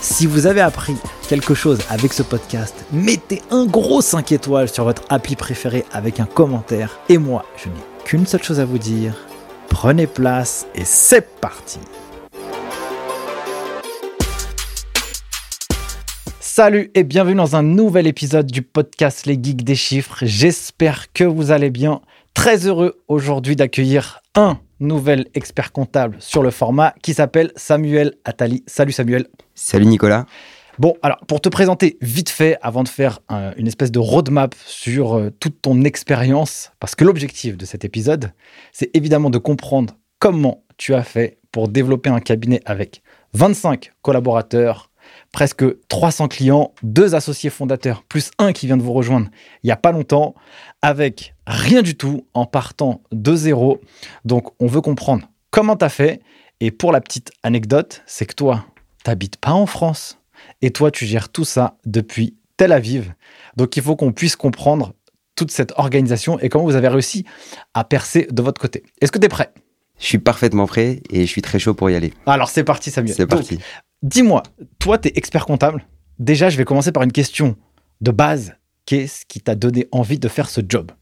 [0.00, 0.94] Si vous avez appris
[1.28, 6.20] quelque chose avec ce podcast, mettez un gros 5 étoiles sur votre appli préféré avec
[6.20, 7.00] un commentaire.
[7.08, 7.74] Et moi, je n'ai
[8.04, 9.14] qu'une seule chose à vous dire.
[9.68, 11.80] Prenez place et c'est parti
[16.40, 20.18] Salut et bienvenue dans un nouvel épisode du podcast Les Geeks des Chiffres.
[20.22, 22.00] J'espère que vous allez bien.
[22.34, 28.62] Très heureux aujourd'hui d'accueillir un nouvel expert comptable sur le format qui s'appelle Samuel Attali.
[28.66, 29.26] Salut Samuel.
[29.54, 30.26] Salut Nicolas.
[30.78, 33.18] Bon, alors pour te présenter vite fait, avant de faire
[33.56, 38.32] une espèce de roadmap sur euh, toute ton expérience, parce que l'objectif de cet épisode,
[38.72, 43.02] c'est évidemment de comprendre comment tu as fait pour développer un cabinet avec
[43.34, 44.90] 25 collaborateurs,
[45.32, 49.28] presque 300 clients, deux associés fondateurs, plus un qui vient de vous rejoindre
[49.62, 50.34] il n'y a pas longtemps,
[50.82, 53.80] avec rien du tout, en partant de zéro.
[54.24, 56.20] Donc on veut comprendre comment tu as fait.
[56.60, 58.66] Et pour la petite anecdote, c'est que toi,
[59.04, 60.18] t'habites pas en France.
[60.62, 63.12] Et toi, tu gères tout ça depuis Tel Aviv.
[63.56, 64.94] Donc il faut qu'on puisse comprendre
[65.36, 67.24] toute cette organisation et comment vous avez réussi
[67.74, 68.82] à percer de votre côté.
[69.00, 69.52] Est-ce que tu es prêt?
[70.00, 72.12] Je suis parfaitement prêt et je suis très chaud pour y aller.
[72.26, 73.14] Alors c'est parti Samuel.
[73.14, 73.58] C'est parti.
[74.02, 74.42] Dis-moi,
[74.80, 75.86] toi tu es expert comptable.
[76.18, 77.56] Déjà, je vais commencer par une question
[78.00, 78.56] de base.
[78.88, 80.92] Qu'est-ce qui t'a donné envie de faire ce job?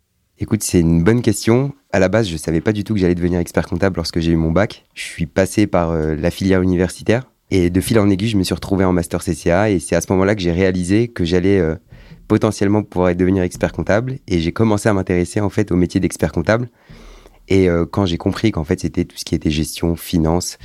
[0.41, 1.73] Écoute, c'est une bonne question.
[1.93, 4.19] À la base, je ne savais pas du tout que j'allais devenir expert comptable lorsque
[4.19, 4.87] j'ai eu mon bac.
[4.95, 8.43] Je suis passé par euh, la filière universitaire et de fil en aiguille, je me
[8.43, 11.61] suis retrouvé en master CCA et c'est à ce moment-là que j'ai réalisé que j'allais
[11.61, 11.77] euh,
[12.27, 16.33] potentiellement pouvoir devenir expert comptable et j'ai commencé à m'intéresser en fait au métier d'expert
[16.33, 16.69] comptable.
[17.47, 20.59] Et euh, quand j'ai compris qu'en fait c'était tout ce qui était gestion, finance,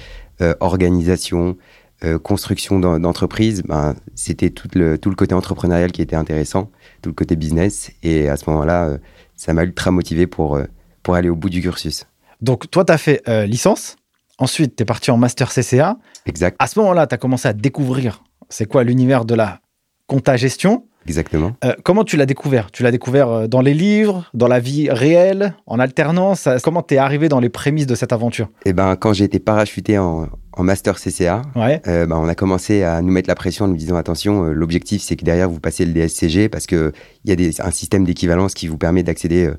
[2.03, 7.09] euh, construction d'entreprise, ben, c'était tout le, tout le côté entrepreneurial qui était intéressant, tout
[7.09, 7.91] le côté business.
[8.03, 8.97] Et à ce moment-là,
[9.35, 10.59] ça m'a ultra motivé pour,
[11.03, 12.05] pour aller au bout du cursus.
[12.41, 13.97] Donc toi, tu as fait licence
[14.41, 15.97] Ensuite, tu es parti en master CCA.
[16.25, 16.55] Exact.
[16.57, 19.61] À ce moment-là, tu as commencé à découvrir c'est quoi l'univers de la
[20.07, 20.87] compta gestion.
[21.07, 21.53] Exactement.
[21.63, 22.71] Euh, comment tu l'as découvert?
[22.71, 26.47] Tu l'as découvert euh, dans les livres, dans la vie réelle, en alternance?
[26.63, 28.49] Comment tu es arrivé dans les prémices de cette aventure?
[28.65, 33.01] Eh ben, quand j'ai été parachuté en, master CCA, euh, ben, on a commencé à
[33.01, 35.91] nous mettre la pression en nous disant attention, l'objectif c'est que derrière vous passez le
[35.91, 36.91] DSCG parce qu'il
[37.25, 39.49] y a un système d'équivalence qui vous permet d'accéder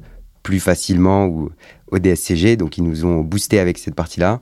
[0.44, 1.26] plus facilement
[1.91, 2.56] au DSCG.
[2.56, 4.41] Donc ils nous ont boosté avec cette partie-là.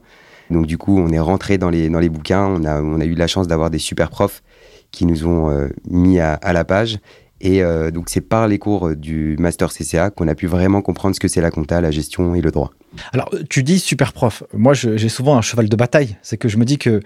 [0.51, 3.05] Donc du coup, on est rentré dans les, dans les bouquins, on a, on a
[3.05, 4.43] eu la chance d'avoir des super profs
[4.91, 6.99] qui nous ont euh, mis à, la page.
[7.39, 11.15] Et euh, donc c'est par les cours du master CCA qu'on a pu vraiment comprendre
[11.15, 12.71] ce que c'est la compta, la gestion et le droit.
[13.13, 14.43] Alors tu dis super prof.
[14.53, 16.17] Moi j'ai souvent un cheval de bataille.
[16.21, 16.99] C'est que je me dis que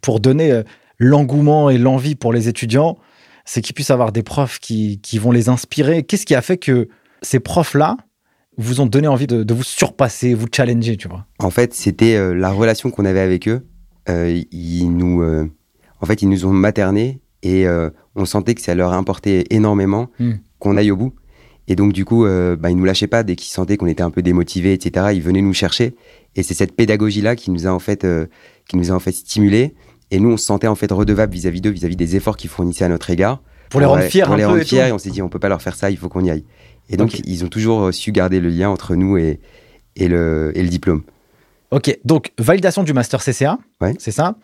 [0.00, 0.62] pour donner euh,
[0.98, 2.96] l'engouement et l'envie pour les étudiants,
[3.44, 6.04] c'est qu'ils puissent avoir des profs qui, qui vont les inspirer.
[6.04, 6.88] Qu'est-ce qui a fait que
[7.20, 7.96] ces profs-là,
[8.58, 11.26] vous ont donné envie de, vous surpasser, vous challenger, tu vois?
[11.38, 13.66] En fait, c'était euh, la relation qu'on avait avec eux.
[14.08, 15.48] Euh, ils nous, euh,
[16.00, 17.66] en fait, ils nous ont maternés et
[18.14, 20.32] on sentait que ça leur importait énormément hmm.
[20.58, 21.12] qu'on aille au bout.
[21.68, 24.10] Et donc, du coup, bah, ils nous lâchaient pas dès qu'ils sentaient qu'on était un
[24.10, 25.06] peu démotivés, etc.
[25.12, 25.94] Ils venaient nous chercher.
[26.36, 28.06] Et c'est cette pédagogie-là qui nous a en fait,
[28.68, 29.74] qui nous a en fait stimulés.
[30.12, 32.84] Et nous, on se sentait en fait redevable vis-à-vis d'eux, vis-à-vis des efforts qu'ils fournissaient
[32.84, 33.42] à notre égard.
[33.70, 34.88] Pour les rendre fiers, pour les rendre fiers.
[34.88, 36.44] Et, on s'est dit, on peut pas leur faire ça, il faut qu'on y aille.
[36.90, 39.40] Et donc, ils ont toujours euh, su garder le lien entre nous et,
[39.96, 41.02] et, le, et le diplôme.
[41.72, 43.58] Ok, donc validation du master CCA,
[43.98, 44.36] c'est ça.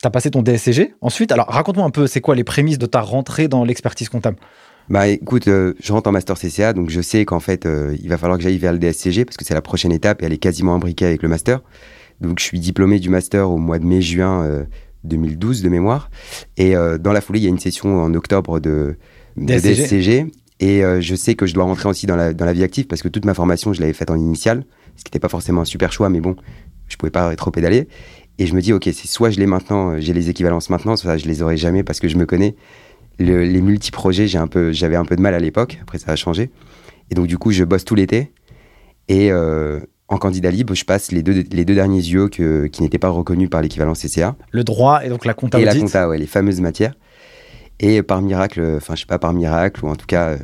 [0.00, 0.94] Tu as passé ton DSCG.
[1.00, 4.36] Ensuite, alors raconte-moi un peu, c'est quoi les prémices de ta rentrée dans l'expertise comptable?
[4.88, 8.08] Bah écoute, euh, je rentre en master CCA, donc je sais qu'en fait, euh, il
[8.08, 10.32] va falloir que j'aille vers le DSCG parce que c'est la prochaine étape et elle
[10.32, 11.62] est quasiment imbriquée avec le master.
[12.20, 14.66] Donc je suis diplômé du master au mois de mai-juin
[15.02, 16.10] 2012 de mémoire.
[16.56, 18.96] Et dans la foulée, il y a une session en octobre de,
[19.36, 20.26] de DSCG
[20.60, 22.86] et euh, je sais que je dois rentrer aussi dans la, dans la vie active
[22.86, 24.64] parce que toute ma formation, je l'avais faite en initiale,
[24.96, 26.36] ce qui n'était pas forcément un super choix, mais bon,
[26.88, 27.88] je pouvais pas trop pédaler.
[28.38, 30.96] Et je me dis, ok, c'est soit je l'ai maintenant, euh, j'ai les équivalences maintenant,
[30.96, 32.54] soit je les aurai jamais parce que je me connais.
[33.18, 35.78] les multi-projets, j'ai un peu, j'avais un peu de mal à l'époque.
[35.82, 36.50] Après, ça a changé.
[37.10, 38.32] Et donc, du coup, je bosse tout l'été.
[39.08, 42.98] Et, euh, en candidat libre, je passe les deux, les deux derniers yeux qui n'étaient
[42.98, 44.36] pas reconnus par l'équivalent CCA.
[44.50, 46.94] Le droit et donc la compta Et la compta, ouais, les fameuses matières.
[47.80, 50.36] Et par miracle, enfin je sais pas par miracle, ou en tout cas,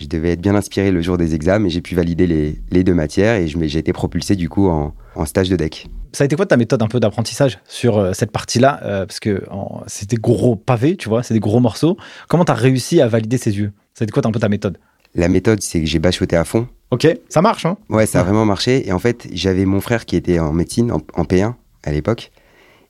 [0.00, 2.84] je devais être bien inspiré le jour des examens et j'ai pu valider les, les,
[2.84, 5.88] deux matières et j'ai été propulsé du coup en, en, stage de deck.
[6.12, 9.20] Ça a été quoi ta méthode un peu d'apprentissage sur euh, cette partie-là euh, Parce
[9.20, 9.44] que
[9.86, 11.96] c'est des gros pavés, tu vois, c'est des gros morceaux.
[12.28, 13.72] Comment tu as réussi à valider ces yeux?
[13.94, 14.78] Ça a été quoi un peu ta méthode?
[15.14, 16.68] La méthode, c'est que j'ai bachoté à fond.
[16.90, 17.76] Ok, ça marche, hein?
[17.88, 18.88] Ouais, ça a vraiment marché.
[18.88, 21.54] Et en fait, j'avais mon frère qui était en médecine, en, P1
[21.84, 22.30] à l'époque.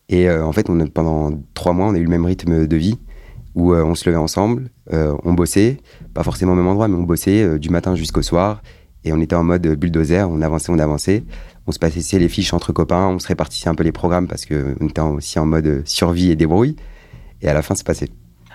[0.08, 2.76] Et euh, en fait, on, pendant trois mois, on a eu le même rythme de
[2.76, 2.98] vie
[3.54, 5.78] où on se levait ensemble, on bossait,
[6.14, 8.62] pas forcément au même endroit, mais on bossait du matin jusqu'au soir.
[9.04, 11.24] Et on était en mode bulldozer, on avançait, on avançait.
[11.66, 14.44] On se passait les fiches entre copains, on se répartissait un peu les programmes parce
[14.44, 16.76] qu'on était aussi en mode survie et débrouille.
[17.42, 18.08] Et à la fin, c'est passé.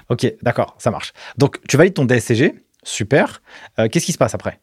[0.10, 1.14] Ok, d'accord, ça marche.
[1.38, 2.54] Donc, tu valides ton DSCG,
[2.84, 3.42] super.
[3.80, 4.60] Euh, qu'est-ce qui se passe après?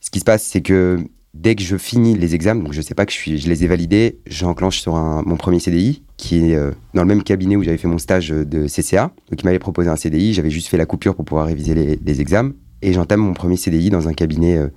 [0.00, 0.98] Ce qui se passe, c'est que
[1.32, 3.64] dès que je finis les examens, donc je sais pas que je, suis, je les
[3.64, 7.62] ai validés, j'enclenche sur mon premier CDI, qui est euh, dans le même cabinet où
[7.62, 9.10] j'avais fait mon stage de CCA.
[9.30, 12.20] Donc, il m'avait proposé un CDI, j'avais juste fait la coupure pour pouvoir réviser les,
[12.20, 12.52] examens.
[12.82, 14.68] Et j'entame mon premier CDI dans un cabinet euh,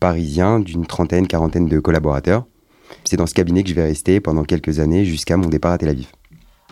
[0.00, 2.46] parisien d'une trentaine, quarantaine de collaborateurs.
[3.04, 5.78] C'est dans ce cabinet que je vais rester pendant quelques années jusqu'à mon départ à
[5.78, 6.08] Tel Aviv.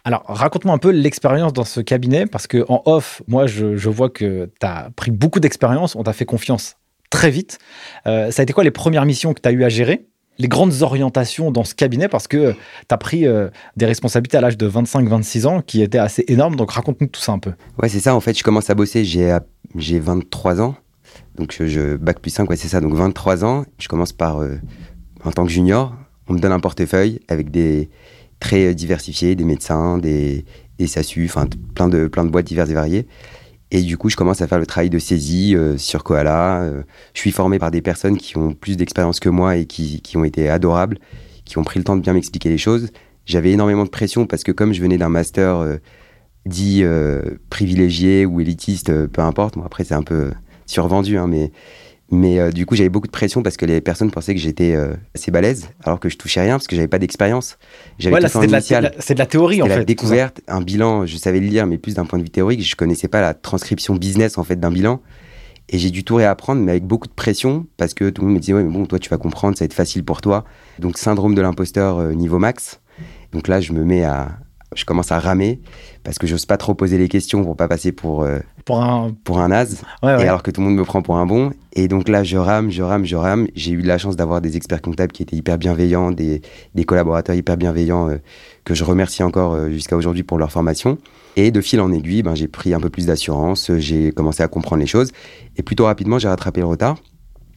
[0.05, 4.09] Alors, raconte-moi un peu l'expérience dans ce cabinet, parce que en off, moi, je, vois
[4.09, 6.77] que tu as pris beaucoup d'expérience, on t'a fait confiance
[7.11, 7.59] très vite.
[8.07, 10.07] Euh, ça a été quoi les premières missions que tu as eu à gérer?
[10.39, 12.57] Les grandes orientations dans ce cabinet parce que tu
[12.91, 16.57] as pris euh, des responsabilités à l'âge de 25-26 ans qui étaient assez énormes.
[16.57, 17.53] Donc raconte-nous tout ça un peu.
[17.83, 18.15] Ouais, c'est ça.
[18.15, 20.77] En fait, je commence à bosser, j'ai 23 ans.
[21.37, 22.81] Donc, je, bac plus 5, ouais, c'est ça.
[22.81, 23.65] Donc, 23 ans.
[23.79, 24.57] Je commence par, euh,
[25.25, 25.95] en tant que junior,
[26.29, 27.91] on me donne un portefeuille avec des
[28.41, 30.45] très diversifiés, des médecins, des,
[30.79, 33.07] des SASU, enfin, plein de, plein de boîtes diverses et variées.
[33.71, 36.63] Et du coup, je commence à faire le travail de saisie euh, sur Koala.
[36.63, 36.83] Euh,
[37.15, 40.17] je suis formé par des personnes qui ont plus d'expérience que moi et qui, qui,
[40.17, 40.99] ont été adorables,
[41.45, 42.91] qui ont pris le temps de bien m'expliquer les choses.
[43.27, 45.79] J'avais énormément de pression parce que comme je venais d'un master
[46.47, 46.83] dit
[47.51, 50.31] privilégié ou élitiste, peu importe, moi après c'est un peu
[50.65, 51.53] survendu, hein, mais,
[52.11, 54.75] mais euh, du coup, j'avais beaucoup de pression parce que les personnes pensaient que j'étais
[54.75, 57.59] euh, assez balèze, alors que je touchais rien parce que j'avais pas d'expérience.
[57.99, 59.77] J'avais c'est de, la théorie en fait.
[59.77, 62.65] la découverte, un bilan, je savais le lire, mais plus d'un point de vue théorique.
[62.67, 65.03] Je connaissais pas la transcription business en fait d'un bilan.
[65.71, 68.37] Et j'ai dû tout réapprendre, mais avec beaucoup de pression, parce que tout le monde
[68.37, 70.45] me disait, ouais, mais bon, toi, tu vas comprendre, ça va être facile pour toi.
[70.79, 72.81] Donc, syndrome de l'imposteur euh, niveau max.
[73.33, 74.39] Donc là, je me mets à,
[74.75, 75.61] je commence à ramer
[76.05, 78.27] parce que j'ose pas trop poser les questions pour pas passer pour
[78.69, 79.81] pour un pour un naze.
[80.03, 81.53] Et alors que tout le monde me prend pour un bon.
[81.73, 83.47] Et donc là je rame je rame je rame.
[83.55, 86.43] J'ai eu la chance d'avoir des experts comptables qui étaient hyper bienveillants des,
[86.75, 88.19] des collaborateurs hyper bienveillants euh,
[88.65, 90.99] que je remercie encore euh, jusqu'à aujourd'hui pour leur formation.
[91.37, 94.49] Et de fil en aiguille ben j'ai pris un peu plus d'assurance j'ai commencé à
[94.49, 95.13] comprendre les choses.
[95.57, 96.99] Et plutôt rapidement j'ai rattrapé le retard.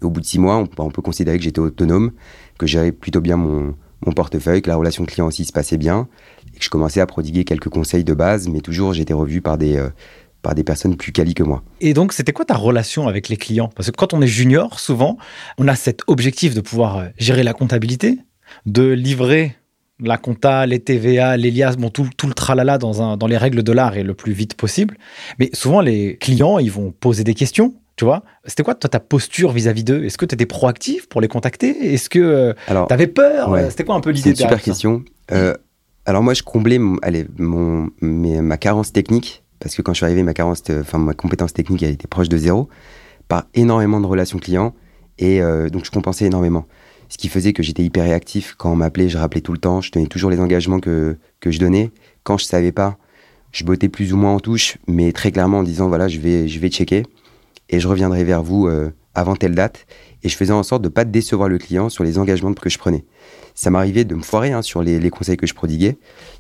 [0.02, 2.12] Au bout de six mois on, on peut considérer que j'étais autonome
[2.58, 3.76] que j'avais plutôt bien mon
[4.06, 6.08] mon portefeuille, que la relation client aussi se passait bien,
[6.56, 9.60] et que je commençais à prodiguer quelques conseils de base, mais toujours j'étais revu par
[9.60, 9.90] des, euh,
[10.42, 11.64] par des personnes plus qualies que moi.
[11.80, 13.70] Et donc, c'était quoi ta relation avec les clients?
[13.76, 15.18] Parce que quand on est junior, souvent,
[15.58, 18.20] on a cet objectif de pouvoir euh, gérer la comptabilité,
[18.66, 19.56] de livrer
[20.04, 23.62] la compta, les TVA, l'Elias, bon, tout, tout, le tralala dans, un, dans les règles
[23.62, 24.98] de l'art et le plus vite possible.
[25.38, 27.76] Mais souvent, les clients, ils vont poser des questions.
[27.98, 30.04] Tu vois C'était quoi toi, ta posture vis-à-vis d'eux?
[30.04, 31.94] Est-ce que tu étais proactif pour les contacter?
[31.94, 33.56] Est-ce que tu avais peur?
[33.70, 35.04] C'était quoi un peu l'idée C'est une super question.
[35.32, 35.54] Euh,
[36.06, 40.24] alors moi, je comblais allez, mon, ma carence technique, parce que quand je suis arrivé,
[40.24, 42.68] ma, carence, enfin, ma compétence technique elle était proche de zéro,
[43.28, 44.74] par énormément de relations clients,
[45.20, 46.68] et euh, donc je compensais énormément.
[47.08, 48.56] Ce qui faisait que j'étais hyper réactif.
[48.58, 51.52] Quand on m'appelait, je rappelais tout le temps, je tenais toujours les engagements que, que
[51.52, 51.92] je donnais.
[52.24, 52.98] Quand je savais pas,
[53.52, 56.48] je bottais plus ou moins en touche, mais très clairement en disant, voilà, je vais,
[56.48, 57.04] je vais checker
[57.70, 59.86] et je reviendrai vers vous euh, avant telle date.
[60.24, 62.70] Et je faisais en sorte de ne pas décevoir le client sur les engagements que
[62.70, 63.06] je prenais.
[63.56, 65.98] Ça m'arrivait de me foirer hein, sur les, conseils que je prodiguais,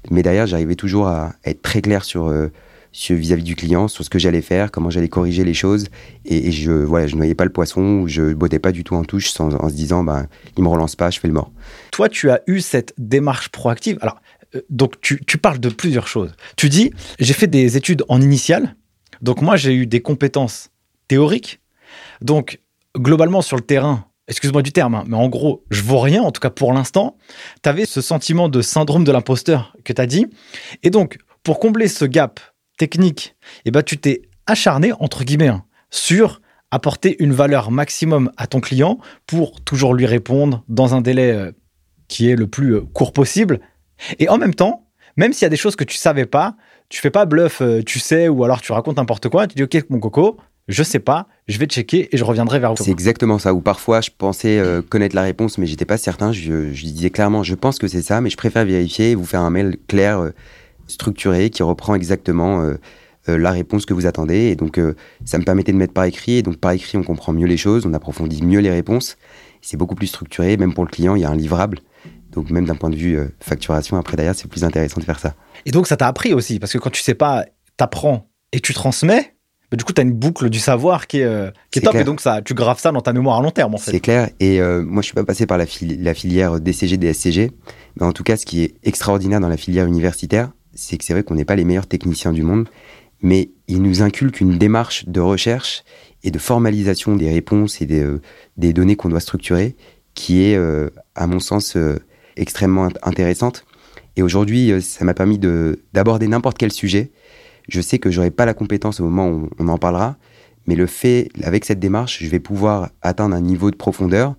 [0.10, 2.48] mais derrière, j'arrivais toujours à, être très clair sur euh,
[2.94, 5.86] vis-à-vis du client, sur ce que j'allais faire, comment j'allais corriger les choses.
[6.26, 9.30] Et, je voilà, je noyais pas le poisson, je bottais pas du tout en touche
[9.30, 10.26] sans, en se disant, bah,
[10.58, 11.52] il me relance pas, je fais le mort.
[11.92, 13.98] Toi, tu as eu cette démarche proactive.
[14.02, 14.22] Alors,
[14.56, 16.34] euh, donc, tu, tu parles de plusieurs choses.
[16.58, 18.76] Tu dis, j'ai fait des études en initiale,
[19.22, 20.70] donc moi, j'ai eu des compétences
[21.08, 21.62] théoriques.
[22.22, 22.60] Donc,
[22.98, 26.32] globalement, sur le terrain, excuse-moi du terme, hein, mais en gros, je vaux rien, en
[26.32, 27.18] tout cas pour l'instant.
[27.64, 30.28] Tu avais ce sentiment de syndrome de l'imposteur que tu as dit.
[30.84, 32.40] Et donc, pour combler ce gap
[32.78, 33.36] technique,
[33.66, 38.62] eh ben, tu t'es acharné, entre guillemets, hein, sur apporter une valeur maximum à ton
[38.62, 38.98] client
[39.28, 41.51] pour toujours lui répondre dans un délai euh,
[42.08, 43.60] qui est le plus euh, court possible.
[44.18, 44.88] Et en même temps,
[45.18, 46.56] même s'il y a des choses que tu savais pas,
[46.90, 49.63] tu fais pas bluff, euh, tu sais, ou alors tu racontes n'importe quoi, tu dis
[49.63, 50.38] ok mon coco,
[50.70, 52.84] je sais pas, je vais checker et je reviendrai vers vous.
[52.84, 53.54] C'est exactement ça.
[53.54, 56.32] Ou parfois, je pensais connaître la réponse, mais j'étais pas certain.
[56.32, 59.42] Je, disais clairement, je pense que c'est ça, mais je préfère vérifier et vous faire
[59.42, 60.32] un mail clair,
[60.92, 62.78] structuré, qui reprend exactement euh,
[63.28, 64.50] la réponse que vous attendez.
[64.50, 64.80] Et donc,
[65.26, 66.38] ça me permettait de mettre par écrit.
[66.38, 69.16] Et donc, par écrit, on comprend mieux les choses, on approfondit mieux les réponses.
[69.62, 70.58] C'est beaucoup plus structuré.
[70.58, 71.80] Même pour le client, il y a un livrable.
[72.32, 75.36] Donc, même d'un point de vue facturation, après derrière, c'est plus intéressant de faire ça.
[75.66, 77.46] Et donc, ça t'a appris aussi, parce que quand tu sais pas,
[77.78, 79.36] t'apprends et tu transmets
[79.78, 81.96] du coup, tu as une boucle du savoir qui est, euh, qui est, top.
[81.96, 83.92] Et donc, ça, tu graves ça dans ta mémoire à long terme, en fait.
[83.92, 84.30] C'est clair.
[84.40, 87.52] Et euh, moi, je suis pas passé par la, la, filière DCG, DSCG.
[87.96, 91.36] Mais en tout cas, ce qui est extraordinaire dans la filière universitaire, c'est vrai qu'on
[91.36, 92.68] n'est pas les meilleurs techniciens du monde,
[93.22, 95.84] mais il nous inculque une démarche de recherche
[96.24, 98.22] et de formalisation des réponses et des, euh,
[98.58, 99.75] données qu'on doit structurer
[100.13, 100.60] qui est,
[101.16, 101.78] à mon sens,
[102.36, 103.63] extrêmement intéressante.
[104.18, 107.12] Et aujourd'hui, ça m'a permis d'aborder n'importe quel sujet
[107.70, 110.18] je sais que j'aurai pas la compétence au moment où on en parlera,
[110.68, 114.36] mais le fait, avec cette démarche, je vais pouvoir atteindre un niveau de profondeur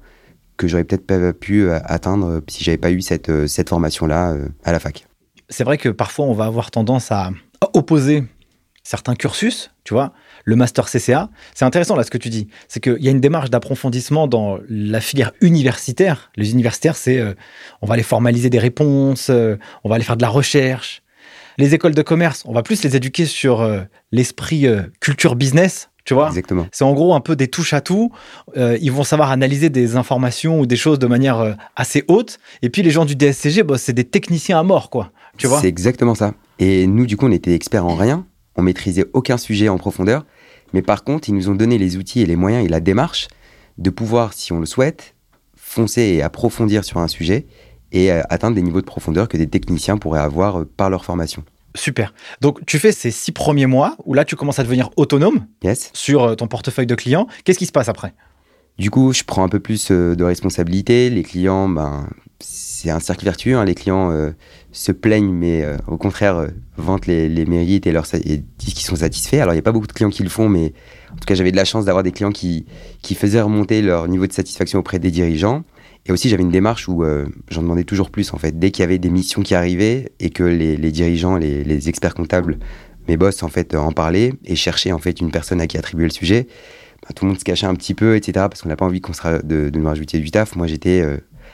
[0.57, 4.49] que j'aurais peut-être pas pu euh, atteindre si j'avais pas eu cette, euh, formation-là euh,
[4.63, 5.07] à la fac.
[5.53, 7.31] C'est vrai que parfois on va avoir tendance à
[7.75, 8.25] opposer
[8.83, 10.13] certains cursus, tu vois,
[10.45, 11.29] le master CCA.
[11.55, 14.59] C'est intéressant là ce que tu dis, c'est qu'il y a une démarche d'approfondissement dans
[14.69, 16.33] la filière universitaire.
[16.37, 17.23] Les universitaires, c'est
[17.81, 21.03] on va aller formaliser des réponses, on va aller faire de la recherche,
[21.59, 25.91] les écoles de commerce, on va plus les éduquer sur euh, l'esprit euh, culture business,
[26.05, 26.67] tu vois Exactement.
[26.73, 28.11] C'est en gros un peu des touches à tout.
[28.57, 32.41] Euh, ils vont savoir analyser des informations ou des choses de manière assez haute.
[32.63, 35.13] Et puis les gens du DSCG, bah, c'est des techniciens à mort, quoi.
[35.37, 36.35] Tu vois C'est exactement ça.
[36.59, 38.27] Et nous, du coup, on était experts en rien.
[38.57, 40.25] On maîtrisait aucun sujet en profondeur.
[40.73, 43.29] Mais par contre, ils nous ont donné les outils et les moyens et la démarche
[43.79, 45.15] de pouvoir, si on le souhaite,
[45.57, 47.47] foncer et approfondir sur un sujet
[47.93, 51.05] et euh, atteindre des niveaux de profondeur que des techniciens pourraient avoir euh, par leur
[51.05, 51.45] formation.
[51.75, 52.13] Super.
[52.41, 55.91] Donc, tu fais ces six premiers mois où là, tu commences à devenir autonome yes.
[55.95, 57.27] sur euh, ton portefeuille de clients.
[57.45, 58.13] Qu'est-ce qui se passe après?
[58.79, 61.11] Du coup, je prends un peu plus de responsabilité.
[61.11, 62.09] Les clients, ben,
[62.41, 63.57] c'est un cercle vertueux.
[63.57, 63.67] Hein.
[63.67, 64.11] Les clients
[64.73, 69.37] se plaignent, mais au contraire, vantent les, mérites et, leur, disent qu'ils sont satisfaits.
[69.37, 70.73] Alors, il n'y a pas beaucoup de clients qui le font, mais
[71.13, 72.67] en tout cas, j'avais de la chance d'avoir des clients qui,
[73.03, 75.63] qui faisaient remonter leur niveau de satisfaction auprès des dirigeants.
[76.07, 78.59] Et aussi, j'avais une démarche où euh, j'en demandais toujours plus, en fait.
[78.59, 82.59] Dès qu'il y avait des missions qui arrivaient et que les, dirigeants, les, experts comptables,
[83.09, 86.05] mes boss, en fait, en parlaient et cherchaient, en fait, une personne à qui attribuer
[86.05, 86.49] le sujet,
[87.03, 88.33] bah, tout le monde se cachait un petit peu, etc.
[88.49, 89.13] Parce qu'on n'a pas envie qu'on
[89.45, 90.57] de, de nous rajouter du taf.
[90.57, 91.05] Moi, j'étais.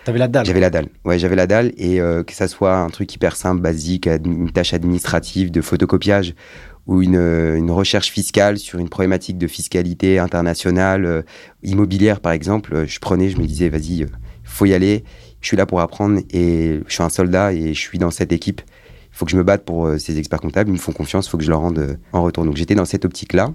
[0.09, 0.89] Euh, T'avais la dalle J'avais la dalle.
[1.05, 1.73] Ouais, j'avais la dalle.
[1.77, 6.35] Et euh, que ça soit un truc hyper simple, basique, une tâche administrative de photocopiage
[6.87, 11.23] ou une, une, recherche fiscale sur une problématique de fiscalité internationale,
[11.63, 14.07] immobilière par exemple, je prenais, je me disais, vas-y,
[14.43, 15.05] faut y aller.
[15.41, 18.33] Je suis là pour apprendre et je suis un soldat et je suis dans cette
[18.33, 18.63] équipe.
[19.13, 20.71] Il faut que je me batte pour euh, ces experts comptables.
[20.71, 22.45] Ils me font confiance, il faut que je leur rende euh, en retour.
[22.45, 23.53] Donc j'étais dans cette optique-là.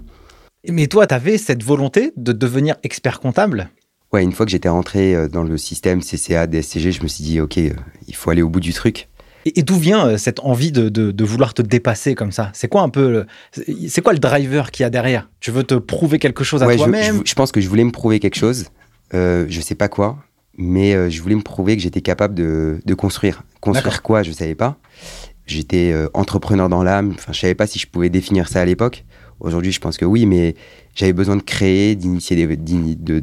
[0.68, 3.70] Mais toi, tu avais cette volonté de devenir expert comptable?
[4.14, 7.24] Ouais, une fois que j'étais rentré euh, dans le système CCA, DSCG, je me suis
[7.24, 9.08] dit, OK, il faut aller au bout du truc.
[9.44, 12.50] Et, d'où vient cette envie de, de, vouloir te dépasser comme ça?
[12.54, 13.26] C'est quoi un peu,
[13.88, 15.28] c'est quoi le driver qu'il y a derrière?
[15.40, 17.16] Tu veux te prouver quelque chose à toi-même?
[17.18, 18.70] je, je, pense que je voulais me prouver quelque chose.
[19.12, 20.24] Euh, je sais pas quoi
[20.56, 23.42] mais euh, je voulais me prouver que j'étais capable de, de construire.
[23.60, 24.78] Construire quoi, je ne savais pas.
[25.46, 28.64] J'étais euh, entrepreneur dans l'âme, enfin, je savais pas si je pouvais définir ça à
[28.64, 29.04] l'époque.
[29.40, 30.54] Aujourd'hui, je pense que oui, mais
[30.94, 33.20] j'avais besoin de créer, d'initier des, de,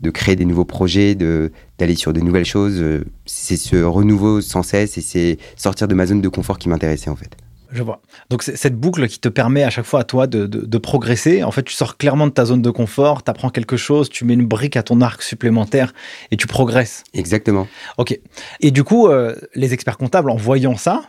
[0.00, 2.82] de, créer des nouveaux projets, d'aller sur de nouvelles choses.
[3.26, 7.10] C'est ce renouveau sans cesse et c'est sortir de ma zone de confort qui m'intéressait
[7.10, 7.36] en fait.
[7.70, 8.00] Je vois.
[8.30, 11.42] Donc cette boucle qui te permet à chaque fois à toi de, progresser.
[11.42, 14.24] En fait, tu sors clairement de ta zone de confort, tu apprends quelque chose, tu
[14.24, 15.92] mets une brique à ton arc supplémentaire
[16.30, 17.04] et tu progresses.
[17.12, 17.66] Exactement.
[17.98, 18.18] Ok.
[18.60, 21.02] Et du coup, euh, les experts comptables, en voyant ça,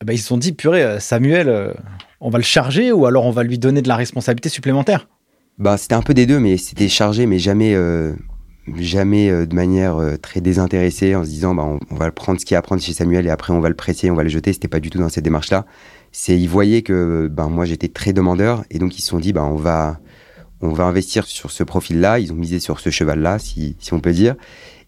[0.00, 1.74] eh ben, ils se sont dit, purée, euh, Samuel, euh,
[2.20, 5.08] on va le charger ou alors on va lui donner de la responsabilité supplémentaire?
[5.58, 7.74] Bah, C'était un peu des deux, mais c'était chargé, mais jamais
[8.74, 12.56] jamais de manière très désintéressée en se disant bah, on, va prendre ce qu'il y
[12.56, 14.52] a à prendre chez Samuel et après on va le presser, on va le jeter.
[14.52, 15.66] C'était pas du tout dans cette démarche-là
[16.18, 19.34] c'est ils voyaient que ben moi j'étais très demandeur et donc ils se sont dit
[19.34, 20.00] ben on va
[20.62, 22.18] on va investir sur ce profil-là.
[22.18, 24.34] Ils ont misé sur ce cheval-là, si, si on peut dire.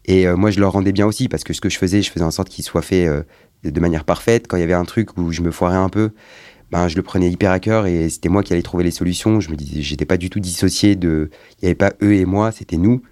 [0.07, 2.11] Et euh, moi je leur rendais bien aussi parce que ce que je faisais, je
[2.11, 3.23] faisais en sorte qu'il soit fait euh,
[3.63, 4.47] de manière parfaite.
[4.49, 6.13] Quand il y avait un truc où je me foirais un peu,
[6.71, 9.41] ben je le prenais hyper à cœur et c'était moi qui allais trouver les solutions.
[9.41, 11.29] Je me disais, j'étais pas du tout dissocié de,
[11.61, 13.03] il y avait pas eux et moi, c'était nous.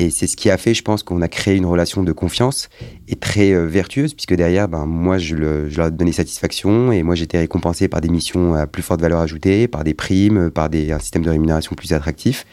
[0.00, 2.70] Et c'est ce qui a fait, je pense, qu'on a créé une relation de confiance
[3.06, 7.14] et très euh, vertueuse, puisque derrière, ben, moi, je, leur ai donné satisfaction et moi,
[7.14, 10.90] j'étais récompensé par des missions à plus forte valeur ajoutée, par des primes, par des,
[10.90, 12.46] un système de rémunération plus attractif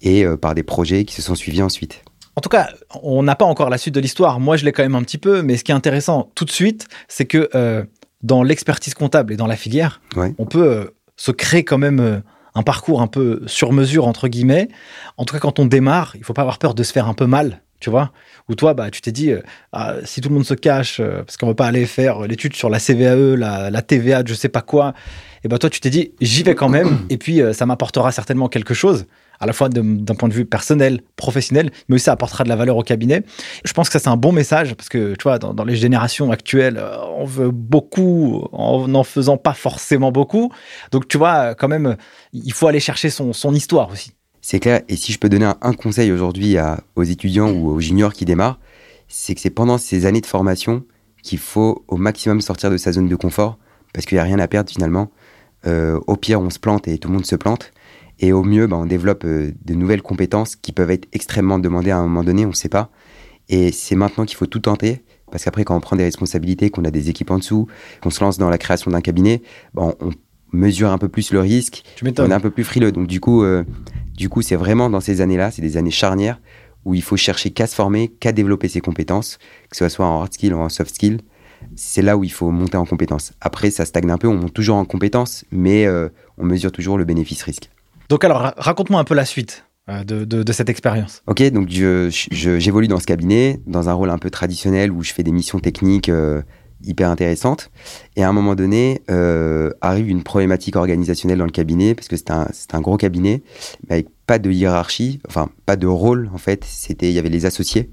[0.00, 2.02] et euh, par des projets qui se sont suivis ensuite.
[2.34, 2.70] En tout cas,
[3.02, 4.40] on n'a pas encore la suite de l'histoire.
[4.40, 6.50] Moi, je l'ai quand même un petit peu, mais ce qui est intéressant tout de
[6.50, 7.84] suite, c'est que euh,
[8.22, 10.00] dans l'expertise comptable et dans la filière,
[10.38, 12.22] on peut se créer quand même
[12.56, 14.68] un parcours un peu sur mesure, entre guillemets.
[15.18, 17.14] En tout cas, quand on démarre, il faut pas avoir peur de se faire un
[17.14, 18.12] peu mal, tu vois.
[18.48, 21.22] Ou toi, bah, tu t'es dit, euh, ah, si tout le monde se cache, euh,
[21.22, 24.48] parce qu'on veut pas aller faire l'étude sur la CVAE, la, la TVA, je sais
[24.48, 24.94] pas quoi,
[25.44, 28.10] et bah toi, tu t'es dit, j'y vais quand même, et puis euh, ça m'apportera
[28.10, 29.06] certainement quelque chose
[29.40, 32.56] à la fois d'un point de vue personnel, professionnel, mais aussi ça apportera de la
[32.56, 33.22] valeur au cabinet.
[33.64, 36.30] Je pense que ça, c'est un bon message parce que, tu vois, dans, les générations
[36.30, 40.52] actuelles, euh, on veut beaucoup en n'en faisant pas forcément beaucoup.
[40.92, 41.96] Donc, tu vois, quand même,
[42.32, 44.12] il faut aller chercher son, histoire aussi.
[44.40, 44.82] C'est clair.
[44.88, 46.56] Et si je peux donner un, conseil aujourd'hui
[46.94, 48.58] aux étudiants ou aux juniors qui démarrent,
[49.08, 50.84] c'est que c'est pendant ces années de formation
[51.22, 53.58] qu'il faut au maximum sortir de sa zone de confort
[53.92, 55.10] parce qu'il n'y a rien à perdre finalement.
[55.66, 57.72] Euh, au pire, on se plante et tout le monde se plante.
[58.18, 61.90] Et au mieux, bah, on développe euh, de nouvelles compétences qui peuvent être extrêmement demandées
[61.90, 62.90] à un moment donné, on ne sait pas.
[63.48, 66.84] Et c'est maintenant qu'il faut tout tenter, parce qu'après, quand on prend des responsabilités, qu'on
[66.84, 67.66] a des équipes en dessous,
[68.02, 69.42] qu'on se lance dans la création d'un cabinet,
[69.74, 70.10] bah, on,
[70.52, 72.92] mesure un peu plus le risque, on est un peu plus frileux.
[72.92, 73.64] Donc du coup, euh,
[74.14, 76.40] du coup, c'est vraiment dans ces années-là, c'est des années charnières
[76.84, 79.38] où il faut chercher qu'à se former, qu'à développer ses compétences,
[79.70, 81.18] que ce soit en hard skill ou en soft skill.
[81.74, 83.32] C'est là où il faut monter en compétences.
[83.40, 86.08] Après, ça stagne un peu, on monte toujours en compétences, mais euh,
[86.38, 87.70] on mesure toujours le bénéfice-risque.
[88.08, 89.64] Donc alors, raconte-moi un peu la suite.
[89.88, 94.30] Euh, de, cette expérience Ok, donc j'évolue dans ce cabinet, dans un rôle un peu
[94.30, 96.42] traditionnel où je fais des missions techniques euh,
[96.82, 97.70] hyper intéressantes.
[98.16, 102.16] Et à un moment donné, euh, arrive une problématique organisationnelle dans le cabinet, parce que
[102.16, 103.44] c'est un, un, gros cabinet,
[103.88, 106.64] mais avec pas de hiérarchie, enfin pas de rôle en fait.
[106.64, 107.88] C'était, il y avait les associés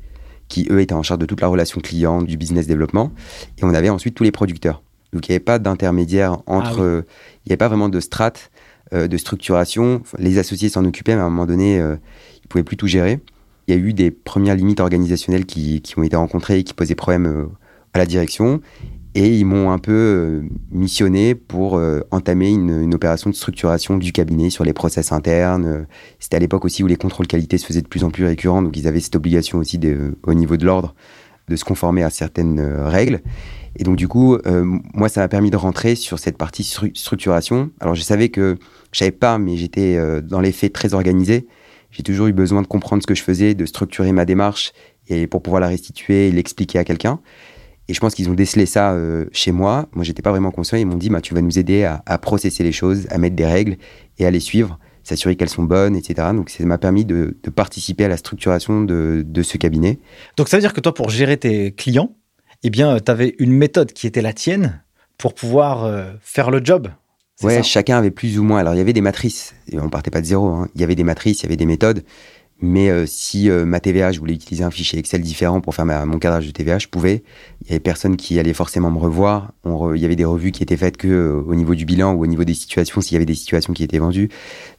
[0.47, 3.11] qui eux étaient en charge de toute la relation client, du business développement,
[3.59, 4.81] et on avait ensuite tous les producteurs.
[5.13, 7.13] Donc il n'y avait pas d'intermédiaire entre, ah
[7.45, 8.49] il n'y avait pas vraiment de strate
[8.93, 10.01] de structuration.
[10.17, 11.95] Les associés s'en occupaient, mais à un moment donné, euh,
[12.43, 13.19] ils pouvaient plus tout gérer.
[13.67, 16.95] Il y a eu des premières limites organisationnelles qui, ont été rencontrées et qui posaient
[16.95, 17.45] problème euh,
[17.93, 18.61] à la direction.
[19.15, 24.63] Et ils m'ont un peu missionné pour entamer une, opération de structuration du cabinet sur
[24.63, 25.85] les process internes.
[26.17, 28.63] C'était à l'époque aussi où les contrôles qualité se faisaient de plus en plus récurrents,
[28.63, 29.79] donc ils avaient cette obligation aussi
[30.23, 30.95] au niveau de l'ordre
[31.47, 33.21] de se conformer à certaines règles.
[33.75, 37.71] Et donc, du coup, euh, moi, ça m'a permis de rentrer sur cette partie structuration.
[37.79, 38.57] Alors, je savais que
[38.91, 41.47] je savais pas, mais j'étais euh, dans les faits très organisé.
[41.89, 44.73] J'ai toujours eu besoin de comprendre ce que je faisais, de structurer ma démarche
[45.07, 47.19] et pour pouvoir la restituer et l'expliquer à quelqu'un.
[47.87, 49.89] Et je pense qu'ils ont décelé ça euh, chez moi.
[49.93, 50.77] Moi, j'étais pas vraiment conscient.
[50.77, 53.35] Ils m'ont dit, bah, tu vas nous aider à, à, processer les choses, à mettre
[53.35, 53.77] des règles
[54.19, 56.29] et à les suivre, s'assurer qu'elles sont bonnes, etc.
[56.33, 59.99] Donc, ça m'a permis de, de, participer à la structuration de, de ce cabinet.
[60.37, 62.15] Donc, ça veut dire que toi, pour gérer tes clients,
[62.63, 64.81] eh bien, tu avais une méthode qui était la tienne
[65.17, 66.89] pour pouvoir euh, faire le job.
[67.41, 68.59] Ouais, chacun avait plus ou moins.
[68.59, 69.53] Alors, il y avait des matrices.
[69.69, 70.47] Et on partait pas de zéro.
[70.47, 70.69] Hein.
[70.75, 72.03] Il y avait des matrices, il y avait des méthodes.
[72.65, 75.85] Mais euh, si euh, ma TVA, je voulais utiliser un fichier Excel différent pour faire
[75.85, 77.23] mon cadrage de TVA, je pouvais.
[77.61, 79.51] Il y avait personne qui allait forcément me revoir.
[79.65, 82.27] il y avait des revues qui étaient faites que au niveau du bilan ou au
[82.27, 84.29] niveau des situations, s'il y avait des situations qui étaient vendues.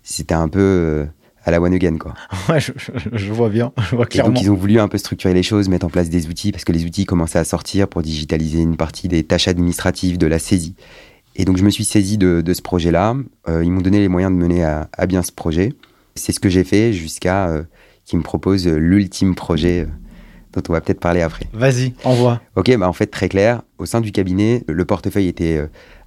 [0.02, 1.06] C'était un peu
[1.44, 2.14] à la one again, quoi.
[2.48, 4.30] Ouais, je, vois bien, je vois clairement.
[4.30, 6.52] Et donc, ils ont voulu un peu structurer les choses, mettre en place des outils,
[6.52, 10.26] parce que les outils commençaient à sortir pour digitaliser une partie des tâches administratives, de
[10.26, 10.74] la saisie.
[11.36, 13.16] Et donc, je me suis saisi de, ce projet-là.
[13.48, 15.72] Euh, ils m'ont donné les moyens de mener à, bien ce projet.
[16.14, 17.62] C'est ce que j'ai fait jusqu'à euh,
[18.04, 19.86] qu'ils me proposent l'ultime projet euh,
[20.52, 21.46] dont on va peut-être parler après.
[21.52, 22.40] Vas-y, envoie.
[22.56, 23.62] Ok, bah en fait, très clair.
[23.78, 25.60] Au sein du cabinet, le portefeuille était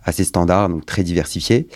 [0.07, 1.67] assez standard, donc très diversifié.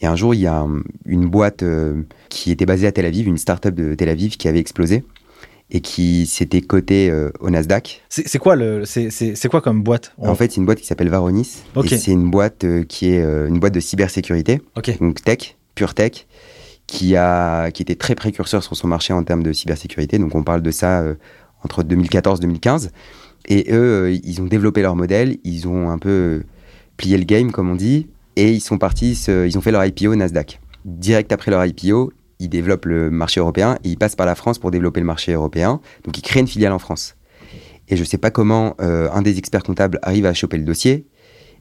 [0.00, 0.66] Et un jour, il y a
[1.04, 4.48] une boîte euh, qui était basée à Tel Aviv, une start-up de Tel Aviv qui
[4.48, 5.04] avait explosé
[5.72, 8.02] et qui s'était cotée euh, au Nasdaq.
[8.08, 8.84] C'est quoi, le,
[9.50, 10.14] quoi comme boîte?
[10.18, 11.58] En fait, c'est une boîte qui s'appelle Varonis.
[11.84, 14.62] Et c'est une boîte euh, qui est une boîte de cybersécurité,
[15.00, 16.26] donc tech, pure tech,
[16.90, 20.18] qui, a, qui était très précurseur sur son marché en termes de cybersécurité.
[20.18, 21.04] Donc on parle de ça
[21.62, 22.90] entre 2014-2015.
[23.46, 26.42] Et eux, ils ont développé leur modèle, ils ont un peu
[26.96, 30.14] plié le game, comme on dit, et ils sont partis, ils ont fait leur IPO
[30.16, 30.60] Nasdaq.
[30.84, 34.58] Direct après leur IPO, ils développent le marché européen et ils passent par la France
[34.58, 35.80] pour développer le marché européen.
[36.04, 37.14] Donc ils créent une filiale en France.
[37.88, 40.64] Et je ne sais pas comment euh, un des experts comptables arrive à choper le
[40.64, 41.06] dossier,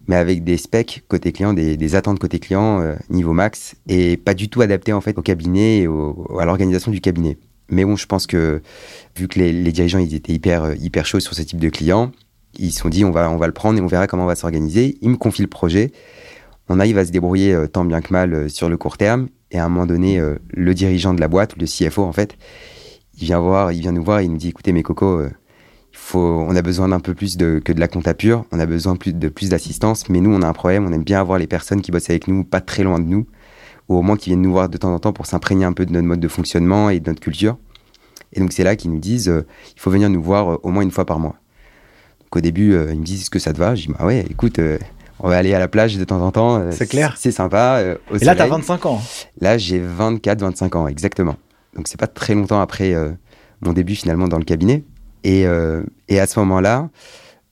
[0.07, 4.33] mais avec des specs côté client, des, attentes côté client euh, niveau max, et pas
[4.33, 5.87] du tout adapté en fait au cabinet et
[6.39, 7.37] à l'organisation du cabinet.
[7.69, 8.61] Mais bon, je pense que
[9.15, 12.11] vu que les, dirigeants étaient hyper euh, hyper chauds sur ce type de clients,
[12.57, 14.27] ils se sont dit on va on va le prendre et on verra comment on
[14.27, 14.97] va s'organiser.
[15.01, 15.91] Ils me confient le projet
[16.71, 19.29] on arrive à se débrouiller euh, tant bien que mal sur le court terme.
[19.49, 22.37] Et à un moment donné, le dirigeant de la boîte, le CFO en fait,
[23.19, 25.23] il vient voir, il vient nous voir, il nous dit écoutez mes cocos,
[26.09, 28.65] faut, on a besoin d'un peu plus de, que de la compta pure, on a
[28.65, 31.37] besoin plus, de plus d'assistance, mais nous on a un problème, on aime bien avoir
[31.39, 33.27] les personnes qui bossent avec nous, pas très loin de nous,
[33.89, 35.85] ou au moins qui viennent nous voir de temps en temps pour s'imprégner un peu
[35.85, 37.57] de notre mode de fonctionnement et de notre culture.
[38.33, 39.31] Et donc c'est là qu'ils nous disent
[39.75, 41.35] il faut venir nous voir au moins une fois par mois.
[42.21, 43.73] Donc au début, ils me disent est-ce que ça te va?
[43.75, 44.59] Je dis bah ouais, écoute
[45.19, 46.57] On va aller à la plage de temps en temps.
[46.59, 47.15] euh, C'est clair.
[47.17, 47.77] C'est sympa.
[47.79, 48.51] euh, au Et là, t'as soleil.
[48.61, 49.01] 25 ans.
[49.41, 51.35] Là, j'ai 24, 25 ans, exactement.
[51.75, 53.11] Donc, c'est pas très longtemps après euh,
[53.61, 54.83] mon début finalement dans le cabinet.
[55.23, 56.89] Et, euh, et à ce moment-là,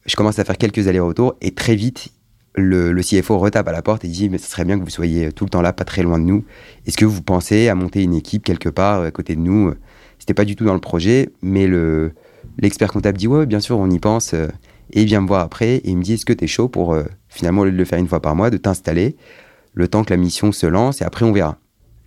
[0.06, 2.10] je commence à faire quelques allers-retours et très vite,
[2.56, 5.32] le, CFO retape à la porte et dit Mais ce serait bien que vous soyez
[5.32, 6.44] tout le temps là, pas très loin de nous.
[6.86, 9.74] Est-ce que vous pensez à monter une équipe quelque part euh, à côté de nous?
[10.18, 12.14] C'était pas du tout dans le projet, mais le
[12.58, 14.34] l'expert comptable dit Ouais, bien sûr, on y pense.
[14.34, 14.48] euh,
[14.92, 16.68] Et il vient me voir après et il me dit Est-ce que tu es chaud
[16.68, 16.98] pour
[17.30, 19.16] finalement, au lieu de le faire une fois par mois, de t'installer?
[19.74, 21.60] Le temps que la mission se lance et après on verra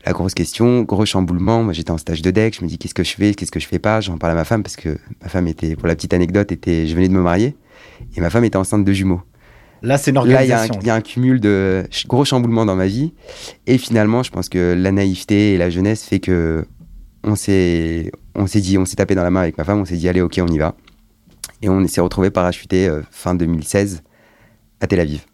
[0.06, 1.62] la grosse question, gros chamboulement.
[1.62, 2.56] Moi, j'étais en stage de deck.
[2.58, 4.00] Je me dis, qu'est-ce que je fais, qu'est-ce que je fais pas?
[4.00, 6.86] J'en parle à ma femme parce que ma femme était, pour la petite anecdote, était,
[6.86, 7.56] je venais de me marier
[8.16, 9.20] et ma femme était enceinte de jumeaux.
[9.82, 10.80] Là, c'est une Là, il y, a un- organisation.
[10.82, 13.12] il y a un cumul de gros chamboulements dans ma vie.
[13.66, 16.64] Et finalement, je pense que la naïveté et la jeunesse fait que
[17.24, 19.80] on s'est, on s'est dit, on s'est tapé dans la main avec ma femme.
[19.80, 20.74] On s'est dit, allez, ok, on y va.
[21.62, 24.02] Et on s'est retrouvé parachuté euh, fin 2016
[24.80, 25.24] à Tel Aviv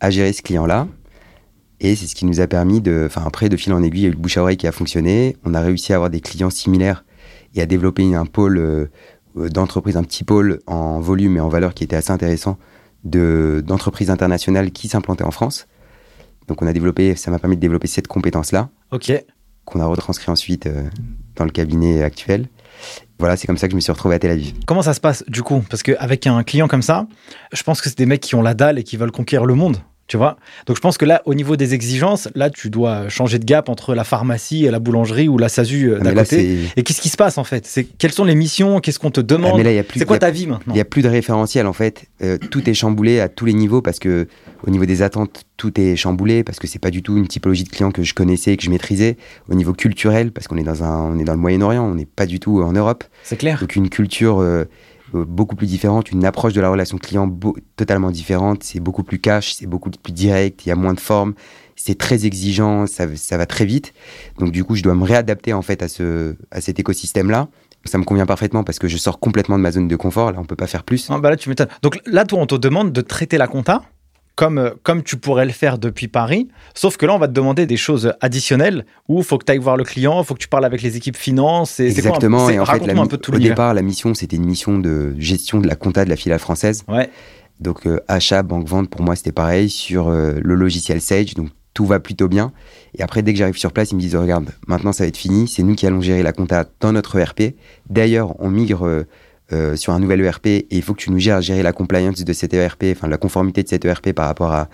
[0.00, 0.88] à gérer ce client-là.
[1.84, 4.04] Et c'est ce qui nous a permis de, enfin après, de fil en aiguille, il
[4.04, 5.36] y a eu le bouche à oreille qui a fonctionné.
[5.44, 7.04] On a réussi à avoir des clients similaires
[7.56, 8.86] et à développer un pôle euh,
[9.36, 12.56] euh, d'entreprise, un petit pôle en volume et en valeur qui était assez intéressant
[13.02, 15.66] de d'entreprises internationales qui s'implantaient en France.
[16.46, 19.12] Donc on a développé, ça m'a permis de développer cette compétence-là Ok.
[19.64, 20.84] qu'on a retranscrit ensuite euh,
[21.34, 22.48] dans le cabinet actuel.
[23.18, 24.52] Voilà, c'est comme ça que je me suis retrouvé à Tel Aviv.
[24.66, 25.64] Comment ça se passe du coup?
[25.68, 27.08] Parce qu'avec un client comme ça,
[27.52, 29.54] je pense que c'est des mecs qui ont la dalle et qui veulent conquérir le
[29.54, 29.78] monde.
[30.12, 30.36] Tu vois?
[30.66, 33.70] Donc je pense que là, au niveau des exigences, là, tu dois changer de gap
[33.70, 36.58] entre la pharmacie et la boulangerie ou la SASU euh, Ah, d'à côté.
[36.76, 37.64] Et qu'est-ce qui se passe en fait?
[37.64, 38.80] C'est Quelles sont les missions?
[38.80, 40.24] Qu'est-ce qu'on te Ah, demande mais là, il y a plus- C'est quoi il y
[40.24, 40.74] a- ta vie maintenant?
[40.74, 42.04] Il n'y a plus de référentiel en fait.
[42.22, 44.28] Euh, tout est chamboulé à tous les niveaux parce que
[44.66, 47.64] au niveau des attentes, tout est chamboulé parce que c'est pas du tout une typologie
[47.64, 49.16] de client que je connaissais et que je maîtrisais.
[49.48, 52.04] Au niveau culturel, parce qu'on est dans un, on est dans le Moyen-Orient, on n'est
[52.04, 53.02] pas du tout en Europe.
[53.22, 53.60] C'est clair.
[53.60, 54.64] Donc une culture euh,
[55.14, 57.30] beaucoup plus différente, une approche de la relation client
[57.76, 58.62] totalement différente.
[58.62, 61.34] C'est beaucoup plus cash, c'est beaucoup plus direct, il y a moins de forme,
[61.76, 63.92] c'est très exigeant, ça, ça va très vite.
[64.38, 67.48] Donc du coup, je dois me réadapter en fait à, ce, à cet écosystème-là.
[67.84, 70.30] Ça me convient parfaitement parce que je sors complètement de ma zone de confort.
[70.30, 71.08] Là, on peut pas faire plus.
[71.10, 71.68] Ah, bah là, tu m'étonnes.
[71.82, 73.82] Donc là, toi, on te demande de traiter la compta?
[74.34, 76.48] Comme, euh, comme tu pourrais le faire depuis Paris.
[76.74, 79.52] Sauf que là, on va te demander des choses additionnelles où il faut que tu
[79.52, 81.78] ailles voir le client, il faut que tu parles avec les équipes finance.
[81.80, 82.46] et c'est quoi un peu- Exactement.
[82.46, 84.78] c'est- Et en fait, la un peu tout au départ, la mission, c'était une mission
[84.78, 86.84] de gestion de la compta de la filiale française.
[86.88, 87.10] Ouais.
[87.60, 91.34] Donc euh, achat, banque, vente, pour moi, c'était pareil sur euh, le logiciel Sage.
[91.34, 92.52] Donc tout va plutôt bien.
[92.98, 95.16] Et après, dès que j'arrive sur place, ils me disent regarde, maintenant ça va être
[95.16, 95.46] fini.
[95.48, 97.54] C'est nous qui allons gérer la compta dans notre ERP.
[97.88, 99.04] D'ailleurs, on migre euh,
[99.52, 101.72] euh, sur un nouvel ERP et il faut que tu nous gères à gérer la
[101.72, 104.68] compliance de cet ERP, enfin la conformité de cet ERP par rapport à,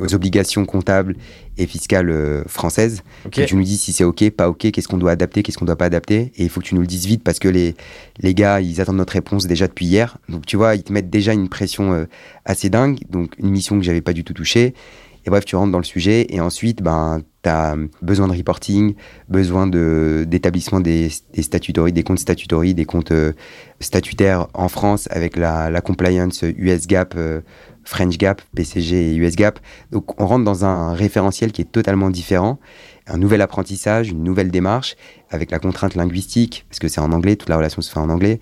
[0.00, 1.16] aux obligations comptables
[1.58, 3.02] et fiscales euh, françaises.
[3.30, 5.64] Que tu nous dis si c'est OK, pas OK, qu'est-ce qu'on doit adapter, qu'est-ce qu'on
[5.64, 6.32] doit pas adapter.
[6.36, 7.74] Et il faut que tu nous le dises vite parce que les,
[8.20, 10.18] les gars, ils attendent notre réponse déjà depuis hier.
[10.28, 12.04] Donc tu vois, ils te mettent déjà une pression euh,
[12.44, 13.00] assez dingue.
[13.10, 14.74] Donc une mission que j'avais pas du tout touchée.
[15.24, 18.94] Et bref, tu rentres dans le sujet et ensuite, ben, tu as besoin de reporting,
[19.28, 23.32] besoin d'établissement des, des statutories, des comptes statutories, des comptes euh,
[23.80, 27.40] statutaires en France avec la, la compliance US GAAP, euh,
[27.84, 29.58] French GAAP, PCG et US GAAP.
[29.90, 32.58] Donc on rentre dans un référentiel qui est totalement différent,
[33.06, 34.96] un nouvel apprentissage, une nouvelle démarche
[35.30, 38.10] avec la contrainte linguistique, parce que c'est en anglais, toute la relation se fait en
[38.10, 38.38] anglais,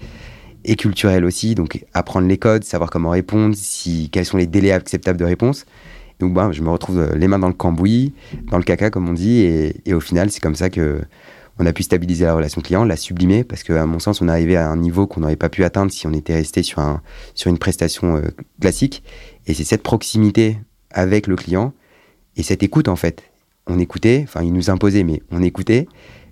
[0.64, 4.72] et culturelle aussi, donc apprendre les codes, savoir comment répondre, si, quels sont les délais
[4.72, 5.64] acceptables de réponse.
[6.20, 8.12] Donc ben, je me retrouve euh, les mains dans le cambouis,
[8.50, 11.00] dans le caca comme on dit, et, et au final c'est comme ça que
[11.58, 14.30] on a pu stabiliser la relation client, la sublimer, parce qu'à mon sens on est
[14.30, 17.02] arrivé à un niveau qu'on n'aurait pas pu atteindre si on était resté sur, un,
[17.34, 18.28] sur une prestation euh,
[18.60, 19.02] classique.
[19.46, 20.58] Et c'est cette proximité
[20.90, 21.72] avec le client
[22.36, 23.22] et cette écoute en fait.
[23.66, 25.86] On écoutait, enfin ils nous imposaient, mais on écoutait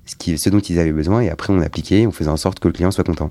[0.07, 2.61] ce, qui, ce dont ils avaient besoin et après on appliquait, on faisait en sorte
[2.61, 3.31] que le client soit content.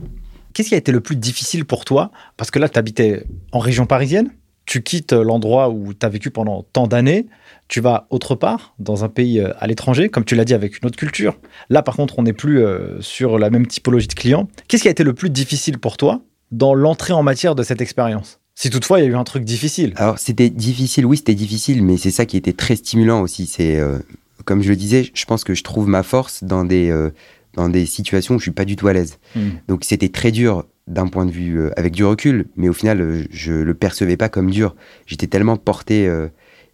[0.53, 2.11] Qu'est-ce qui a été le plus difficile pour toi?
[2.35, 4.31] Parce que là, tu habitais en région parisienne,
[4.67, 7.25] tu quittes l'endroit où tu as vécu pendant tant d'années,
[7.67, 10.77] tu vas autre part, dans un pays euh, à l'étranger, comme tu l'as dit, avec
[10.79, 11.39] une autre culture.
[11.69, 14.47] Là, par contre, on n'est plus euh, sur la même typologie de client.
[14.67, 17.81] Qu'est-ce qui a été le plus difficile pour toi dans l'entrée en matière de cette
[17.81, 18.39] expérience?
[18.55, 19.93] Si toutefois, il y a eu un truc difficile.
[19.97, 23.45] Alors c'était difficile, oui c'était difficile, mais c'est ça qui était très stimulant aussi.
[23.45, 23.99] C'est euh,
[24.45, 27.11] comme je le disais, je pense que je trouve ma force dans des euh,
[27.53, 29.19] dans des situations où je suis pas du tout à l'aise.
[29.35, 29.49] Hmm.
[29.67, 33.01] Donc c'était très dur d'un point de vue euh, avec du recul, mais au final
[33.01, 34.75] euh, je le percevais pas comme dur.
[35.05, 36.27] J'étais tellement porté euh,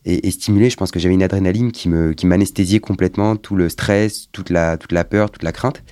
[0.05, 3.55] et, et stimulé, je pense que j'avais une adrénaline qui me qui m'anesthésiait complètement tout
[3.55, 5.83] le stress, toute la toute la peur, toute la crainte.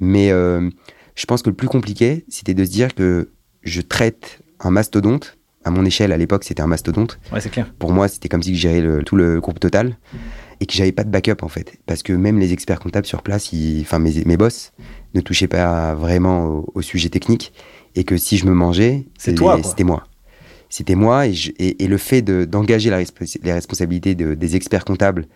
[0.00, 0.68] Mais euh,
[1.14, 3.30] je pense que le plus compliqué, c'était de se dire que
[3.62, 5.36] je traite un mastodonte.
[5.64, 7.74] À mon échelle, à l'époque, c'était un mastodonte Ouais, c'est clair.
[7.78, 9.98] pour moi, c'était comme si je gérais le- tout le groupe total
[10.60, 11.76] et que j'avais pas de backup en fait.
[11.84, 14.72] Parce que même les experts comptables sur place, ils- enfin mes, mes boss,
[15.14, 17.52] ne touchaient pas vraiment au, au sujet technique
[17.94, 19.40] et que si je me mangeais, c'était
[19.84, 20.04] moi.
[20.68, 22.90] c'était moi et, le fait d'engager
[23.42, 25.26] les responsabilités des experts comptables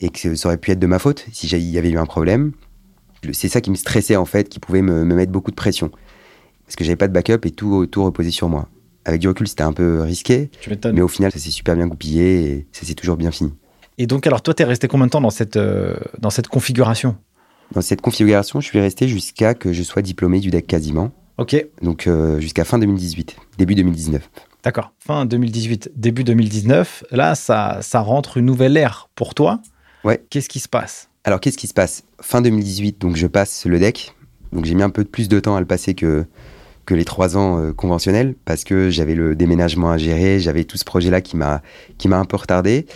[0.00, 2.06] et que ça aurait pu être de ma faute si il y avait eu un
[2.06, 2.52] problème.
[3.32, 5.90] C'est ça qui me stressait en fait, qui pouvait me, mettre beaucoup de pression.
[6.66, 8.68] Parce que j'avais pas de backup et tout, tout reposait sur moi.
[9.06, 10.50] Avec du recul, c'était un peu risqué.
[10.92, 13.52] Mais au final, ça s'est super bien goupillé et ça s'est toujours bien fini.
[13.96, 16.48] Et donc, alors, toi, tu es resté combien de temps dans cette, euh, dans cette
[16.48, 17.16] configuration?
[17.72, 21.10] Dans cette configuration, je suis resté jusqu'à que je sois diplômé du DEC quasiment.
[21.38, 21.56] Ok.
[21.82, 24.30] Donc, euh, jusqu'à fin 2018, début 2019.
[24.62, 24.92] D'accord.
[24.98, 27.04] Fin 2018, début 2019.
[27.10, 29.60] Là, ça, ça rentre une nouvelle ère pour toi.
[30.04, 30.24] Ouais.
[30.30, 31.08] Qu'est-ce qui se passe?
[31.24, 32.04] Alors, qu'est-ce qui se passe?
[32.20, 34.14] Fin 2018, donc je passe le DEC.
[34.52, 36.24] Donc, j'ai mis un peu plus de temps à le passer que,
[36.86, 40.76] que les trois ans euh, conventionnels parce que j'avais le déménagement à gérer, j'avais tout
[40.76, 41.62] ce projet-là qui m'a
[41.98, 42.86] qui m'a un peu retardé.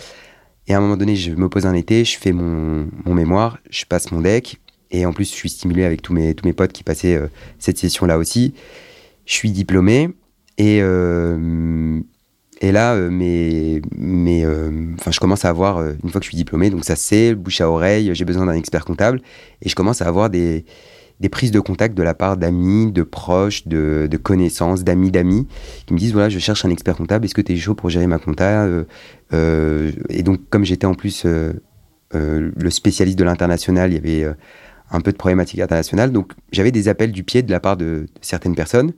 [0.69, 3.85] Et à un moment donné, je me pose un été, je fais mon, mémoire, je
[3.85, 4.61] passe mon deck.
[4.91, 7.27] Et en plus, je suis stimulé avec tous mes tous mes potes qui passaient euh,
[7.57, 8.53] cette session-là aussi.
[9.25, 10.09] Je suis diplômé.
[10.59, 11.99] Et euh,
[12.61, 14.45] et là, mais, mais
[14.99, 17.61] enfin, je commence à avoir, une fois que je suis diplômé, donc ça c'est, bouche
[17.61, 19.21] à oreille, j'ai besoin d'un expert comptable,
[19.61, 20.65] et je commence à avoir des,
[21.19, 25.47] des prises de contact de la part d'amis, de proches, de, connaissances, d'amis d'amis,
[25.85, 27.89] qui me disent voilà, je cherche un expert comptable, est-ce que tu es chaud pour
[27.89, 28.63] gérer ma compta?
[28.63, 28.83] Euh, euh,
[29.31, 31.53] Et donc, comme j'étais en plus euh,
[32.11, 34.33] le spécialiste de l'international, il y avait
[34.91, 38.07] un peu de problématiques internationales, donc j'avais des appels du pied de la part de,
[38.21, 38.93] certaines personnes.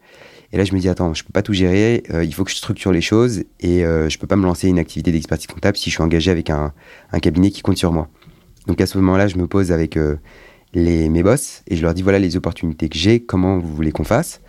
[0.53, 2.55] Et là, je me dis, attends, je peux pas tout gérer, il faut que je
[2.55, 5.95] structure les choses et je peux pas me lancer une activité d'expertise comptable si je
[5.95, 6.73] suis engagé avec un,
[7.21, 8.09] cabinet qui compte sur moi.
[8.67, 9.97] Donc à ce moment-là, je me pose avec
[10.73, 14.03] mes boss et je leur dis voilà les opportunités que j'ai, comment vous voulez qu'on
[14.03, 14.41] fasse.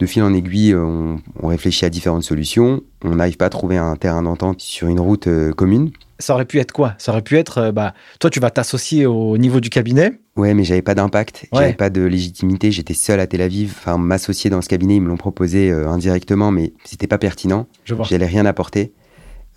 [0.00, 2.80] De fil en aiguille, on, réfléchit à différentes solutions.
[3.04, 5.90] On n'arrive pas à trouver un terrain d'entente sur une route euh, commune.
[6.18, 6.94] Ça aurait pu être quoi?
[6.96, 10.12] Ça aurait pu être, euh, bah, toi, tu vas t'associer au niveau du cabinet.
[10.36, 12.72] Ouais, mais j'avais pas d'impact, j'avais pas de légitimité.
[12.72, 13.74] J'étais seul à Tel Aviv.
[13.78, 17.66] Enfin, m'associer dans ce cabinet, ils me l'ont proposé euh, indirectement, mais c'était pas pertinent.
[17.84, 18.94] J'allais rien apporter.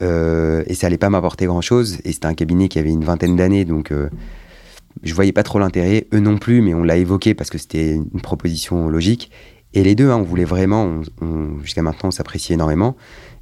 [0.01, 1.99] et ça allait pas m'apporter grand chose.
[2.03, 3.93] Et c'était un cabinet qui avait une vingtaine d'années, donc
[5.01, 7.93] je voyais pas trop l'intérêt, eux non plus, mais on l'a évoqué parce que c'était
[7.95, 9.31] une proposition logique.
[9.73, 11.01] Et les deux, hein, on voulait vraiment,
[11.61, 12.95] jusqu'à maintenant, on s'apprécie énormément.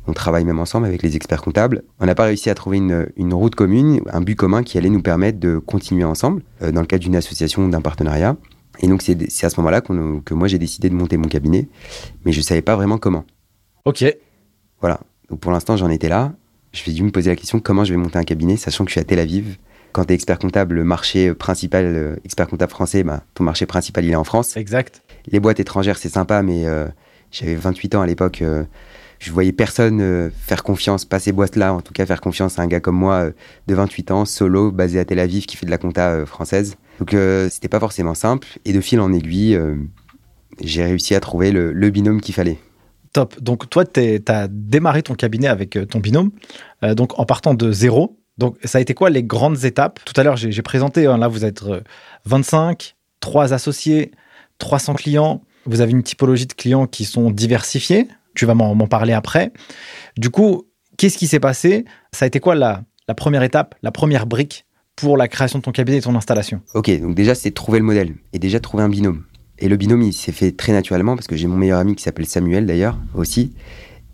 [0.07, 1.83] On travaille même ensemble avec les experts comptables.
[1.99, 5.01] On n'a pas réussi à trouver une, route commune, un but commun qui allait nous
[5.01, 8.35] permettre de continuer ensemble euh, dans le cadre d'une association, d'un partenariat.
[8.79, 11.67] Et donc, c'est à ce moment-là que moi, j'ai décidé de monter mon cabinet,
[12.25, 13.25] mais je ne savais pas vraiment comment.
[13.85, 14.03] Ok.
[14.79, 15.01] Voilà.
[15.29, 16.33] Donc, pour l'instant, j'en étais là.
[16.71, 18.89] Je vais dû me poser la question comment je vais monter un cabinet, sachant que
[18.89, 19.57] je suis à Tel Aviv,
[19.91, 23.65] quand tu es expert comptable, le marché principal, euh, expert comptable français, bah, ton marché
[23.65, 24.55] principal, il est en France.
[24.57, 25.03] Exact.
[25.31, 26.87] Les boîtes étrangères, c'est sympa, mais euh,
[27.31, 28.41] j'avais 28 ans à l'époque.
[28.41, 28.63] Euh,
[29.19, 32.67] je voyais personne faire confiance, pas ces boîtes-là, en tout cas faire confiance à un
[32.67, 33.29] gars comme moi
[33.67, 36.75] de 28 ans, solo, basé à Tel Aviv, qui fait de la compta française.
[36.97, 37.15] Donc
[37.51, 38.47] c'était pas forcément simple.
[38.65, 39.59] Et de fil en aiguille,
[40.59, 42.57] j'ai réussi à trouver le, binôme qu'il fallait.
[43.13, 43.39] Top.
[43.39, 46.31] Donc toi, tu as démarré ton cabinet avec ton binôme,
[46.81, 48.17] donc en partant de zéro.
[48.37, 49.99] Donc, ça a été quoi les grandes étapes?
[50.03, 51.63] Tout à l'heure, j'ai présenté, hein, là, vous êtes
[52.25, 54.11] 25, euh, 3 associés,
[54.61, 55.41] 300 clients.
[55.65, 58.07] Vous avez une typologie de clients qui sont diversifiés.
[58.33, 59.51] Tu vas m'en parler après.
[60.17, 61.83] Du coup, qu'est-ce qui s'est passé?
[62.13, 65.63] Ça a été quoi la, la première étape, la première brique pour la création de
[65.63, 66.61] ton cabinet et ton installation?
[66.73, 69.23] Ok, donc déjà, c'est trouver le modèle et déjà trouver un binôme.
[69.59, 72.03] Et le binôme, il s'est fait très naturellement parce que j'ai mon meilleur ami qui
[72.03, 73.53] s'appelle Samuel d'ailleurs aussi,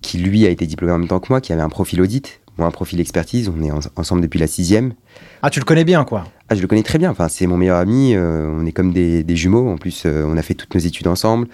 [0.02, 2.42] qui lui a été diplômé en même temps que moi, qui avait un profil audit
[2.66, 3.50] un profil expertise.
[3.50, 4.94] On est ensemble depuis la sixième.
[5.42, 7.12] Ah, tu le connais bien, quoi Ah, je le connais très bien.
[7.12, 8.16] Enfin, c'est mon meilleur ami.
[8.16, 9.70] Euh, on est comme des, jumeaux.
[9.70, 11.48] En plus, euh, on a fait toutes nos études ensemble.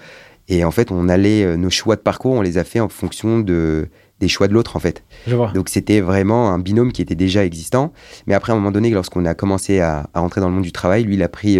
[0.48, 2.88] Et en fait, on allait, euh, nos choix de parcours, on les a fait en
[2.88, 3.88] fonction de,
[4.20, 5.02] des choix de l'autre, en fait.
[5.26, 5.50] Je vois.
[5.52, 7.92] Donc, c'était vraiment un binôme qui était déjà existant.
[8.26, 10.64] Mais après, à un moment donné, lorsqu'on a commencé à, à, rentrer dans le monde
[10.64, 11.58] du travail, lui, il a pris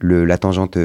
[0.00, 0.76] le, la tangente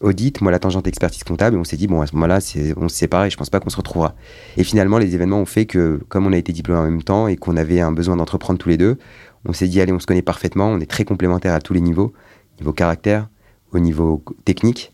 [0.00, 2.38] audit, moi la tangente expertise comptable, et on s'est dit, bon, à ce moment-là,
[2.76, 4.14] on se sépare et je pense pas qu'on se retrouvera.
[4.56, 7.28] Et finalement, les événements ont fait que, comme on a été diplômés en même temps
[7.28, 8.98] et qu'on avait un besoin d'entreprendre tous les deux,
[9.44, 11.80] on s'est dit, allez, on se connaît parfaitement, on est très complémentaires à tous les
[11.80, 12.12] niveaux,
[12.58, 13.28] niveau caractère,
[13.72, 14.92] au niveau technique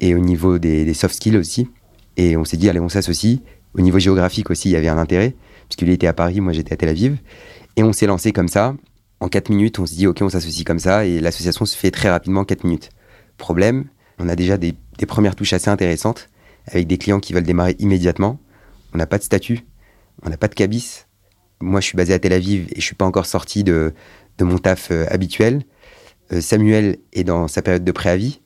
[0.00, 1.68] et au niveau des, soft skills aussi.
[2.16, 3.40] Et on s'est dit, allez, on s'associe.
[3.74, 5.34] Au niveau géographique aussi, il y avait un intérêt,
[5.68, 7.18] puisqu'il était à Paris, moi j'étais à Tel Aviv.
[7.76, 8.74] Et on s'est lancé comme ça.
[9.20, 11.90] En 4 minutes, on se dit, OK, on s'associe comme ça, et l'association se fait
[11.90, 12.90] très rapidement en 4 minutes.
[13.38, 13.86] Problème,
[14.18, 14.74] on a déjà des,
[15.06, 16.28] premières touches assez intéressantes
[16.66, 18.40] avec des clients qui veulent démarrer immédiatement.
[18.92, 19.60] On n'a pas de statut,
[20.22, 21.05] on n'a pas de cabis.
[21.60, 23.92] Moi, je suis basé à Tel Aviv et je suis pas encore sorti de,
[24.40, 25.62] mon taf euh, habituel.
[26.32, 28.40] Euh, Samuel est dans sa période de préavis.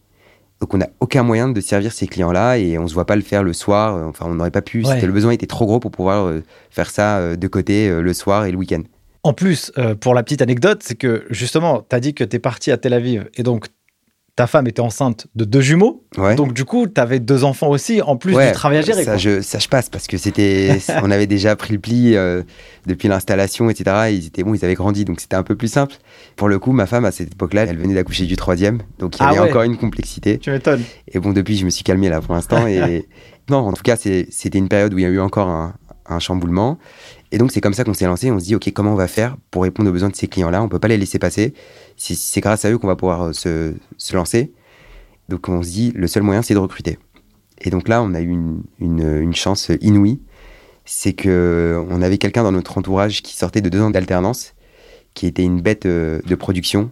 [0.61, 3.23] Donc on n'a aucun moyen de servir ces clients-là et on se voit pas le
[3.23, 3.97] faire le soir.
[4.07, 4.83] Enfin, on n'aurait pas pu.
[4.83, 8.53] Le besoin était trop gros pour pouvoir euh, faire ça de côté le soir et
[8.53, 8.83] le week-end.
[9.23, 12.39] En plus, pour la petite anecdote, c'est que justement, tu as dit que tu es
[12.39, 13.69] parti à Tel Aviv et donc
[14.37, 16.05] ta femme était enceinte de deux jumeaux.
[16.17, 16.35] Ouais.
[16.35, 19.05] Donc, du coup, tu avais deux enfants aussi, en plus Ouais, du travail à gérer.
[19.05, 19.19] Ça quoi.
[19.19, 22.43] je, ça, je passe parce que c'était, on avait déjà pris le pli euh,
[22.87, 23.97] depuis l'installation, etc.
[24.11, 25.95] Et ils étaient bons, ils avaient grandi, donc c'était un peu plus simple.
[26.37, 29.23] Pour le coup, ma femme à cette époque-là, elle venait d'accoucher du troisième, donc il
[29.23, 29.49] y Ah avait ouais.
[29.51, 30.39] encore une complexité.
[30.39, 30.83] Tu m'étonnes.
[31.09, 32.67] Et bon, depuis, je me suis calmé là pour l'instant.
[32.67, 33.07] Et
[33.51, 35.75] non, en tout cas, c'était une période où il y a eu encore un,
[36.13, 36.79] un chamboulement.
[37.33, 38.31] Et donc, c'est comme ça qu'on s'est lancé.
[38.31, 40.63] On se dit, OK, comment on va faire pour répondre aux besoins de ces clients-là?
[40.63, 41.55] On peut pas les laisser passer.
[41.97, 44.53] C'est- grâce à eux qu'on va pouvoir euh, se, se lancer.
[45.29, 46.99] Donc, on se dit, le seul moyen, c'est de recruter.
[47.63, 50.21] Et donc là, on a eu une, une- chance inouïe.
[50.87, 54.55] C'est que on avait quelqu'un dans notre entourage qui sortait de deux ans d'alternance,
[55.15, 56.91] qui était une bête euh, de production,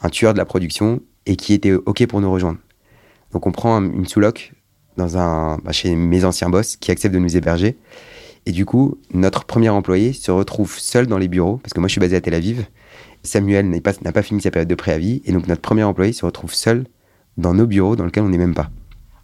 [0.00, 2.58] un tueur de la production, et qui était OK pour nous rejoindre.
[3.32, 4.52] Donc on prend un- une sous-loc
[4.96, 7.76] dans un, bah, chez mes anciens boss qui acceptent de nous héberger.
[8.46, 11.88] Et du coup, notre premier employé se retrouve seul dans les bureaux, parce que moi
[11.88, 12.66] je suis basé à Tel Aviv.
[13.22, 16.26] Samuel pas- n'a pas, fini sa période de préavis, et donc notre premier employé se
[16.26, 16.84] retrouve seul
[17.38, 18.70] dans nos bureaux dans lesquels on n'est même pas.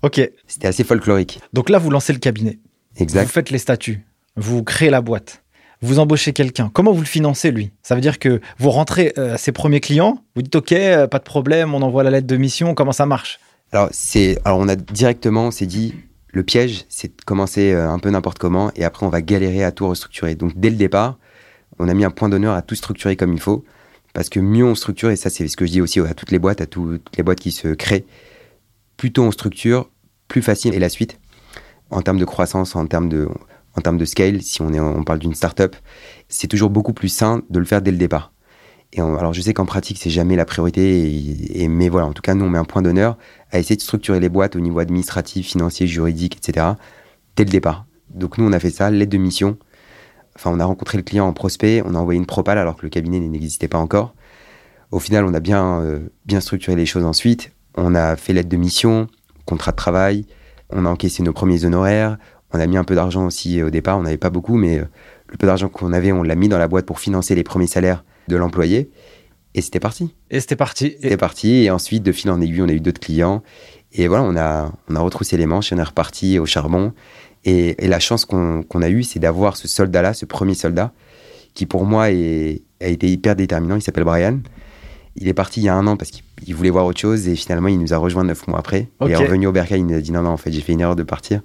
[0.02, 0.20] Ok.
[0.46, 1.40] C'était assez folklorique.
[1.52, 2.58] Donc là, vous lancez le cabinet.
[2.96, 3.24] Exact.
[3.24, 4.06] Vous faites les statuts.
[4.36, 5.42] Vous créez la boîte.
[5.82, 6.70] Vous embauchez quelqu'un.
[6.72, 7.70] Comment vous le financez, lui?
[7.82, 11.06] Ça veut dire que vous rentrez euh, à ses premiers clients, vous dites OK, euh,
[11.06, 13.40] pas de problème, on envoie la lettre de mission, comment ça marche?
[13.72, 15.94] Alors, c'est, alors on a directement, on s'est dit,
[16.32, 19.64] le piège, c'est de commencer euh, un peu n'importe comment, et après on va galérer
[19.64, 20.34] à tout restructurer.
[20.34, 21.18] Donc dès le départ,
[21.78, 23.64] on a mis un point d'honneur à tout structurer comme il faut,
[24.12, 26.30] parce que mieux on structure, et ça c'est ce que je dis aussi à toutes
[26.30, 28.04] les boîtes, à tout- toutes les boîtes qui se créent,
[28.96, 29.90] plus tôt on structure,
[30.28, 31.18] plus facile est la suite,
[31.90, 33.28] en termes de croissance, en termes de,
[34.04, 35.74] scale, si on, on parle d'une start-up,
[36.28, 38.32] c'est toujours beaucoup plus sain de le faire dès le départ.
[38.96, 42.44] Alors je sais qu'en pratique, c'est jamais la priorité, mais voilà, en tout cas, nous,
[42.44, 43.16] on met un point d'honneur
[43.52, 46.66] à essayer de structurer les boîtes au niveau administratif, financier, juridique, etc.,
[47.36, 47.86] dès le départ.
[48.10, 49.56] Donc nous, on a fait ça, l'aide de mission.
[50.34, 52.82] Enfin, on a rencontré le client en prospect, on a envoyé une propale alors que
[52.82, 54.14] le cabinet n'existait pas encore.
[54.90, 57.52] Au final, on a bien, euh, bien structuré les choses ensuite.
[57.76, 59.06] On a fait l'aide de mission,
[59.46, 60.26] contrat de travail,
[60.70, 62.18] on a encaissé nos premiers honoraires,
[62.52, 64.80] on a mis un peu d'argent aussi euh, au départ, on n'avait pas beaucoup, mais
[64.80, 64.84] euh,
[65.28, 67.68] le peu d'argent qu'on avait, on l'a mis dans la boîte pour financer les premiers
[67.68, 68.90] salaires de l'employé.
[69.54, 70.14] Et c'était parti.
[70.30, 70.86] Et c'était parti.
[70.86, 71.64] Et- C'était parti.
[71.64, 73.42] Et ensuite, de fil en aiguille, on a eu d'autres clients.
[73.92, 76.92] Et voilà, on a, on a retroussé les manches et on est reparti au charbon.
[77.44, 80.92] Et, et la chance qu'on a eue, c'est d'avoir ce soldat-là, ce premier soldat,
[81.54, 83.74] qui pour moi est- a été hyper déterminant.
[83.76, 84.38] Il s'appelle Brian.
[85.16, 87.26] Il est parti il y a un an parce qu'il il voulait voir autre chose
[87.28, 88.88] et finalement il nous a rejoint neuf mois après.
[89.04, 89.22] Il est Ok.
[89.22, 90.96] revenu au Bercail, il nous a dit non, non, en fait j'ai fait une erreur
[90.96, 91.42] de partir.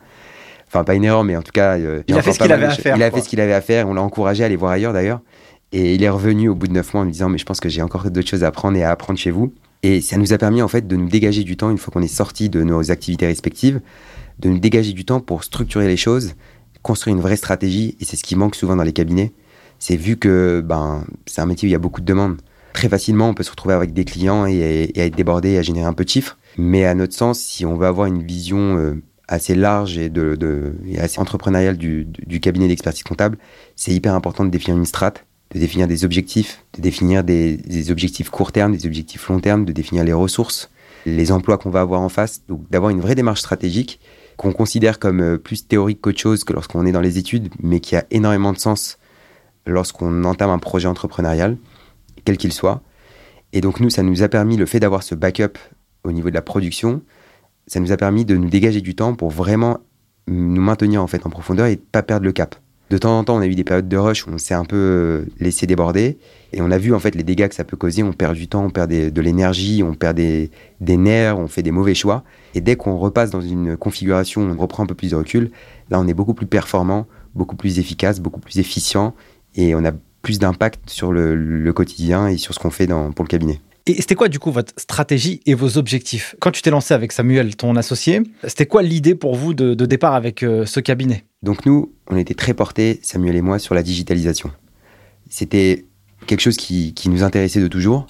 [0.68, 1.78] Enfin, pas une erreur, mais en tout cas.
[1.78, 2.84] euh, Il a fait ce qu'il avait de à choses.
[2.84, 3.20] faire, Il a quoi.
[3.20, 3.88] fait ce qu'il avait à faire.
[3.90, 5.22] On l'a encouragé à aller voir ailleurs d'ailleurs.
[5.78, 7.60] Et il est revenu au bout de neuf mois en me disant Mais je pense
[7.60, 9.54] que j'ai encore d'autres choses à apprendre et à apprendre chez vous.
[9.84, 12.02] Et ça nous a permis en fait de nous dégager du temps une fois qu'on
[12.02, 13.82] est sorti de nos activités respectives,
[14.40, 16.36] de nous dégager du temps pour structurer les choses,
[16.82, 17.98] construire une vraie stratégie.
[18.00, 19.34] Et c'est ce qui manque souvent dans les cabinets.
[19.78, 22.38] C'est vu que ben, c'est un métier où il y a beaucoup de demandes.
[22.72, 25.88] Très facilement, on peut se retrouver avec des clients et, être débordé et à générer
[25.88, 26.38] un peu de chiffres.
[26.58, 30.10] Mais à notre sens, si on veut avoir une vision euh, assez large et,
[30.98, 33.38] assez entrepreneuriale du- du cabinet d'expertise comptable,
[33.76, 38.30] c'est hyper important de définir une strate, de définir des objectifs, de définir des, objectifs
[38.30, 40.70] court terme, des objectifs long terme, de définir les ressources,
[41.06, 44.02] les emplois qu'on va avoir en face, donc d'avoir une vraie démarche stratégique
[44.36, 47.80] qu'on considère comme euh, plus théorique qu'autre chose que lorsqu'on est dans les études, mais
[47.80, 48.98] qui a énormément de sens
[49.66, 51.56] lorsqu'on entame un projet entrepreneurial,
[52.26, 52.82] quel qu'il soit.
[53.54, 55.58] Et donc nous, ça nous a permis, le fait d'avoir ce backup
[56.04, 57.02] au niveau de la production,
[57.66, 59.78] ça nous a permis de nous dégager du temps pour vraiment
[60.28, 62.58] nous maintenir en fait en profondeur et pas perdre le cap.
[62.92, 64.64] De temps en temps, on a eu des périodes de rush où on s'est un
[64.64, 66.20] peu euh, laissé déborder
[66.54, 68.04] et on a vu en fait les dégâts que ça peut causer.
[68.04, 71.72] On perd du temps, on perd de l'énergie, on perd des, nerfs, on fait des
[71.72, 72.24] mauvais choix.
[72.54, 75.50] Et dès qu'on repasse dans une configuration, on reprend un peu plus de recul.
[75.90, 79.16] Là, on est beaucoup plus performant, beaucoup plus efficace, beaucoup plus efficient
[79.56, 83.28] et on a plus d'impact sur le, quotidien et sur ce qu'on fait pour le
[83.28, 83.60] cabinet.
[83.88, 87.12] Et c'était quoi, du coup, votre stratégie et vos objectifs Quand tu t'es lancé avec
[87.12, 91.26] Samuel, ton associé, c'était quoi l'idée pour vous de, départ avec euh, ce cabinet?
[91.44, 94.52] Donc nous, on était très portés, Samuel et moi, sur la digitalisation.
[95.30, 95.86] C'était
[96.26, 98.08] quelque chose qui, qui nous intéressait de toujours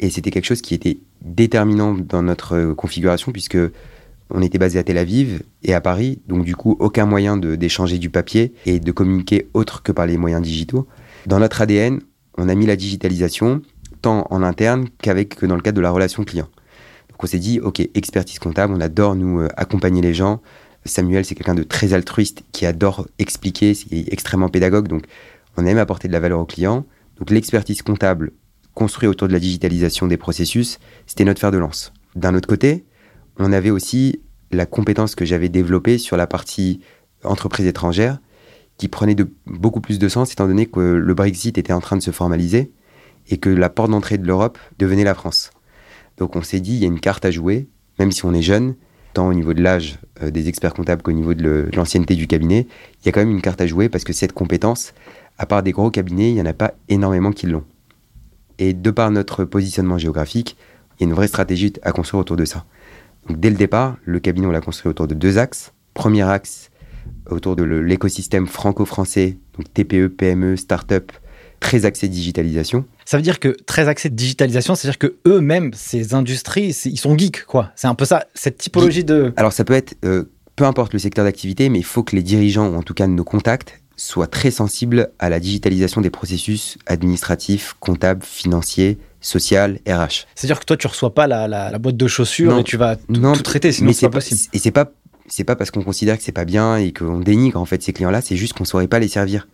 [0.00, 3.58] et c'était quelque chose qui était déterminant dans notre euh, configuration puisque
[4.30, 7.98] on était basé à Tel Aviv et à Paris, donc du coup aucun moyen d'échanger
[7.98, 10.86] du papier et de communiquer autre que par les moyens digitaux.
[11.26, 12.00] Dans notre ADN,
[12.36, 13.62] on a mis la digitalisation
[14.00, 16.48] tant en interne qu'avec que dans le cadre de la relation client.
[17.10, 20.40] Donc on s'est dit, ok, expertise comptable, on adore nous euh, accompagner les gens,
[20.84, 25.04] Samuel, c'est quelqu'un de très altruiste qui adore expliquer, c'est extrêmement pédagogue, donc
[25.56, 26.86] on aime apporter de la valeur aux clients.
[27.18, 28.32] Donc l'expertise comptable
[28.74, 31.92] construite autour de la digitalisation des processus, c'était notre fer de lance.
[32.14, 32.84] D'un autre côté,
[33.38, 34.20] on avait aussi
[34.50, 36.80] la compétence que j'avais développée sur la partie
[37.24, 38.18] entreprise étrangère,
[38.76, 39.16] qui prenait
[39.46, 42.70] beaucoup plus de sens étant donné que le Brexit était en train de se formaliser
[43.28, 45.50] et que la porte d'entrée de l'Europe devenait la France.
[46.16, 47.68] Donc on s'est dit, il y a une carte à jouer,
[47.98, 48.74] même si on est jeune,
[49.14, 52.66] tant au niveau de l'âge euh, des experts comptables qu'au niveau de l'ancienneté du cabinet,
[53.00, 54.94] il y a quand même une carte à jouer parce que cette compétence,
[55.38, 57.64] à part des gros cabinets, il n'y en a pas énormément qui l'ont.
[58.58, 60.56] Et de par notre positionnement géographique,
[60.98, 62.64] il y a une vraie stratégie à construire autour de ça.
[63.28, 65.72] Donc dès le départ, le cabinet, on l'a construit autour de deux axes.
[65.94, 66.70] Premier axe,
[67.30, 71.12] autour de l'écosystème franco-français, donc TPE, PME, start-up,
[71.60, 72.84] très axé digitalisation.
[73.08, 77.46] Ça veut dire que très axé digitalisation, c'est-à-dire que eux-mêmes, ces industries, ils sont geeks,
[77.46, 77.72] quoi.
[77.74, 79.32] C'est un peu ça, cette typologie de.
[79.38, 80.24] Alors ça peut être, euh,
[80.56, 83.06] peu importe le secteur d'activité, mais il faut que les dirigeants, ou en tout cas
[83.06, 90.26] nos contacts, soient très sensibles à la digitalisation des processus administratifs, comptables, financiers, social, RH.
[90.34, 93.72] C'est-à-dire que toi, tu reçois pas la, boîte de chaussures et tu vas tout traiter,
[93.72, 94.38] sinon c'est pas possible.
[94.52, 94.92] Et c'est pas
[95.28, 97.94] c'est pas parce qu'on considère que c'est pas bien et qu'on dénigre en fait ces
[97.94, 99.48] clients-là, c'est juste qu'on saurait pas les servir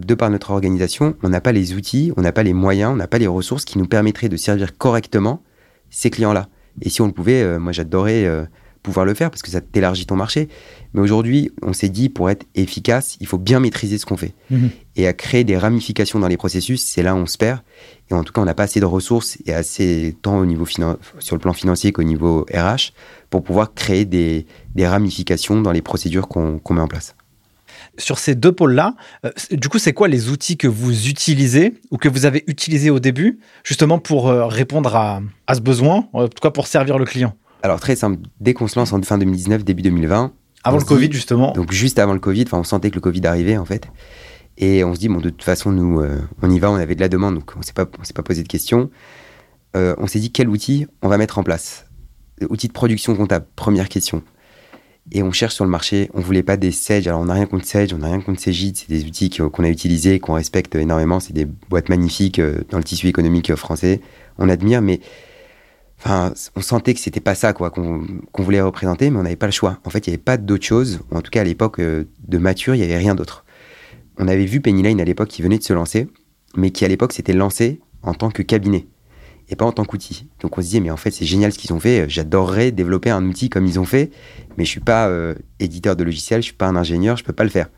[0.00, 2.96] de par notre organisation, on n'a pas les outils, on n'a pas les moyens, on
[2.96, 5.42] n'a pas les ressources qui nous permettraient de servir correctement
[5.90, 6.48] ces clients-là.
[6.82, 8.44] Et si on le pouvait, euh, moi j'adorais euh,
[8.84, 10.48] pouvoir le faire parce que ça t'élargit ton marché.
[10.92, 14.34] Mais aujourd'hui, on s'est dit, pour être efficace, il faut bien maîtriser ce qu'on fait.
[14.50, 14.70] Mhm.
[14.96, 17.60] Et à créer des ramifications dans les processus, c'est là où on se perd.
[18.10, 20.66] Et en tout cas, on n'a pas assez de ressources et assez tant au niveau
[20.66, 22.92] sur le plan financier qu'au niveau RH
[23.30, 24.46] pour pouvoir créer des,
[24.78, 27.16] ramifications dans les procédures qu'on met en place
[27.98, 31.96] sur ces deux pôles-là, euh, du coup, c'est quoi les outils que vous utilisez ou
[31.96, 35.20] que vous avez utilisés au début, justement pour euh, répondre à,
[35.52, 37.36] ce besoin, en tout cas pour servir le client?
[37.62, 40.32] Alors, très simple, dès qu'on se lance en fin 2019, début 2020.
[40.64, 41.52] Avant le Covid, justement.
[41.52, 43.88] Donc, juste avant le Covid, on sentait que le Covid arrivait, en fait.
[44.56, 46.94] Et on se dit, bon, de toute façon, nous, euh, on y va, on avait
[46.94, 48.90] de la demande, donc on ne s'est pas, pas posé de questions.
[49.74, 51.86] on s'est dit, quel outil on va mettre en place
[52.48, 54.22] Outil de production comptable, première question
[55.12, 56.10] et on cherche sur le marché.
[56.14, 57.06] On voulait pas des Sage.
[57.06, 58.76] Alors, on n'a rien contre Sage, on n'a rien contre Cegid.
[58.76, 61.20] C'est des outils qu'on a utilisés, qu'on respecte énormément.
[61.20, 64.00] C'est des boîtes magnifiques euh, dans le tissu économique euh, français.
[64.38, 65.00] On admire, mais
[65.98, 68.06] enfin, on sentait que c'était pas ça quoi qu'on
[68.38, 69.78] voulait représenter, mais on n'avait pas le choix.
[69.84, 72.38] En fait, il n'y avait pas d'autre chose, en tout cas à l'époque euh, de
[72.38, 73.44] Mature, il n'y avait rien d'autre.
[74.18, 76.08] On avait vu Penny Lane à l'époque qui venait de se lancer,
[76.56, 78.86] mais qui à l'époque s'était lancé en tant que cabinet
[79.48, 80.26] et pas en tant qu'outil.
[80.40, 82.08] Donc on se disait, mais en fait, c'est génial ce qu'ils ont fait.
[82.08, 84.10] J'adorerais développer un outil comme ils ont fait,
[84.56, 87.32] mais je suis pas euh, éditeur de logiciel, je suis pas un ingénieur, je peux
[87.32, 87.68] pas le faire.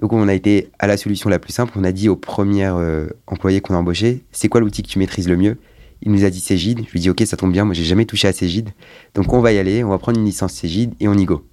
[0.00, 1.72] Donc on a été à la solution la plus simple.
[1.76, 4.98] On a dit au premier euh, employé qu'on a embauché, c'est quoi l'outil que tu
[4.98, 5.58] maîtrises le mieux?
[6.02, 6.80] Il nous a dit Cégide.
[6.86, 8.70] Je lui dit, ok, ça tombe bien, moi j'ai jamais touché à Cégide.
[9.14, 11.46] Donc on va y aller, on va prendre une licence Cégide et on y go.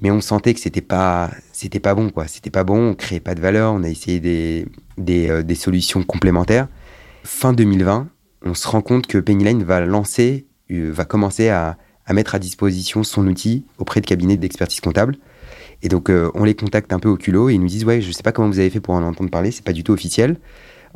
[0.00, 2.28] Mais on sentait que c'était pas, c'était pas bon, quoi.
[2.28, 4.66] C'était pas bon, on créait pas de valeur, on a essayé des,
[4.98, 6.68] des, euh, des solutions complémentaires.
[7.24, 8.08] Fin 2020,
[8.46, 11.76] on se rend compte que Pennyline va lancer, euh, va commencer à,
[12.12, 15.16] mettre à disposition son outil auprès de cabinets d'expertise comptable.
[15.82, 18.00] Et donc, euh, on les contacte un peu au culot et ils nous disent Ouais,
[18.00, 19.84] je ne sais pas comment vous avez fait pour en entendre parler, c'est pas du
[19.84, 20.38] tout officiel.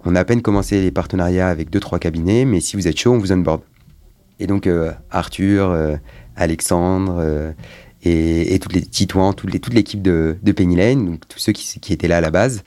[0.05, 2.99] On a à peine commencé les partenariats avec deux, trois cabinets, mais si vous êtes
[2.99, 3.61] chaud, on vous onboard.
[4.39, 5.77] Et donc, euh, Arthur,
[6.37, 7.55] Alexandre
[8.03, 12.09] et, toutes les Titouans, toute l'équipe de, de Penny Lane, donc tous ceux qui, étaient
[12.09, 12.63] là à la base,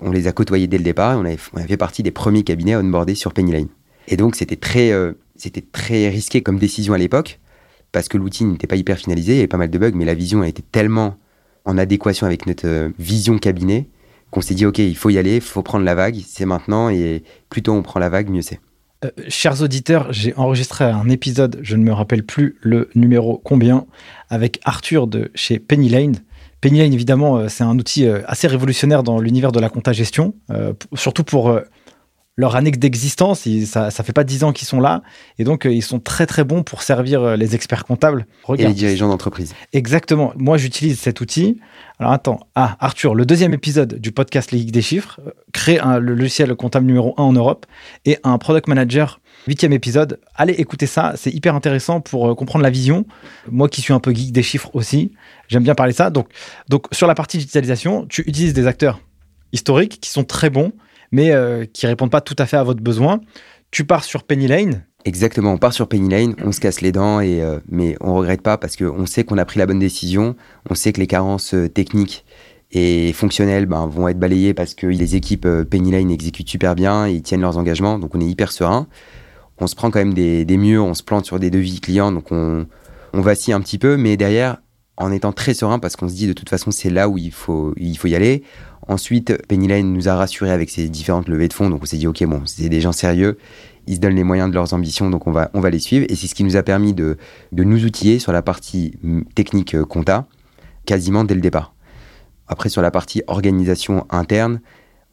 [0.00, 2.12] on les a côtoyés dès le départ et on, avait, on a fait partie des
[2.12, 3.68] premiers cabinets à onboarder sur Penny Lane.
[4.10, 7.38] Et donc, c'était très, euh, c'était très risqué comme décision à l'époque,
[7.92, 10.04] parce que l'outil n'était pas hyper finalisé, il y avait pas mal de bugs, mais
[10.04, 11.16] la vision été tellement
[11.64, 13.88] en adéquation avec notre euh, vision cabinet
[14.30, 16.90] qu'on s'est dit, OK, il faut y aller, il faut prendre la vague, c'est maintenant,
[16.90, 18.60] et plus tôt on prend la vague, mieux c'est.
[19.04, 23.86] Euh, chers auditeurs, j'ai enregistré un épisode, je ne me rappelle plus le numéro combien,
[24.28, 26.16] avec Arthur de chez Penny Lane.
[26.60, 30.34] Penny Lane, évidemment, c'est un outil assez révolutionnaire dans l'univers de la compta gestion,
[30.94, 31.58] surtout pour
[32.36, 35.02] leur annexe d'existence, ça, ça fait pas dix ans qu'ils sont là,
[35.38, 38.26] et donc euh, ils sont très très bons pour servir euh, les experts comptables.
[38.56, 39.54] et les dirigeants d'entreprise.
[39.72, 40.32] Exactement.
[40.36, 41.60] Moi, j'utilise cet outil.
[41.98, 45.78] Alors attends, ah Arthur, le deuxième épisode du podcast Les Geeks des chiffres, euh, crée
[45.78, 47.66] un, le logiciel comptable numéro 1 en Europe
[48.06, 50.18] et un product manager huitième épisode.
[50.34, 53.04] Allez écouter ça, c'est hyper intéressant pour comprendre la vision.
[53.50, 55.12] Moi qui suis un peu geek des chiffres aussi,
[55.48, 56.08] j'aime bien parler ça.
[56.10, 56.28] Donc,
[56.68, 59.00] donc sur la partie digitalisation, tu utilises des acteurs
[59.52, 60.72] historiques qui sont très bons
[61.12, 63.20] mais euh, qui répondent pas tout à fait à votre besoin.
[63.70, 64.84] Tu pars sur Penny Lane.
[65.04, 68.14] Exactement, on part sur Penny Lane, on se casse les dents, et, euh, mais on
[68.14, 70.36] regrette pas parce qu'on sait qu'on a pris la bonne décision,
[70.68, 72.24] on sait que les carences euh, techniques
[72.72, 77.08] et fonctionnelles ben, vont être balayées parce que les équipes Penny Lane exécutent super bien,
[77.08, 78.86] ils tiennent leurs engagements, donc on est hyper serein.
[79.58, 82.12] On se prend quand même des, des murs, on se plante sur des devis clients,
[82.12, 82.66] donc on,
[83.12, 84.58] on vacille un petit peu, mais derrière,
[84.96, 87.32] en étant très serein parce qu'on se dit de toute façon c'est là où il
[87.32, 88.42] faut, il faut y aller.
[88.90, 91.96] Ensuite, Penny Lane nous a rassuré avec ses différentes levées de fonds, donc on s'est
[91.96, 93.38] dit ok bon, c'est des gens sérieux,
[93.86, 96.06] ils se donnent les moyens de leurs ambitions, donc on va, on va les suivre.
[96.08, 97.16] Et c'est ce qui nous a permis de,
[97.52, 100.26] de nous outiller sur la partie mm, technique euh, compta
[100.86, 101.72] quasiment dès le départ.
[102.48, 104.60] Après sur la partie organisation interne,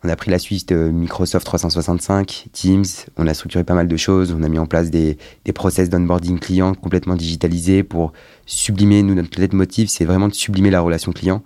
[0.04, 4.32] On a pris la suite Microsoft 365, Teams, on a structuré pas mal de choses,
[4.32, 8.12] on a mis en place des, des process d'onboarding client complètement digitalisés pour
[8.48, 11.44] sublimer, nous, notre motif, c'est vraiment de sublimer la relation client.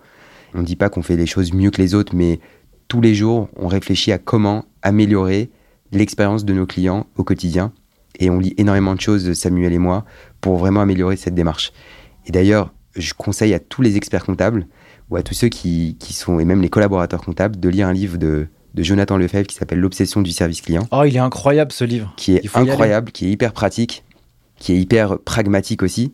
[0.54, 2.40] On ne dit pas qu'on fait les choses mieux que les autres, mais
[2.88, 5.50] tous les jours, on réfléchit à comment améliorer
[5.92, 7.72] l'expérience de nos clients au quotidien.
[8.20, 10.06] Et on lit énormément de choses, Samuel et moi,
[10.42, 11.72] pour vraiment améliorer cette démarche.
[12.26, 14.68] Et d'ailleurs, je conseille à tous les experts comptables
[15.10, 18.18] ou à tous ceux qui, sont, et même les collaborateurs comptables, de lire un livre
[18.18, 20.88] de, Jonathan Lefebvre qui s'appelle L'obsession du service client.
[20.92, 22.14] Oh, il est incroyable ce livre.
[22.16, 24.06] Qui est incroyable, qui est hyper pratique,
[24.58, 26.14] qui est hyper pragmatique aussi,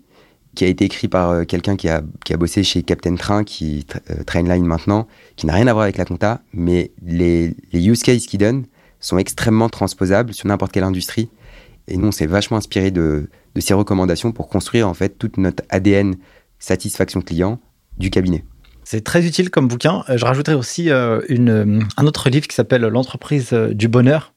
[0.57, 2.01] qui a été écrit par euh, quelqu'un qui a,
[2.35, 6.05] bossé chez Captain Train, qui euh, Trainline maintenant, qui n'a rien à voir avec la
[6.05, 8.65] compta, mais les, use cases qu'il donne
[8.99, 11.29] sont extrêmement transposables sur n'importe quelle industrie.
[11.87, 15.37] Et nous, on s'est vachement inspiré de, de ces recommandations pour construire en fait toute
[15.37, 16.15] notre ADN
[16.57, 17.61] satisfaction client
[17.99, 18.43] du cabinet.
[18.83, 20.03] C'est très utile comme bouquin.
[20.09, 24.33] Euh, je rajouterai aussi euh, une, un autre livre qui s'appelle L'entreprise du bonheur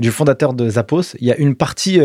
[0.00, 1.14] du fondateur de Zappos.
[1.20, 2.00] Il y a une partie,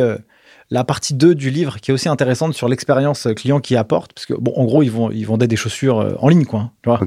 [0.69, 4.13] la partie 2 du livre qui est aussi intéressante sur l'expérience client qu'il apporte.
[4.13, 6.71] Parce que, bon, en gros, ils, vont, ils vendaient des chaussures en ligne, quoi.
[6.83, 6.99] Tu vois,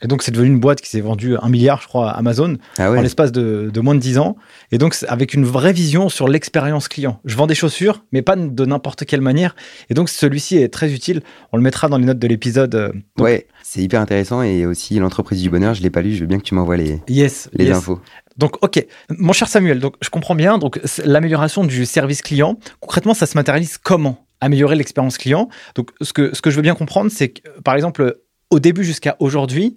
[0.00, 2.56] et donc, c'est devenu une boîte qui s'est vendue un milliard, je crois, à Amazon,
[2.78, 4.36] ah en l'espace de, moins de 10 ans.
[4.70, 7.20] Et donc, avec une vraie vision sur l'expérience client.
[7.24, 9.56] Je vends des chaussures, mais pas de n'importe quelle manière.
[9.90, 11.22] Et donc, celui-ci est très utile.
[11.52, 12.74] On le mettra dans les notes de l'épisode.
[12.76, 14.42] Euh, ouais, c'est hyper intéressant.
[14.42, 16.14] Et aussi, l'entreprise du bonheur, je ne l'ai pas lu.
[16.14, 18.00] Je veux bien que tu m'envoies les, yes, les infos.
[18.36, 20.58] Donc, ok, mon cher Samuel, donc je comprends bien.
[20.58, 24.24] Donc, l'amélioration du service client, concrètement, ça se matérialise comment?
[24.40, 25.48] Améliorer l'expérience client.
[25.74, 28.20] Donc, ce que, ce que je veux bien comprendre, c'est que, par exemple,
[28.50, 29.76] au début jusqu'à aujourd'hui,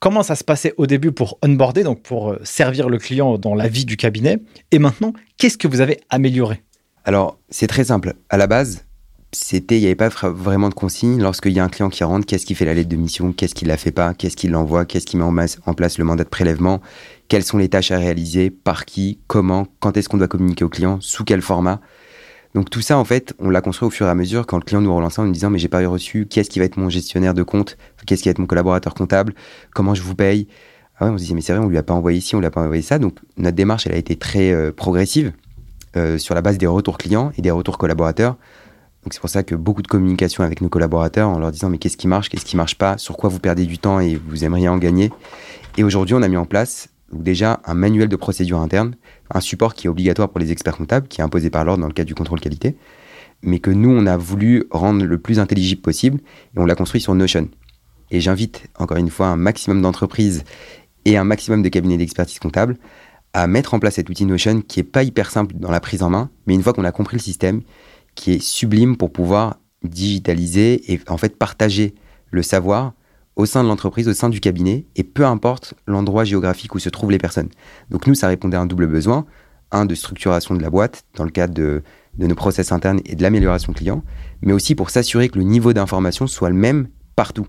[0.00, 3.54] comment ça se passait au début pour onboarder, donc pour euh, servir le client dans
[3.54, 4.38] la vie du cabinet,
[4.70, 6.62] et maintenant, qu'est-ce que vous avez amélioré?
[7.04, 8.14] Alors, c'est très simple.
[8.28, 8.84] À la base,
[9.32, 11.20] c'était, il n'y avait pas vraiment de consigne.
[11.20, 13.54] Lorsqu'il y a un client qui rentre, qu'est-ce qui fait la lettre de mission, qu'est-ce
[13.54, 16.28] qui la fait pas, qu'est-ce qui l'envoie, qu'est-ce qui met en place le mandat de
[16.28, 16.80] prélèvement,
[17.28, 20.68] quelles sont les tâches à réaliser, par qui, comment, quand est-ce qu'on doit communiquer au
[20.68, 21.80] client, sous quel format?
[22.54, 24.62] Donc tout ça, en fait, on l'a construit au fur et à mesure quand le
[24.62, 26.76] client nous relançait en nous disant mais j'ai pas reçu, quest ce qui va être
[26.76, 27.76] mon gestionnaire de compte,
[28.06, 29.34] qu'est-ce qui va être mon collaborateur comptable,
[29.74, 30.48] comment je vous paye?
[30.98, 32.40] Ah ouais, on se disait mais c'est vrai, on lui a pas envoyé ci, on
[32.40, 32.98] lui a pas envoyé ça.
[32.98, 35.32] Donc notre démarche, elle a été très euh, progressive
[35.96, 38.36] euh, sur la base des retours clients et des retours collaborateurs.
[39.04, 41.78] Donc c'est pour ça que beaucoup de communication avec nos collaborateurs en leur disant mais
[41.78, 44.44] qu'est-ce qui marche, qu'est-ce qui marche pas, sur quoi vous perdez du temps et vous
[44.44, 45.12] aimeriez en gagner?
[45.76, 48.94] Et aujourd'hui, on a mis en place déjà un manuel de procédure interne
[49.30, 51.88] un support qui est obligatoire pour les experts comptables, qui est imposé par l'ordre dans
[51.88, 52.76] le cadre du contrôle qualité,
[53.42, 56.20] mais que nous, on a voulu rendre le plus intelligible possible,
[56.56, 57.48] et on l'a construit sur Notion.
[58.10, 60.44] Et j'invite, encore une fois, un maximum d'entreprises
[61.04, 62.78] et un maximum de cabinets d'expertise comptable
[63.34, 66.02] à mettre en place cet outil Notion qui est pas hyper simple dans la prise
[66.02, 67.60] en main, mais une fois qu'on a compris le système,
[68.14, 71.94] qui est sublime pour pouvoir digitaliser et en fait partager
[72.30, 72.94] le savoir
[73.38, 76.88] au sein de l'entreprise, au sein du cabinet, et peu importe l'endroit géographique où se
[76.88, 77.48] trouvent les personnes.
[77.88, 79.26] Donc nous, ça répondait à un double besoin,
[79.70, 81.82] un de structuration de la boîte dans le cadre de,
[82.18, 84.02] nos process internes et de l'amélioration client,
[84.42, 87.46] mais aussi pour s'assurer que le niveau d'information soit le même partout.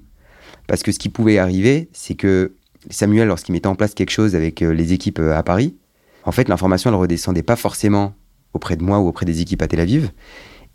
[0.67, 2.53] Parce que ce qui pouvait arriver, c'est que
[2.91, 5.75] Samuel, lorsqu'il mettait en place quelque chose avec euh, les équipes euh, à Paris,
[6.23, 8.13] en fait, l'information, elle redescendait pas forcément
[8.53, 10.11] auprès de moi ou auprès des équipes à Tel Aviv.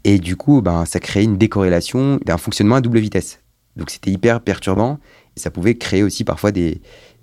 [0.03, 3.44] Et du coup, ben, ça créait une décorrélation d'un fonctionnement à double vitesse.
[3.77, 4.99] Donc c'était hyper perturbant
[5.37, 6.81] et ça pouvait créer aussi parfois des,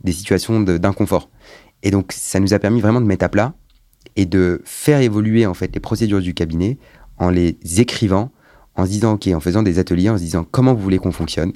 [0.08, 1.30] situations d'inconfort.
[1.84, 3.54] Et donc ça nous a permis vraiment de mettre à plat
[4.16, 6.78] et de faire évoluer en fait les procédures du cabinet
[7.18, 8.32] en les écrivant,
[8.76, 11.54] en disant ok, en faisant des ateliers, en se disant comment vous voulez qu'on fonctionne.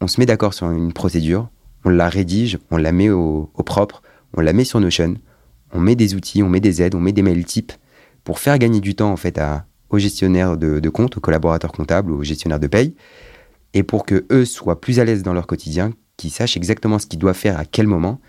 [0.00, 1.48] On se met d'accord sur une procédure,
[1.84, 4.02] on la rédige, on la met au, propre,
[4.34, 5.14] on la met sur Notion,
[5.72, 7.72] on met des outils, on met des aides, on met des mails types
[8.22, 11.72] pour faire gagner du temps en fait à, aux gestionnaires de, de compte, aux collaborateurs
[11.72, 12.94] comptables, aux gestionnaires de paye,
[13.74, 17.06] et pour que eux soient plus à l'aise dans leur quotidien, qu'ils sachent exactement ce
[17.06, 18.20] qu'ils doivent faire à quel moment,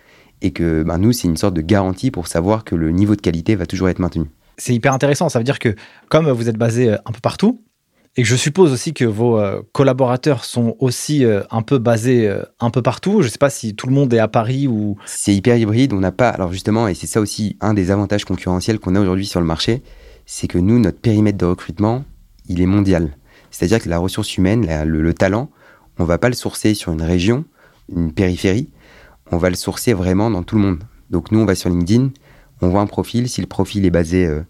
[0.42, 3.22] et que ben, nous, c'est une sorte de garantie pour savoir que le niveau de
[3.22, 4.26] qualité va toujours être maintenu.
[4.58, 5.76] C'est hyper intéressant, ça veut dire que
[6.10, 7.62] comme vous êtes basé euh, un peu partout,
[8.18, 12.34] et que je suppose aussi que vos euh, collaborateurs sont aussi euh, un peu basés
[12.62, 13.22] un peu partout.
[13.22, 14.96] Je ne sais pas si tout le monde est à Paris ou.
[15.06, 15.92] C'est hyper hybride.
[15.92, 16.30] On n'a pas.
[16.30, 19.46] Alors justement, et c'est ça aussi un des avantages concurrentiels qu'on a aujourd'hui sur le
[19.46, 19.84] marché,
[20.26, 22.06] c'est que nous, notre périmètre de recrutement,
[22.48, 23.18] il est mondial.
[23.56, 25.50] C'est-à-dire que la ressource humaine, le, talent,
[25.98, 27.46] on va pas le sourcer sur une région,
[27.88, 28.70] une périphérie,
[29.32, 30.84] on va le sourcer vraiment dans tout le monde.
[31.10, 32.12] Donc nous, on va sur LinkedIn,
[32.62, 34.42] on voit un profil, si le profil est basé, euh,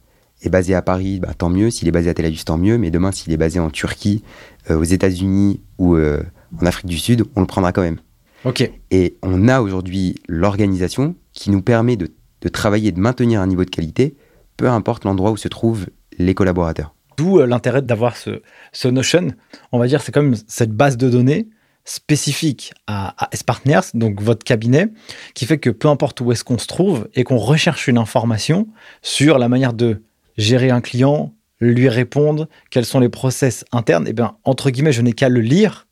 [0.42, 2.80] est basé à Paris, bah, tant mieux, s'il est basé à Tel Aviv, tant mieux,
[2.80, 4.24] mais demain, s'il est basé en Turquie,
[4.72, 6.24] euh, aux États-Unis ou euh,
[6.60, 8.00] en Afrique du Sud, on le prendra quand même.
[8.44, 8.68] Ok.
[8.90, 13.66] Et on a aujourd'hui l'organisation qui nous permet de, de travailler, de maintenir un niveau
[13.66, 14.16] de qualité,
[14.58, 15.86] peu importe l'endroit où se trouvent
[16.18, 16.95] les collaborateurs.
[17.18, 18.42] D'où euh, l'intérêt d'avoir ce,
[18.88, 19.28] Notion.
[19.72, 21.48] On va dire, c'est comme cette base de données
[21.88, 24.88] spécifique à, à S-Partners, donc votre cabinet,
[25.36, 28.68] qui fait que peu importe où est-ce qu'on se trouve et qu'on recherche une information
[29.04, 30.02] sur la manière de
[30.38, 34.92] gérer un client, lui répondre, quels sont les process internes, et eh bien, entre guillemets,
[34.92, 35.88] je n'ai qu'à le lire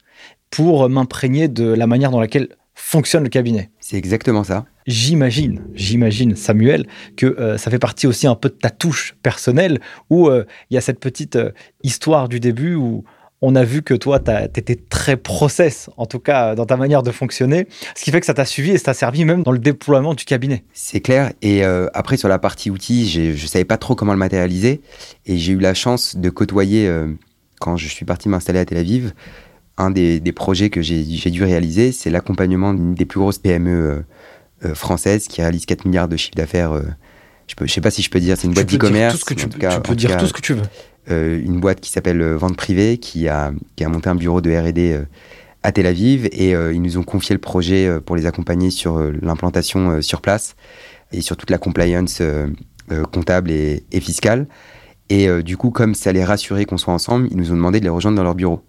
[0.49, 2.49] pour m'imprégner de la manière dans laquelle
[2.93, 3.71] fonctionne le cabinet.
[3.79, 4.65] C'est exactement ça.
[4.85, 6.85] J'imagine, j'imagine, Samuel,
[7.17, 9.79] que euh, ça fait partie aussi un peu de ta touche personnelle,
[10.11, 11.49] où euh, il y a cette petite euh,
[11.81, 13.03] histoire du début où
[13.41, 17.01] on a vu que toi, tu étais très process, en tout cas dans ta manière
[17.01, 19.51] de fonctionner, ce qui fait que ça t'a suivi et ça t'a servi même dans
[19.51, 20.63] le déploiement du cabinet.
[20.71, 21.33] C'est clair.
[21.41, 21.61] Et
[21.93, 24.79] après, sur la partie outils, je ne savais pas trop comment le matérialiser.
[25.25, 26.89] Et j'ai eu la chance de côtoyer,
[27.59, 29.11] quand je suis parti m'installer à Tel Aviv,
[29.77, 34.01] un des, projets que j'ai dû réaliser, c'est l'accompagnement d'une des plus grosses PME euh,
[34.65, 36.73] euh, françaises qui réalise 4 milliards de chiffre d'affaires.
[36.73, 36.83] Euh,
[37.47, 39.23] je ne sais pas si je peux dire, c'est une boîte d'e-commerce.
[39.25, 41.39] Tu, tu peux dire tout ce que tu veux.
[41.39, 45.01] une boîte qui s'appelle Vente Privée, qui a, qui a monté un bureau de R&D
[45.63, 50.01] à Tel Aviv et ils nous ont confié le projet pour les accompagner sur l'implantation
[50.01, 50.55] sur place
[51.11, 52.21] et sur toute la compliance
[53.11, 54.47] comptable et, et fiscale.
[55.09, 57.83] Et du coup, comme ça les rassurer qu'on soit ensemble, ils nous ont demandé de
[57.83, 58.63] les rejoindre dans leur bureau.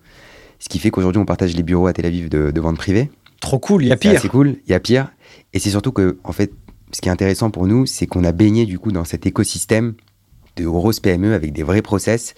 [0.65, 3.11] Ce qui fait qu'aujourd'hui, on partage les bureaux à Tel Aviv de, vente privée.
[3.39, 4.19] Trop cool, il y a pire.
[4.19, 5.13] C'est cool, il y a pire.
[5.53, 6.55] Et c'est surtout que, en fait,
[6.91, 9.93] ce qui est intéressant pour nous, c'est qu'on a baigné du coup dans cet écosystème
[10.57, 12.35] de grosses PME avec des vrais process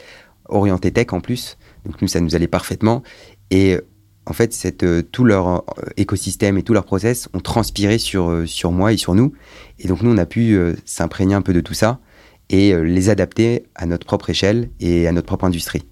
[0.49, 1.57] orientés tech en plus.
[1.85, 3.05] Donc nous, ça nous allait parfaitement.
[3.53, 3.79] Et
[4.27, 5.62] en fait, cette, euh, tout leur euh,
[5.97, 9.35] écosystème et tout leur process ont transpiré sur, euh, sur moi et sur nous.
[9.79, 12.01] Et donc nous, on a pu s'imprégner un peu de tout ça
[12.49, 15.83] et les adapter à notre propre échelle et à notre propre industrie.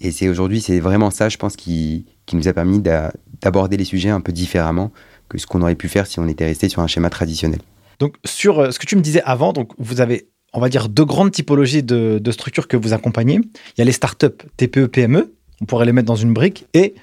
[0.00, 3.84] Et c'est aujourd'hui, c'est vraiment ça, je pense, qui, qui nous a permis d'aborder les
[3.84, 4.92] sujets un peu différemment
[5.28, 7.60] que ce qu'on aurait pu faire si on était resté sur un schéma traditionnel.
[7.98, 10.88] Donc, sur euh, ce que tu me disais avant, donc vous avez, on va dire,
[10.88, 13.36] deux grandes typologies de, de structures que vous accompagnez.
[13.36, 16.94] Il y a les startups TPE, PME, on pourrait les mettre dans une brique, et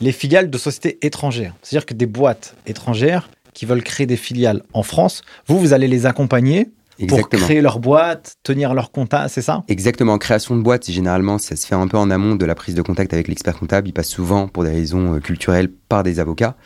[0.00, 1.54] les filiales de sociétés étrangères.
[1.62, 5.88] C'est-à-dire que des boîtes étrangères qui veulent créer des filiales en France, vous, vous allez
[5.88, 6.70] les accompagner
[7.06, 9.62] pour créer leur boîte, tenir leur compta, c'est ça?
[9.68, 10.18] Exactement.
[10.18, 12.82] Création de boîte, généralement, ça se fait un peu en amont de la prise de
[12.82, 13.88] contact avec l'expert comptable.
[13.88, 16.56] Il passe souvent, pour des raisons euh, culturelles, par des avocats.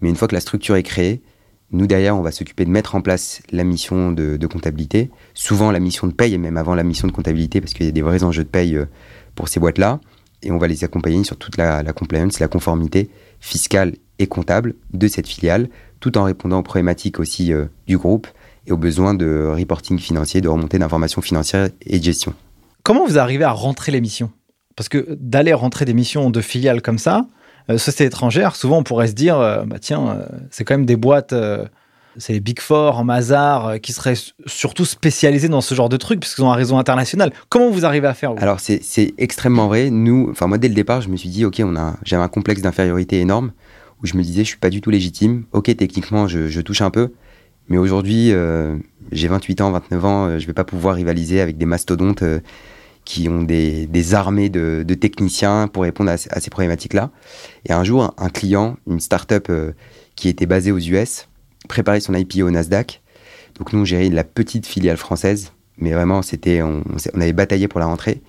[0.00, 1.22] Mais une fois que la structure est créée,
[1.70, 5.80] nous, derrière, on va s'occuper de mettre en place la mission de, comptabilité, souvent la
[5.80, 8.02] mission de paye, et même avant la mission de comptabilité, parce qu'il y a des
[8.02, 8.86] vrais enjeux de paye euh,
[9.34, 10.00] pour ces boîtes-là.
[10.42, 13.10] Et on va les accompagner sur toute la, la compliance, la conformité
[13.40, 15.68] fiscale et comptable de cette filiale,
[16.00, 18.26] tout en répondant aux problématiques aussi euh, du groupe
[18.66, 22.34] et aux besoins de reporting financier, de remontée d'informations financières et de gestion.
[22.82, 24.30] Comment vous arrivez à rentrer les missions
[24.76, 27.26] Parce que d'aller rentrer des missions de filiales comme ça,
[27.68, 30.86] euh, sociétés étrangères, souvent on pourrait se dire, euh, bah tiens, euh, c'est quand même
[30.86, 31.34] des boîtes,
[32.16, 34.14] c'est les Big Four, en Mazar, qui seraient
[34.46, 37.32] surtout spécialisées dans ce genre de trucs, puisqu'ils ont un réseau international.
[37.48, 39.90] Comment vous arrivez à faire Alors c'est extrêmement vrai.
[39.90, 42.28] Nous, enfin moi dès le départ, je me suis dit, ok, on a, j'avais un
[42.28, 43.52] complexe d'infériorité énorme,
[44.02, 45.44] où je me disais, je suis pas du tout légitime.
[45.52, 47.10] Ok, techniquement, je, je touche un peu,
[47.68, 48.76] mais aujourd'hui, euh,
[49.12, 52.40] j'ai 28 ans, 29 ans, euh, je vais pas pouvoir rivaliser avec des mastodontes euh,
[53.04, 57.10] qui ont des, armées de, techniciens pour répondre à, ces problématiques-là.
[57.64, 59.50] Et un jour, un client, une start-up
[60.16, 61.28] qui était basée aux US,
[61.68, 63.02] préparait son IPO au Nasdaq.
[63.58, 66.82] Donc nous, on gérait la petite filiale française, mais vraiment, c'était, on,
[67.14, 68.22] on avait bataillé pour la rentrée.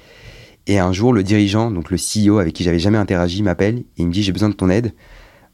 [0.67, 3.85] Et un jour, le dirigeant, donc le CEO avec qui j'avais jamais interagi, m'appelle et
[3.97, 4.93] il me dit j'ai besoin de ton aide.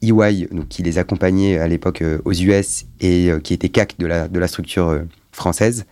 [0.03, 3.97] EY, donc, qui les accompagnait à l'époque euh, aux US et euh, qui était CAC
[3.97, 5.01] de la, structure euh,
[5.31, 5.85] française,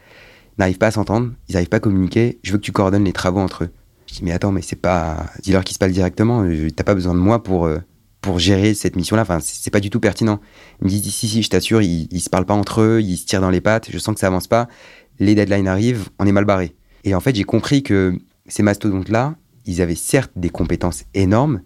[0.58, 2.40] n'arrivent pas à s'entendre, ils n'arrivent pas à communiquer.
[2.44, 3.70] Je veux que tu coordonnes les travaux entre eux.
[4.08, 5.28] Je dis, mais attends, mais c'est pas.
[5.42, 6.46] Dis-leur qu'ils se parlent directement.
[6.76, 7.70] T'as pas besoin de moi pour,
[8.20, 9.22] pour gérer cette mission-là.
[9.22, 10.42] Enfin, c'est pas du tout pertinent.
[10.82, 13.16] Ils me disent, si, si, je t'assure, ils, ils se parlent pas entre eux, ils
[13.16, 13.90] se tirent dans les pattes.
[13.90, 14.68] Je sens que ça avance pas.
[15.20, 16.76] Les deadlines arrivent, on est mal barré.
[17.06, 19.36] Et en fait, j'ai compris que ces mastodontes-là,
[19.66, 21.62] ils avaient certes des compétences énormes,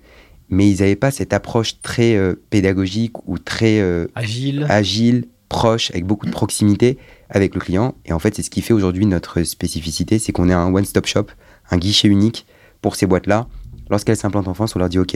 [0.49, 4.65] mais ils n'avaient pas cette approche très euh, pédagogique ou très euh, agile.
[4.69, 6.97] agile, proche, avec beaucoup de proximité
[7.29, 7.95] avec le client.
[8.05, 11.05] Et en fait, c'est ce qui fait aujourd'hui notre spécificité, c'est qu'on est un one-stop
[11.05, 11.27] shop,
[11.71, 12.45] un guichet unique
[12.81, 13.47] pour ces boîtes-là.
[13.89, 15.15] Lorsqu'elles s'implantent en France, on leur dit, OK,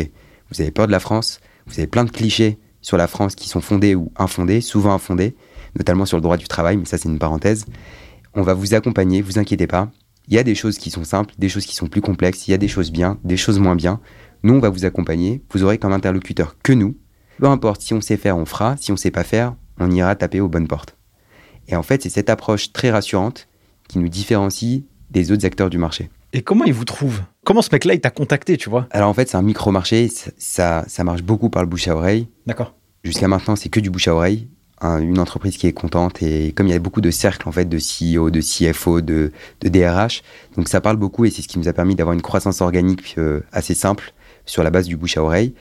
[0.51, 3.49] vous avez peur de la France, vous avez plein de clichés sur la France qui
[3.49, 5.36] sont fondés ou infondés, souvent infondés,
[5.77, 7.65] notamment sur le droit du travail, mais ça c'est une parenthèse.
[8.34, 9.91] On va vous accompagner, vous inquiétez pas.
[10.27, 12.51] Il y a des choses qui sont simples, des choses qui sont plus complexes, il
[12.51, 13.99] y a des choses bien, des choses moins bien.
[14.43, 15.41] Nous, on va vous accompagner.
[15.51, 16.95] Vous aurez comme interlocuteur que nous.
[17.39, 18.77] Peu importe, si on sait faire, on fera.
[18.77, 20.95] Si on sait pas faire, on ira taper aux bonnes portes.
[21.67, 23.47] Et en fait, c'est cette approche très rassurante
[23.87, 26.09] qui nous différencie des autres acteurs du marché.
[26.33, 28.87] Et comment il vous trouve Comment ce mec-là, il t'a contacté, tu vois?
[28.91, 30.09] Alors en fait, c'est un micro-marché.
[30.37, 32.27] Ça, ça marche beaucoup par le bouche à oreille.
[32.45, 32.75] D'accord.
[33.03, 34.47] Jusqu'à maintenant, c'est que du bouche à oreille.
[34.81, 37.65] une entreprise qui est contente et comme il y a beaucoup de cercles en fait
[37.65, 39.31] de CEO, de CFO, de,
[39.61, 40.21] de DRH,
[40.55, 43.15] donc ça parle beaucoup et c'est ce qui nous a permis d'avoir une croissance organique
[43.17, 44.13] euh, assez simple
[44.49, 45.53] sur la base du bouche à oreille.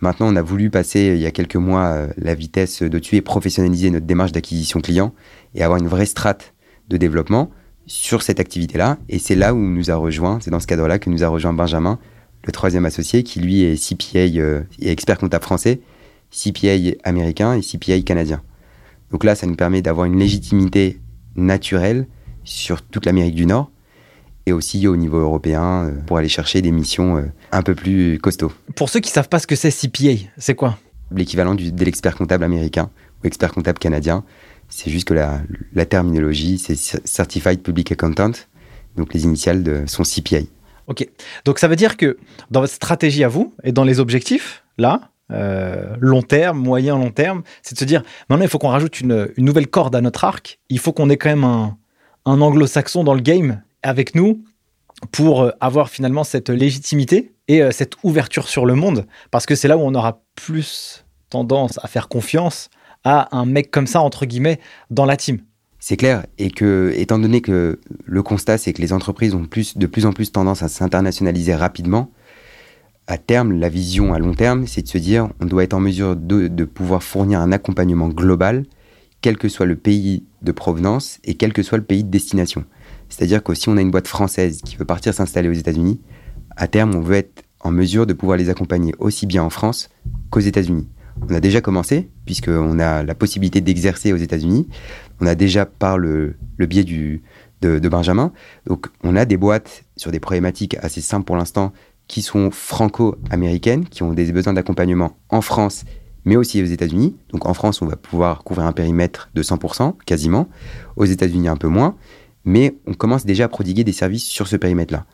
[0.00, 3.22] Maintenant, on a voulu passer il y a quelques mois euh, la vitesse de-dessus et
[3.22, 5.14] professionnaliser notre démarche d'acquisition client
[5.54, 6.52] et avoir une vraie strate
[6.88, 7.50] de développement
[7.86, 8.98] sur cette activité-là.
[9.08, 11.54] Et c'est là où nous a rejoint, c'est dans ce cadre-là que nous a rejoint
[11.54, 11.98] Benjamin,
[12.44, 15.80] le troisième associé, qui lui est CPA euh, expert comptable français,
[16.30, 16.74] CPA
[17.04, 18.42] américain et CPA canadien.
[19.12, 21.00] Donc là, ça nous permet d'avoir une légitimité
[21.36, 22.06] naturelle
[22.44, 23.70] sur toute l'Amérique du Nord
[24.46, 27.22] et aussi au niveau européen euh, pour aller chercher des missions euh,
[27.52, 28.52] un peu plus costauds.
[28.76, 30.78] Pour ceux qui savent pas ce que c'est CPA, c'est quoi?
[31.10, 32.90] L'équivalent de l'expert comptable américain
[33.22, 34.24] ou expert comptable canadien.
[34.68, 35.40] C'est juste que la,
[35.74, 38.32] la terminologie, c'est Certified Public Accountant,
[38.96, 40.40] donc les initiales de son CPA.
[40.88, 41.08] Ok,
[41.44, 42.16] donc ça veut dire que
[42.50, 47.10] dans votre stratégie à vous et dans les objectifs, là, euh, long terme, moyen, long
[47.10, 50.00] terme, c'est de se dire maintenant il faut qu'on rajoute une, une, nouvelle corde à
[50.00, 51.76] notre arc, il faut qu'on ait quand même un,
[52.24, 54.44] un anglo-saxon dans le game avec nous
[55.12, 59.54] pour euh, avoir finalement cette légitimité et euh, cette ouverture sur le monde, parce que
[59.54, 62.70] c'est là où on aura plus tendance à faire confiance
[63.04, 64.58] à un mec comme ça, entre guillemets,
[64.90, 65.38] dans la team.
[65.78, 69.86] C'est clair, et que, étant donné que le constat, c'est que les entreprises ont de
[69.86, 72.10] plus en plus tendance à s'internationaliser rapidement,
[73.06, 75.80] à terme, la vision à long terme, c'est de se dire on doit être en
[75.80, 78.64] mesure de, pouvoir fournir un accompagnement global,
[79.20, 82.64] quel que soit le pays de provenance et quel que soit le pays de destination.
[83.08, 86.00] C'est-à-dire que si on a une boîte française qui veut partir s'installer aux États-Unis,
[86.56, 89.88] à terme, on veut être en mesure de pouvoir les accompagner aussi bien en France
[90.30, 90.88] qu'aux États-Unis.
[91.28, 94.68] On a déjà commencé, puisqu'on a la possibilité d'exercer aux États-Unis.
[95.20, 97.20] On a déjà par le, biais de,
[97.78, 98.32] de, Benjamin.
[98.66, 101.72] Donc, on a des boîtes sur des problématiques assez simples pour l'instant
[102.06, 105.84] qui sont franco-américaines, qui ont des besoins d'accompagnement en France,
[106.24, 107.16] mais aussi aux États-Unis.
[107.30, 110.48] Donc, en France, on va pouvoir couvrir un périmètre de 100%, quasiment.
[110.96, 111.96] Aux États-Unis, un peu moins
[112.46, 115.04] mais on commence déjà à prodiguer des services sur ce périmètre-là.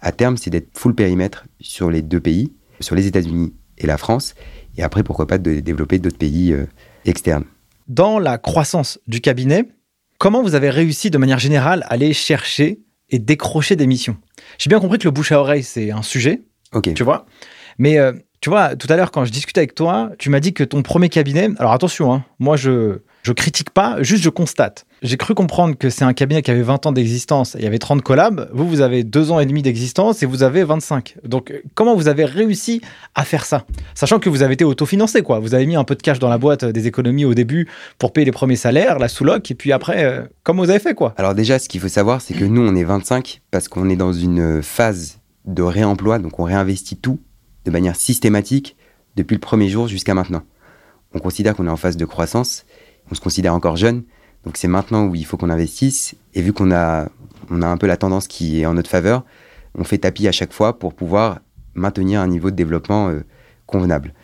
[0.00, 3.96] À terme, c'est d'être full périmètre sur les deux pays, sur les États-Unis et la
[3.96, 4.34] France,
[4.76, 6.66] et après, pourquoi pas, de développer d'autres pays euh,
[7.04, 7.44] externes.
[7.88, 9.64] Dans la croissance du cabinet,
[10.18, 14.16] comment vous avez réussi de manière générale à aller chercher et décrocher des missions?
[14.58, 16.92] J'ai bien compris que le bouche à oreille, c'est un sujet, Ok.
[16.94, 17.26] tu vois,
[17.78, 20.54] mais euh, tu vois, tout à l'heure, quand je discutais avec toi, tu m'as dit
[20.54, 23.00] que ton premier cabinet, alors attention, hein, moi je
[23.30, 24.86] je critique pas, juste je constate.
[25.02, 27.78] J'ai cru comprendre que c'est un cabinet qui avait 20 ans d'existence, il y avait
[27.78, 31.18] 30 collabs, vous, vous avez 2 ans et demi d'existence et vous avez 25.
[31.22, 32.80] Donc, comment vous avez réussi
[33.14, 33.66] à faire ça?
[33.94, 35.38] Sachant que vous avez été autofinancé, quoi.
[35.38, 37.68] Vous avez mis un peu de cash dans la boîte des économies au début
[37.98, 40.94] pour payer les premiers salaires, la sous-loc, et puis après, euh, comment vous avez fait,
[40.94, 43.88] quoi Alors déjà, ce qu'il faut savoir, c'est que nous, on est 25 parce qu'on
[43.88, 47.20] est dans une phase de réemploi, donc on réinvestit tout
[47.64, 48.76] de manière systématique
[49.14, 50.42] depuis le premier jour jusqu'à maintenant.
[51.12, 52.64] On considère qu'on est en phase de croissance
[53.10, 54.02] on se considère encore jeune.
[54.44, 56.14] Donc c'est maintenant où il faut qu'on investisse.
[56.34, 57.08] Et vu qu'on a,
[57.50, 59.24] on a un peu la tendance qui est en notre faveur,
[59.74, 61.40] on fait tapis à chaque fois pour pouvoir
[61.74, 63.20] maintenir un niveau de développement euh,
[63.66, 64.14] convenable.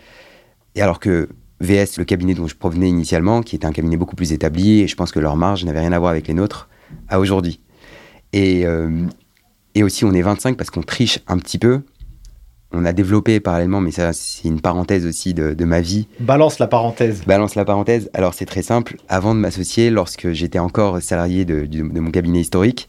[0.74, 1.28] Et alors que
[1.60, 4.88] VS, le cabinet dont je provenais initialement, qui était un cabinet beaucoup plus établi, et
[4.88, 6.68] je pense que leur marge n'avait rien à voir avec les nôtres,
[7.08, 7.60] à aujourd'hui.
[8.32, 9.06] Et, euh,
[9.74, 11.82] et aussi, on est 25 parce qu'on triche un petit peu
[12.72, 16.08] on a développé parallèlement, mais ça, c'est une parenthèse aussi de, de, ma vie.
[16.20, 17.22] Balance la parenthèse.
[17.26, 18.10] Balance la parenthèse.
[18.12, 18.96] Alors, c'est très simple.
[19.08, 22.88] Avant de m'associer, lorsque j'étais encore salarié de, de, de, mon cabinet historique,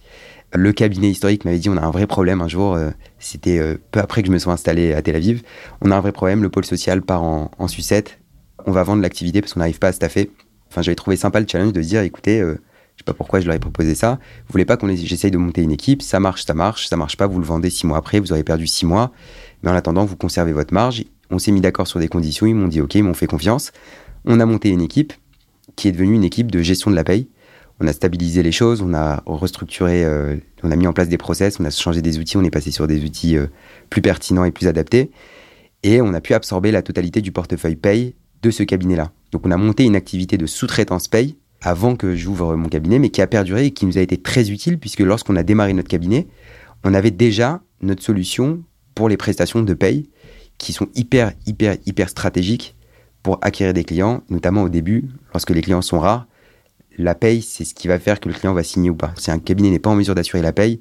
[0.53, 2.75] le cabinet historique m'avait dit on a un vrai problème un jour.
[2.75, 5.43] Euh, c'était euh, peu après que je me sois installé à Tel Aviv.
[5.81, 6.41] On a un vrai problème.
[6.41, 8.19] Le pôle social part en, en sucette.
[8.65, 10.31] On va vendre l'activité parce qu'on n'arrive pas à staffer.
[10.69, 12.57] Enfin, j'avais trouvé sympa le challenge de dire écoutez, euh,
[12.95, 14.19] je sais pas pourquoi je leur ai proposé ça.
[14.47, 16.87] Vous voulez pas qu'on j'essaye de monter une équipe Ça marche, ça marche.
[16.87, 19.11] Ça marche pas, vous le vendez six mois après, vous aurez perdu six mois.
[19.63, 21.03] Mais en attendant, vous conservez votre marge.
[21.29, 22.45] On s'est mis d'accord sur des conditions.
[22.45, 23.71] Ils m'ont dit OK, ils m'ont fait confiance.
[24.25, 25.13] On a monté une équipe
[25.75, 27.27] qui est devenue une équipe de gestion de la paye.
[27.79, 31.17] On a stabilisé les choses, on a restructuré, euh, on a mis en place des
[31.17, 33.47] process, on a changé des outils, on est passé sur des outils euh,
[33.91, 35.11] plus pertinents et plus adaptés.
[35.83, 39.11] Et on a pu absorber la totalité du portefeuille paye de ce cabinet-là.
[39.31, 43.09] Donc on a monté une activité de sous-traitance paye avant que j'ouvre mon cabinet, mais
[43.09, 45.87] qui a perduré et qui nous a été très utile puisque lorsqu'on a démarré notre
[45.87, 46.27] cabinet,
[46.83, 48.63] on avait déjà notre solution
[48.97, 50.09] pour les prestations de paye
[50.57, 52.75] qui sont hyper, hyper, hyper stratégiques
[53.21, 56.25] pour acquérir des clients, notamment au début, lorsque les clients sont rares.
[56.97, 59.13] La paye, c'est ce qui va faire que le client va signer ou pas.
[59.15, 60.79] Si un cabinet n'est pas en mesure d'assurer la paye,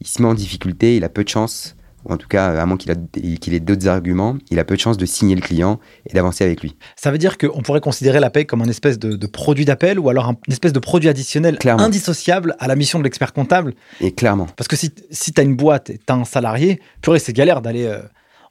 [0.00, 2.66] il se met en difficulté, il a peu de chance, ou en tout cas, à
[2.66, 2.92] moins qu'il
[3.38, 6.44] qu ait d'autres arguments, il a peu de chance de signer le client et d'avancer
[6.44, 6.76] avec lui.
[6.96, 9.98] Ça veut dire qu'on pourrait considérer la paye comme un espèce de, de produit d'appel
[9.98, 11.84] ou alors un, une espèce de produit additionnel clairement.
[11.84, 14.48] indissociable à la mission de l'expert comptable Et clairement.
[14.56, 17.32] Parce que si, si tu as une boîte et tu as un salarié, purée, c'est
[17.32, 17.98] galère d'aller euh,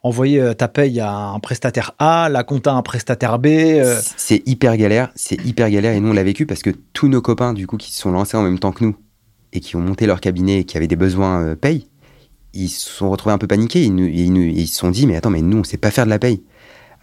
[0.02, 3.46] envoyer euh, ta paye à un prestataire A, la compta à un prestataire B.
[3.46, 4.00] Euh...
[4.16, 7.20] C'est hyper galère, c'est hyper galère et nous on l'a vécu parce que tous nos
[7.20, 8.96] copains du coup qui se sont lancés en même temps que nous
[9.52, 11.86] et qui ont monté leur cabinet et qui avaient des besoins euh, paye,
[12.54, 13.84] ils se sont retrouvés un peu paniqués.
[13.84, 16.42] Ils, se sont dit, mais attends, mais nous, on sait pas faire de la paye.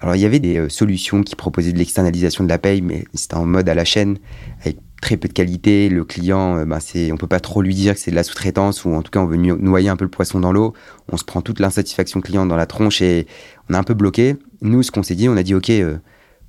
[0.02, 3.04] Alors il y avait des euh, solutions qui proposaient de l'externalisation de la paye, mais
[3.14, 4.18] c'était en mode à la chaîne,
[4.62, 5.90] avec très peu de qualité.
[5.90, 8.24] Le client, euh, ben, c'est, on peut pas trop lui dire que c'est de la
[8.24, 10.74] sous-traitance, ou en tout cas on veut noyer un peu le poisson dans l'eau.
[11.12, 13.28] On se prend toute l'insatisfaction client dans la tronche et
[13.70, 14.38] on est un peu bloqué.
[14.62, 15.98] Nous, ce qu'on s'est dit, on a dit, OK, euh,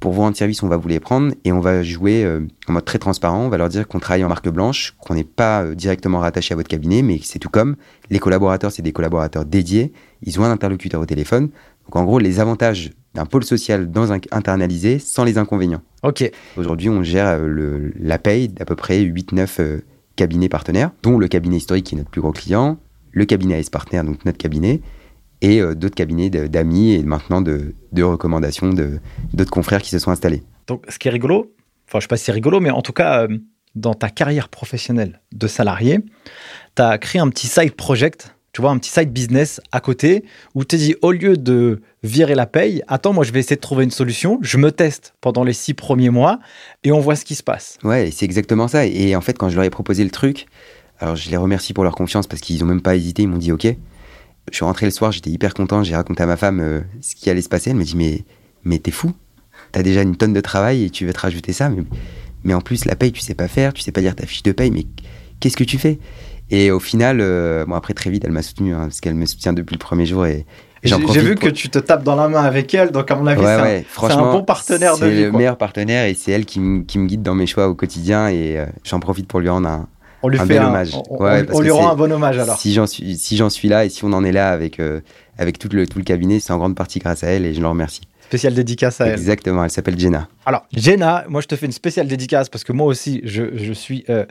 [0.01, 2.27] pour vous rendre service, on va vous les prendre et on va jouer
[2.67, 3.45] en mode très transparent.
[3.45, 6.57] On va leur dire qu'on travaille en marque blanche, qu'on n'est pas directement rattaché à
[6.57, 7.77] votre cabinet, mais c'est tout comme.
[8.09, 9.93] Les collaborateurs, c'est des collaborateurs dédiés.
[10.23, 11.51] Ils ont un interlocuteur au téléphone.
[11.87, 15.83] Donc en gros, les avantages d'un pôle social dans un, internalisé sans les inconvénients.
[16.03, 16.31] Ok.
[16.57, 19.81] Aujourd'hui, on gère euh, le, la paye d'à peu près 8-9 euh,
[20.17, 22.79] cabinets partenaires, dont le cabinet historique qui est notre plus gros client,
[23.13, 24.81] le cabinet AS Partner, donc notre cabinet,
[25.43, 28.73] et euh, d'autres cabinets d'amis et maintenant de, de recommandations
[29.33, 30.43] d'autres confrères qui se sont installés.
[30.67, 31.55] Donc, ce qui est rigolo,
[31.89, 33.27] enfin, je sais pas si c'est rigolo, mais en tout cas,
[33.75, 36.01] dans ta carrière professionnelle de salarié,
[36.77, 40.25] tu as créé un petit side project tu vois, un petit side business à côté
[40.55, 43.61] où tu dis au lieu de virer la paye, attends, moi je vais essayer de
[43.61, 46.41] trouver une solution, je me teste pendant les six premiers mois
[46.83, 47.79] et on voit ce qui se passe.
[47.85, 48.87] Ouais, c'est exactement ça.
[48.87, 50.47] Et en fait, quand je leur ai proposé le truc,
[50.99, 53.39] alors je les remercie pour leur confiance parce qu'ils n'ont même pas hésité, ils m'ont
[53.39, 53.69] dit ok.
[54.51, 57.15] Je suis rentré le soir, j'étais hyper content, j'ai raconté à ma femme euh, ce
[57.15, 57.71] qui allait se passer.
[57.71, 58.25] Elle me dit mais,
[58.65, 59.13] mais t'es fou,
[59.73, 61.83] t'as déjà une tonne de travail et tu veux te rajouter ça, mais,
[62.45, 64.43] mais en plus la paye tu sais pas faire, tu sais pas lire ta fiche
[64.43, 64.87] de paye, mais
[65.39, 65.99] qu'est-ce que tu fais?
[66.51, 69.27] Et au final, euh, bon après très vite, elle m'a soutenu hein, parce qu'elle me
[69.27, 70.45] soutient depuis le premier jour et
[70.83, 73.43] j'ai vu que tu te tapes dans la main avec elle, donc à mon avis,
[73.43, 75.17] c'est un, bon partenaire de vie.
[75.19, 77.75] C'est le meilleur partenaire et c'est elle qui, qui, me guide dans mes choix au
[77.75, 79.89] quotidien et euh, j'en profite pour lui rendre un,
[80.23, 80.93] on lui un bel hommage.
[81.09, 82.59] On, lui rend un bon hommage alors.
[82.59, 85.01] Si j'en suis, si j'en suis là et si on en est là avec, euh,
[85.39, 87.61] avec tout, le, tout le cabinet, c'est en grande partie grâce à elle et je
[87.61, 88.03] le remercie.
[88.31, 89.15] Spéciale dédicace à elle.
[89.15, 90.29] Exactement, elle s'appelle Jenna.
[90.47, 94.05] Alors, Jenna, moi je te fais une spéciale dédicace parce que moi aussi je, suis
[94.09, 94.25] euh,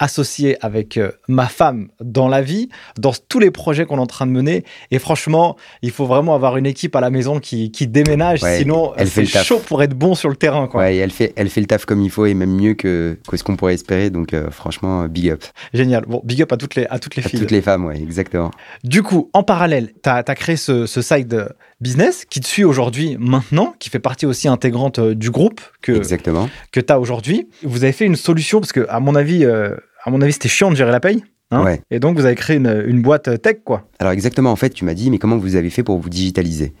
[0.00, 4.06] associé avec euh, ma femme dans la vie, dans tous les projets qu'on est en
[4.06, 4.64] train de mener.
[4.90, 9.24] Et franchement, il faut vraiment avoir une équipe à la maison qui, déménage, sinon c'est
[9.24, 10.66] chaud pour être bon sur le terrain.
[10.66, 10.80] Quoi.
[10.80, 13.44] Ouais, elle fait, elle fait le taf comme il faut et même mieux que, ce
[13.44, 14.10] qu'on pourrait espérer.
[14.10, 15.44] Donc euh, franchement, big up.
[15.72, 16.06] Génial.
[16.08, 17.38] Bon, big up à toutes les, à toutes les filles.
[17.38, 18.50] toutes les femmes, ouais, exactement.
[18.82, 23.16] Du coup, en parallèle, tu as, créé ce, ce side business qui te suit aujourd'hui
[23.18, 26.48] maintenant, qui fait partie aussi intégrante euh, du groupe que, Exactement.
[26.72, 27.48] que tu as aujourd'hui.
[27.62, 30.48] Vous avez fait une solution, parce que à mon avis, euh, à mon avis c'était
[30.48, 31.24] chiant de gérer la paye.
[31.50, 33.86] Hein Et donc, vous avez créé une, une, boîte tech, quoi.
[34.00, 36.72] Alors, exactement, en fait, tu m'as dit, mais comment vous avez fait pour vous digitaliser?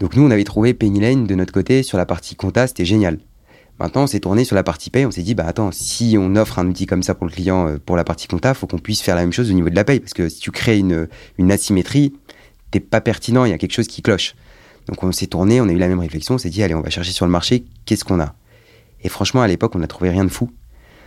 [0.00, 2.84] Donc, nous, on avait trouvé Penny Lane de notre côté sur la partie compta, c'était
[2.84, 3.18] génial.
[3.78, 6.36] Maintenant, on s'est tourné sur la partie paye, on s'est dit, bah attends, si on
[6.36, 8.78] offre un outil comme ça pour le client euh, pour la partie compta, faut qu'on
[8.78, 10.78] puisse faire la même chose au niveau de la paye, parce que si tu crées
[10.78, 11.08] une,
[11.38, 12.12] une asymétrie,
[12.80, 14.34] pas pertinent, il y a quelque chose qui cloche.
[14.88, 16.80] Donc on s'est tourné, on a eu la même réflexion, on s'est dit allez, on
[16.80, 18.34] va chercher sur le marché, qu'est-ce qu'on a?
[19.02, 20.50] Et franchement, à l'époque, on n'a trouvé rien de fou.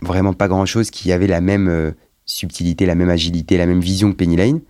[0.02, 1.92] Vraiment pas grand-chose qui avait la même euh,
[2.26, 4.60] subtilité, la même agilité, la même vision que Penny Lane.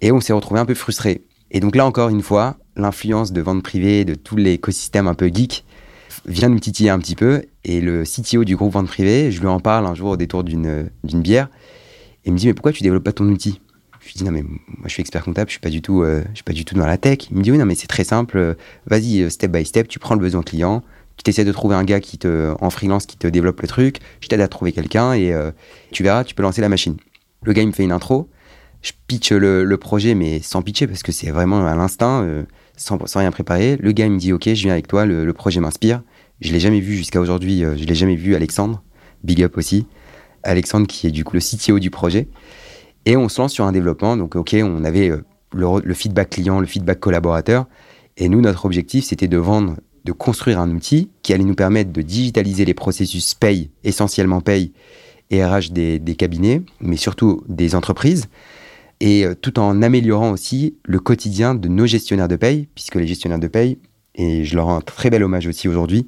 [0.00, 1.22] Et on s'est retrouvé un peu frustré.
[1.50, 5.30] Et donc là, encore une fois, l'influence de vente privée, de tout l'écosystème un peu
[5.32, 5.64] geek,
[6.26, 7.42] vient nous titiller un petit peu.
[7.64, 10.44] Et le CTO du groupe vente privée, je lui en parle un jour au détour
[10.44, 11.48] d'une bière.
[12.24, 13.60] Et il me dit, mais pourquoi tu développes pas ton outil?
[14.04, 16.02] Je lui dis non mais moi je suis expert comptable, je suis pas du tout,
[16.02, 17.18] euh, suis pas du tout dans la tech.
[17.30, 18.54] Il me dit oui non mais c'est très simple, euh,
[18.86, 20.82] vas-y euh, step by step, tu prends le besoin client,
[21.16, 24.00] tu t'essaies de trouver un gars qui te, en freelance qui te développe le truc,
[24.20, 25.32] je t'aide à trouver quelqu'un et
[25.90, 26.96] tu verras, tu peux lancer la machine.
[27.42, 28.28] Le gars il me fait une intro,
[28.82, 32.44] je pitch le, projet mais sans pitcher parce que c'est vraiment à l'instinct,
[32.76, 33.76] sans, rien préparer.
[33.76, 36.02] Le gars il me dit ok je viens avec toi, le, projet m'inspire.
[36.40, 38.82] Je l'ai jamais vu jusqu'à aujourd'hui, je l'ai jamais vu Alexandre,
[39.22, 39.86] big up aussi.
[40.42, 42.28] Alexandre qui est du coup le CTO du projet.
[43.06, 44.16] Et on se lance sur un développement.
[44.16, 47.66] Donc, OK, on avait euh, le, feedback client, le feedback collaborateur.
[48.16, 51.92] Et nous, notre objectif, c'était de vendre, de construire un outil qui allait nous permettre
[51.92, 54.72] de digitaliser les processus paye, essentiellement paye
[55.30, 58.26] et RH des, cabinets, mais surtout des entreprises,
[59.00, 63.06] et euh, tout en améliorant aussi le quotidien de nos gestionnaires de paye, puisque les
[63.06, 63.78] gestionnaires de paye,
[64.14, 66.06] et je leur rends un très bel hommage aussi aujourd'hui,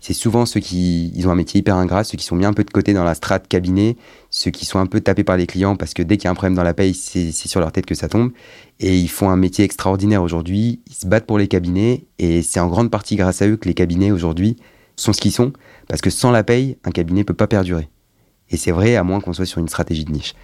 [0.00, 2.52] c'est souvent ceux qui ils ont un métier hyper ingrat, ceux qui sont mis un
[2.52, 3.96] peu de côté dans la strate cabinet,
[4.30, 6.30] ceux qui sont un peu tapés par les clients parce que dès qu'il y a
[6.30, 8.32] un problème dans la paye, c'est sur leur tête que ça tombe.
[8.80, 12.60] Et ils font un métier extraordinaire aujourd'hui, ils se battent pour les cabinets et c'est
[12.60, 14.56] en grande partie grâce à eux que les cabinets aujourd'hui
[14.96, 15.52] sont ce qu'ils sont
[15.88, 17.88] parce que sans la paye, un cabinet peut pas perdurer.
[18.50, 20.34] Et c'est vrai à moins qu'on soit sur une stratégie de niche.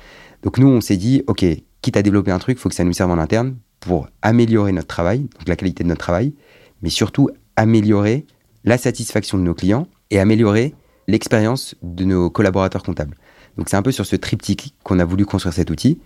[0.43, 1.45] Donc nous, on s'est dit, ok,
[1.83, 4.89] quitte à développer un truc, faut que ça nous serve en interne pour améliorer notre
[4.89, 6.35] travail, donc la qualité de notre travail,
[6.83, 8.27] mais surtout améliorer
[8.65, 10.75] la satisfaction de nos clients et améliorer
[11.09, 13.17] l'expérience de nos collaborateurs comptables.
[13.57, 16.01] Donc c'est un peu sur ce triptyque qu'on a voulu construire cet outil.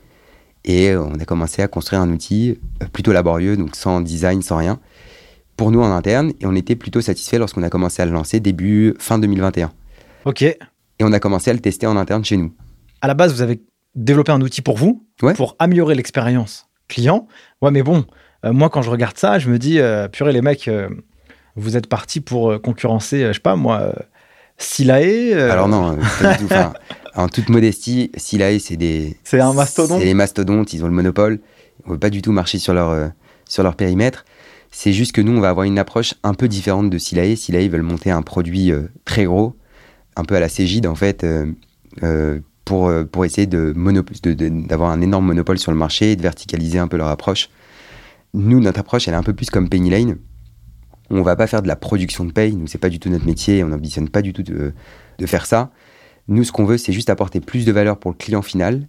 [0.65, 4.43] Et euh, on a commencé à construire un outil euh, plutôt laborieux, donc sans design,
[4.43, 4.81] sans rien,
[5.57, 6.33] pour nous en interne.
[6.41, 9.73] Et on était plutôt satisfait lorsqu'on a commencé à le lancer début, fin 2021.
[10.25, 10.43] Ok.
[10.43, 10.59] Et
[11.03, 12.53] on a commencé à le tester en interne chez nous.
[13.01, 13.63] À la base, vous avez
[13.95, 17.29] développé un outil pour vous, pour améliorer l'expérience client.
[17.63, 18.05] Ouais, mais bon,
[18.45, 19.79] euh, moi quand je regarde ça, je me dis,
[20.13, 20.69] purée les mecs,
[21.57, 23.93] vous êtes parti pour concurrencer, je sais pas moi,
[24.59, 26.55] Silae Alors non, pas du tout.
[27.15, 29.17] en toute modestie, Silae, c'est des.
[29.25, 30.01] C'est un mastodonte.
[30.01, 31.41] C'est des mastodontes, ils ont le monopole.
[31.85, 33.11] On ne veut pas du tout marcher sur leur,
[33.49, 34.25] sur leur périmètre.
[34.71, 37.37] C'est juste que nous, on va avoir une approche un peu différente de Silae.
[37.37, 38.73] Silae veulent monter un produit
[39.05, 39.57] très gros,
[40.17, 41.25] un peu à la Cégide en fait,
[42.67, 43.73] pour, euh, pour essayer de
[44.67, 47.49] d'avoir un énorme monopole sur le marché et de verticaliser un peu leur approche.
[48.35, 50.19] Nous, notre approche, elle est un peu plus comme Penny Lane.
[51.11, 53.27] On va pas faire de la production de paye, nous, c'est pas du tout notre
[53.27, 54.73] métier, on n'ambitionne pas du tout de,
[55.19, 55.71] de, faire ça.
[56.29, 58.89] Nous, ce qu'on veut, c'est juste apporter plus de valeur pour le client final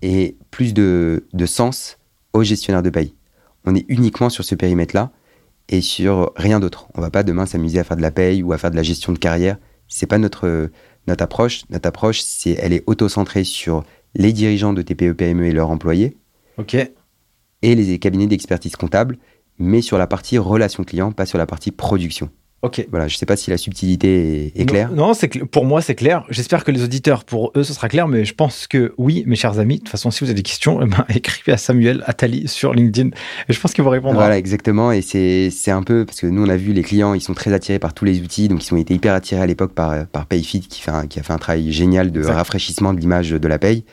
[0.00, 1.98] et plus de, de sens
[2.32, 3.14] au gestionnaire de paye.
[3.64, 5.10] On est uniquement sur ce périmètre-là
[5.68, 6.88] et sur rien d'autre.
[6.94, 8.82] On va pas demain s'amuser à faire de la paye ou à faire de la
[8.82, 9.58] gestion de carrière.
[9.88, 10.70] C'est pas notre,
[11.06, 15.52] notre approche, notre approche, c'est, elle est auto-centrée sur les dirigeants de TPE PME et
[15.52, 16.16] leurs employés.
[16.56, 16.76] Ok.
[17.62, 19.18] Et les cabinets d'expertise comptable,
[19.58, 22.30] mais sur la partie relation client, pas sur la partie production.
[22.62, 22.84] Ok.
[22.90, 24.90] Voilà, je ne sais pas si la subtilité est, claire.
[24.90, 26.24] Non, c'est pour moi c'est clair.
[26.28, 29.36] J'espère que les auditeurs, pour eux, ce sera clair, mais je pense que oui, mes
[29.36, 29.76] chers amis.
[29.76, 32.74] De toute façon, si vous avez des questions, eh ben, écrivez à Samuel Attali sur
[32.74, 33.10] LinkedIn.
[33.48, 34.16] Et je pense qu'il vous répondra.
[34.16, 34.90] Voilà, exactement.
[34.90, 37.52] Et c'est un peu parce que nous, on a vu les clients, ils sont très
[37.52, 40.26] attirés par tous les outils, donc ils ont été hyper attirés à l'époque par, par
[40.26, 43.60] Payfit qui, fait qui a fait un travail génial de rafraîchissement de l'image de la
[43.60, 43.84] paye.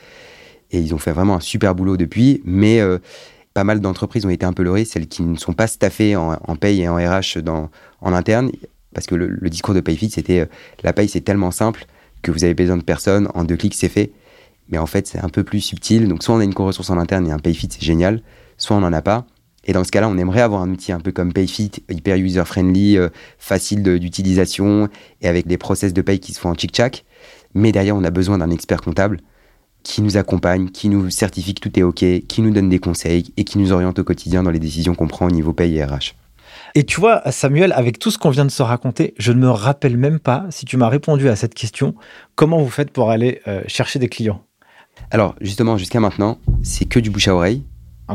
[0.71, 2.97] Et ils ont fait vraiment un super boulot depuis, mais euh,
[3.55, 6.37] pas mal d'entreprises ont été un peu leurrées, celles qui ne sont pas staffées en,
[6.45, 8.51] en paye et en RH dans, en interne,
[8.93, 10.45] parce que le, discours de PayFit, c'était euh,
[10.83, 11.85] la paye, c'est tellement simple
[12.21, 14.11] que vous avez besoin de personne, en deux clics, c'est fait.
[14.67, 16.07] Mais en fait, c'est un peu plus subtil.
[16.09, 18.21] Donc, soit on a une co-ressource en interne et un PayFit, c'est génial,
[18.57, 19.25] soit on n'en a pas.
[19.63, 22.97] Et dans ce cas-là, on aimerait avoir un outil un peu comme PayFit, hyper user-friendly,
[22.97, 24.89] euh, facile d'utilisation
[25.21, 27.05] et avec des process de paye qui se font en chic-chac.
[27.53, 29.21] Mais derrière, on a besoin d'un expert comptable
[29.85, 33.31] qui nous accompagne, qui nous certifie que tout est OK, qui nous donne des conseils
[33.37, 35.85] et qui nous oriente au quotidien dans les décisions qu'on prend au niveau paye et
[35.85, 36.15] RH.
[36.73, 39.49] Et tu vois, Samuel, avec tout ce qu'on vient de se raconter, je ne me
[39.49, 41.95] rappelle même pas si tu m'as répondu à cette question.
[42.35, 44.41] Comment vous faites pour aller euh, chercher des clients?
[45.11, 47.63] Alors, justement, jusqu'à maintenant, c'est que du bouche à oreille.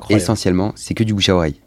[0.09, 1.61] Essentiellement, c'est que du bouche à oreille.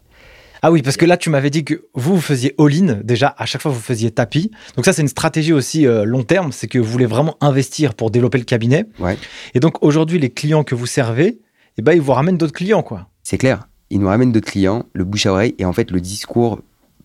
[0.66, 3.00] Ah oui, parce que là, tu m'avais dit que vous, vous faisiez all-in.
[3.04, 4.50] Déjà, à chaque fois, vous faisiez tapis.
[4.76, 6.52] Donc ça, c'est une stratégie aussi euh, long terme.
[6.52, 8.86] C'est que vous voulez vraiment investir pour développer le cabinet.
[8.98, 9.18] Ouais.
[9.52, 11.38] Et donc, aujourd'hui, les clients que vous servez,
[11.76, 13.10] eh ben, ils vous ramènent d'autres clients, quoi.
[13.22, 13.68] C'est clair.
[13.90, 15.54] Ils nous ramènent d'autres clients, le bouche à oreille.
[15.58, 16.62] Et en fait, le discours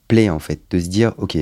[0.07, 1.37] plaît en fait, de se dire, ok,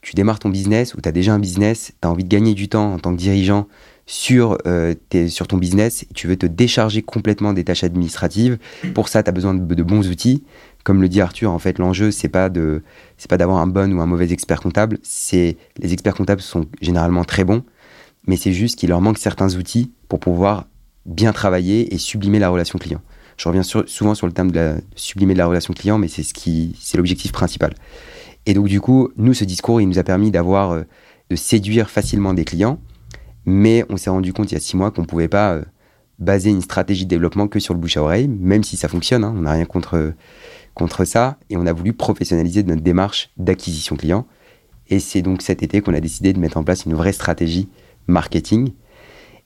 [0.00, 2.54] tu démarres ton business ou tu as déjà un business, tu as envie de gagner
[2.54, 3.66] du temps en tant que dirigeant
[4.08, 4.94] sur, euh,
[5.28, 8.58] sur ton business, tu veux te décharger complètement des tâches administratives.
[8.94, 10.42] Pour ça, tu as besoin de, bons outils.
[10.88, 12.82] Comme le dit Arthur, en fait, l'enjeu, c'est pas de
[13.18, 14.98] c'est pas d'avoir un bon ou un mauvais expert comptable.
[15.34, 17.62] Les experts comptables sont généralement très bons,
[18.26, 20.64] mais c'est juste qu'il leur manque certains outils pour pouvoir
[21.04, 23.02] bien travailler et sublimer la relation client.
[23.36, 27.32] Je reviens souvent sur le terme de, sublimer de la relation client, mais c'est l'objectif
[27.32, 27.74] principal.
[28.46, 30.84] Et donc du coup, nous, ce discours, il nous a permis d'avoir, euh,
[31.28, 32.80] de séduire facilement des clients,
[33.44, 35.64] mais on s'est rendu compte il y a six mois qu'on ne pouvait pas euh,
[36.18, 39.22] baser une stratégie de développement que sur le bouche à oreille, même si ça fonctionne,
[39.22, 40.14] hein, on n'a rien contre,
[40.78, 44.26] contre ça, et on a voulu professionnaliser notre démarche d'acquisition client.
[44.88, 47.68] Et c'est donc cet été qu'on a décidé de mettre en place une vraie stratégie
[48.06, 48.72] marketing.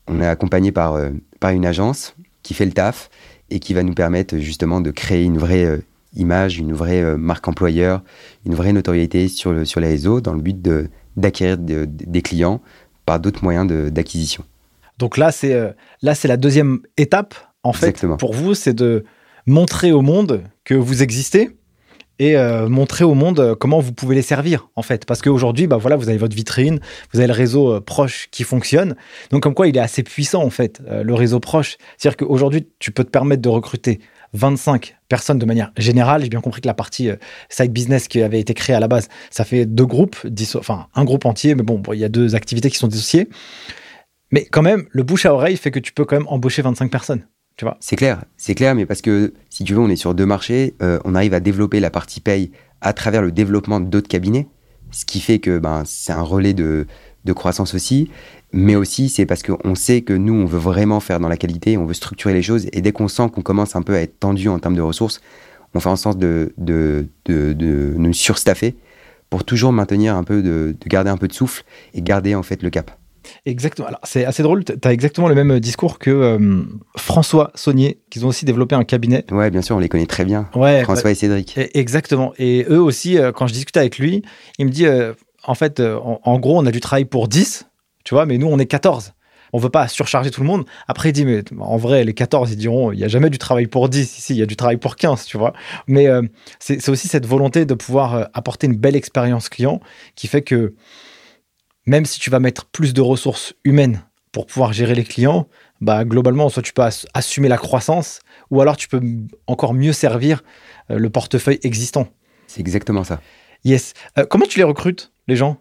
[0.06, 1.10] On est accompagné par, euh,
[1.40, 3.10] par une agence qui fait le taf
[3.50, 5.78] et qui va nous permettre justement de créer une vraie euh,
[6.14, 8.02] image, une vraie euh, marque employeur,
[8.46, 10.56] une vraie notoriété sur, le, sur les réseaux dans le but
[11.16, 12.60] d'acquérir des clients
[13.04, 14.44] par d'autres moyens d'acquisition.
[14.98, 19.04] Donc là, c'est là c'est la deuxième étape en fait pour vous, c'est de
[19.46, 21.50] montrer au monde que vous existez
[22.18, 25.06] et euh, montrer au monde euh, comment vous pouvez les servir en fait.
[25.06, 26.78] Parce qu'aujourd'hui, bah voilà, vous avez votre vitrine,
[27.12, 28.94] vous avez le réseau euh, proche qui fonctionne.
[29.30, 31.78] Donc comme quoi, il est assez puissant en fait, le réseau proche.
[31.96, 34.00] C'est-à-dire qu'aujourd'hui, tu peux te permettre de recruter
[34.34, 36.22] 25 personnes de manière générale.
[36.22, 37.10] J'ai bien compris que la partie
[37.48, 40.16] side business qui avait été créée à la base, ça fait deux groupes,
[40.56, 43.28] enfin un groupe entier, mais bon, il y a deux activités qui sont dissociées.
[44.30, 46.90] Mais quand même, le bouche à oreille fait que tu peux quand même embaucher 25
[46.90, 47.26] personnes.
[47.80, 50.74] C'est clair, c'est clair, mais parce que si tu veux, on est sur deux marchés,
[50.82, 52.50] euh, on arrive à développer la partie paye
[52.80, 54.48] à travers le développement d'autres cabinets,
[54.90, 56.86] ce qui fait que ben, c'est un relais de,
[57.34, 58.10] croissance aussi,
[58.52, 61.76] mais aussi c'est parce qu'on sait que nous, on veut vraiment faire dans la qualité,
[61.78, 64.18] on veut structurer les choses, et dès qu'on sent qu'on commence un peu à être
[64.18, 65.20] tendu en termes de ressources,
[65.74, 66.52] on fait en sorte de,
[67.28, 68.76] nous surstaffer
[69.30, 72.62] pour toujours maintenir un peu, de garder un peu de souffle et garder en fait
[72.62, 72.90] le cap.
[73.46, 73.88] Exactement.
[73.88, 74.64] Alors, c'est assez drôle.
[74.64, 76.62] Tu as exactement le même discours que euh,
[76.96, 79.24] François Saunier, qui ont aussi développé un cabinet.
[79.30, 80.48] Ouais, bien sûr, on les connaît très bien.
[80.54, 81.58] Ouais, François et Cédric.
[81.74, 82.32] Exactement.
[82.38, 84.22] Et eux aussi, euh, quand je discutais avec lui,
[84.58, 85.12] il me dit euh,
[85.44, 87.66] en fait, en, gros, on a du travail pour 10,
[88.04, 89.12] tu vois, mais nous, on est 14.
[89.52, 90.64] on veut pas surcharger tout le monde.
[90.86, 93.38] Après, il dit, mais en vrai, les 14, ils diront, il n'y a jamais du
[93.38, 95.52] travail pour 10, ici, il y a du travail pour 15, tu vois.
[95.88, 96.06] Mais
[96.60, 99.80] c'est aussi cette volonté de pouvoir apporter une belle expérience client
[100.14, 100.74] qui fait que
[101.86, 105.48] même si tu vas mettre plus de ressources humaines pour pouvoir gérer les clients,
[105.80, 106.82] bah, globalement, soit tu peux
[107.14, 108.20] assumer la croissance,
[108.50, 109.00] ou alors tu peux
[109.46, 110.42] encore mieux servir
[110.90, 112.08] euh, le portefeuille existant.
[112.46, 113.20] C'est exactement ça.
[113.64, 113.94] Yes.
[114.28, 115.58] comment tu les recrutes, les gens?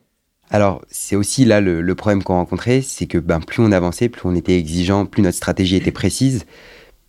[0.52, 4.22] Alors, c'est aussi là le, problème qu'on rencontrait, c'est que ben, plus on avançait, plus
[4.26, 6.46] on était exigeant, plus notre stratégie était précise,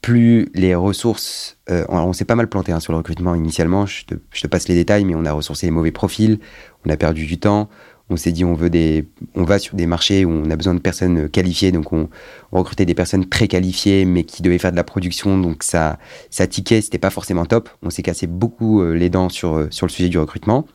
[0.01, 1.59] plus les ressources.
[1.69, 4.77] Euh, on, s'est pas mal planté hein, sur le recrutement initialement, je te, passe les
[4.77, 6.39] détails, mais on a ressourcé les mauvais profils,
[6.87, 7.69] on a perdu du temps,
[8.13, 10.75] on s'est dit on veut des, on va sur des marchés où on a besoin
[10.75, 12.09] de personnes qualifiées, donc on,
[12.53, 15.99] recrutait des personnes très qualifiées, mais qui devaient faire de la production, donc ça,
[16.31, 17.71] ça tiquait, c'était pas forcément top.
[17.83, 20.67] On s'est cassé beaucoup euh, les dents sur, euh, sur le sujet du recrutement.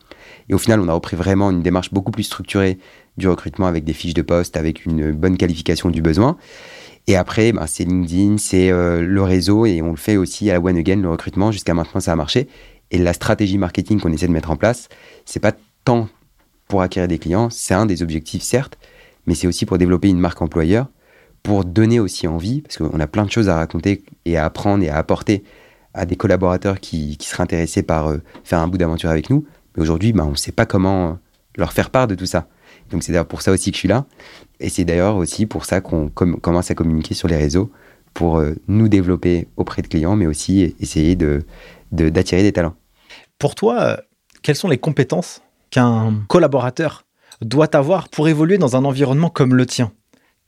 [0.48, 2.78] Et au final, on a repris vraiment une démarche beaucoup plus structurée
[3.16, 6.36] du recrutement avec des fiches de poste, avec une bonne qualification du besoin.
[7.06, 10.54] Et après, ben, c'est LinkedIn, c'est euh, le réseau et on le fait aussi à
[10.54, 11.52] la One Again, le recrutement.
[11.52, 12.48] Jusqu'à maintenant, ça a marché.
[12.90, 14.88] Et la stratégie marketing qu'on essaie de mettre en place,
[15.24, 15.52] c'est pas
[15.84, 16.08] tant
[16.68, 18.78] pour acquérir des clients, c'est un des objectifs, certes,
[19.26, 20.86] mais c'est aussi pour développer une marque employeur,
[21.42, 24.84] pour donner aussi envie, parce qu'on a plein de choses à raconter et à apprendre
[24.84, 25.44] et à apporter
[25.94, 29.46] à des collaborateurs qui, qui seraient intéressés par euh, faire un bout d'aventure avec nous.
[29.74, 31.18] Mais aujourd'hui, ben, on ne sait pas comment
[31.56, 32.46] leur faire part de tout ça.
[32.90, 34.06] Donc c'est d'ailleurs pour ça aussi que je suis là.
[34.60, 37.70] Et c'est d'ailleurs aussi pour ça qu'on commence à communiquer sur les réseaux
[38.14, 42.74] pour euh, nous développer auprès de clients, mais aussi essayer d'attirer de, des talents.
[43.38, 43.96] Pour toi, euh,
[44.42, 47.04] quelles sont les compétences qu'un collaborateur
[47.40, 49.92] doit avoir pour évoluer dans un environnement comme le tien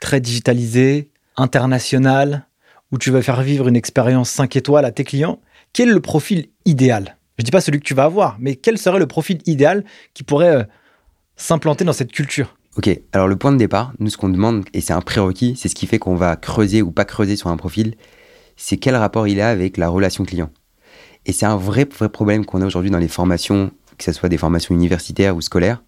[0.01, 2.47] Très digitalisé, international,
[2.91, 5.41] où tu vas faire vivre une expérience 5 étoiles à tes clients.
[5.73, 7.17] Quel est le profil idéal?
[7.39, 10.23] Je dis pas celui que tu vas avoir, mais quel serait le profil idéal qui
[10.23, 10.65] pourrait euh,
[11.37, 12.57] s'implanter dans cette culture?
[12.77, 15.69] Ok, alors le point de départ, nous ce qu'on demande, et c'est un prérequis, c'est
[15.69, 17.95] ce qui fait qu'on va creuser ou pas creuser sur un profil,
[18.57, 20.51] c'est quel rapport il a avec la relation client.
[21.27, 23.71] Et c'est un vrai, vrai problème qu'on a aujourd'hui dans les formations,
[24.01, 25.83] que ce soit des formations universitaires ou scolaires.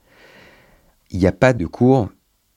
[1.11, 2.11] Il n'y a pas de cours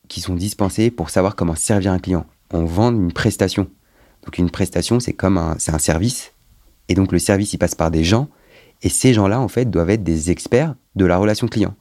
[0.06, 2.26] qui sont dispensés pour savoir comment servir un client.
[2.52, 3.66] On vend une prestation.
[4.24, 6.32] Donc une prestation, c'est comme un, un service.
[6.88, 8.28] Et donc le service, il passe par des gens
[8.82, 11.74] et ces gens-là, en fait, doivent être des experts de la relation client.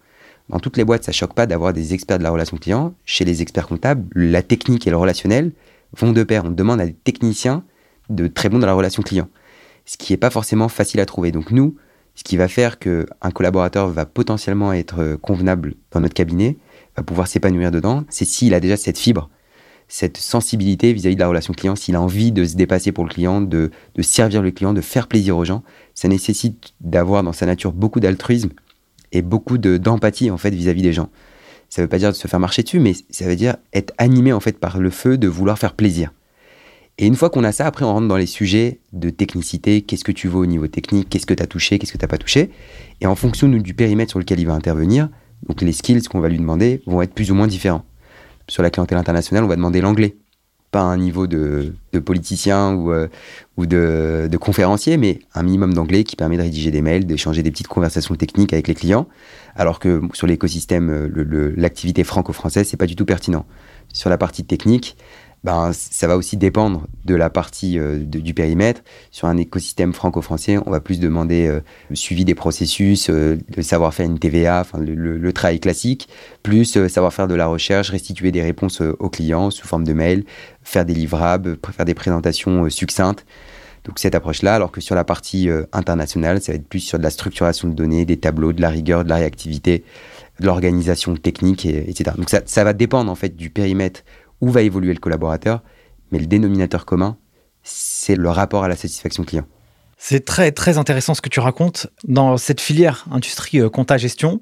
[0.47, 2.93] Dans toutes les boîtes, ça choque pas d'avoir des experts de la relation client.
[3.03, 5.51] Chez les experts comptables, la technique et le relationnel
[5.97, 6.45] vont de pair.
[6.45, 7.63] On demande à des techniciens
[8.09, 9.27] de très bons dans la relation client.
[9.85, 11.31] Ce qui n'est pas forcément facile à trouver.
[11.31, 11.75] Donc nous,
[12.15, 16.57] ce qui va faire qu'un collaborateur va potentiellement être convenable dans notre cabinet,
[16.95, 19.29] va pouvoir s'épanouir dedans, c'est s'il a déjà cette fibre
[19.87, 23.09] cette sensibilité vis-à-vis de la relation client, s'il a envie de se dépasser pour le
[23.09, 25.63] client, de, servir le client, de faire plaisir aux gens,
[25.93, 28.49] ça nécessite d'avoir dans sa nature beaucoup d'altruisme
[29.11, 31.09] et beaucoup d'empathie en fait vis-à-vis des gens.
[31.69, 33.93] Ça ne veut pas dire de se faire marcher dessus, mais ça veut dire être
[33.97, 36.11] animé en fait par le feu de vouloir faire plaisir.
[36.97, 40.05] Et une fois qu'on a ça, après on rentre dans les sujets de technicité, qu'est-ce
[40.05, 42.09] que tu veux au niveau technique, qu'est-ce que tu as touché, qu'est-ce que tu n'as
[42.09, 42.51] pas touché?
[43.01, 45.09] Et en fonction du périmètre sur lequel il va intervenir,
[45.47, 47.83] donc les skills qu'on va lui demander vont être plus ou moins différents
[48.47, 50.15] sur la clientèle internationale, on va demander l'anglais.
[50.71, 51.73] Pas un niveau de,
[52.03, 53.07] politicien ou, euh,
[53.55, 57.51] ou de, conférencier, mais un minimum d'anglais qui permet de rédiger des mails, d'échanger des
[57.51, 59.07] petites conversations techniques avec les clients.
[59.55, 63.45] Alors que sur l'écosystème, euh, l'activité franco-française, c'est pas du tout pertinent.
[63.93, 64.97] Sur la partie technique,
[65.45, 68.81] ben, ça va aussi dépendre de la partie euh, du périmètre.
[69.11, 71.59] Sur un écosystème franco-français, on va plus demander euh,
[71.91, 76.09] le suivi des processus, euh, le savoir-faire une TVA, le, travail classique,
[76.41, 80.25] plus savoir faire de la recherche, restituer des réponses aux clients sous forme de mail,
[80.63, 83.23] faire des livrables, faire des présentations succinctes.
[83.83, 87.03] Donc cette approche-là, alors que sur la partie internationale, ça va être plus sur de
[87.03, 89.83] la structuration de données, des tableaux, de la rigueur, de la réactivité,
[90.39, 92.11] de l'organisation technique, etc.
[92.17, 94.01] Donc ça, ça va dépendre en fait du périmètre
[94.41, 95.63] où va évoluer le collaborateur,
[96.11, 97.17] mais le dénominateur commun,
[97.63, 99.45] c'est le rapport à la satisfaction client.
[99.97, 101.87] C'est très très intéressant ce que tu racontes.
[102.03, 104.41] Dans cette filière industrie euh, compta gestion,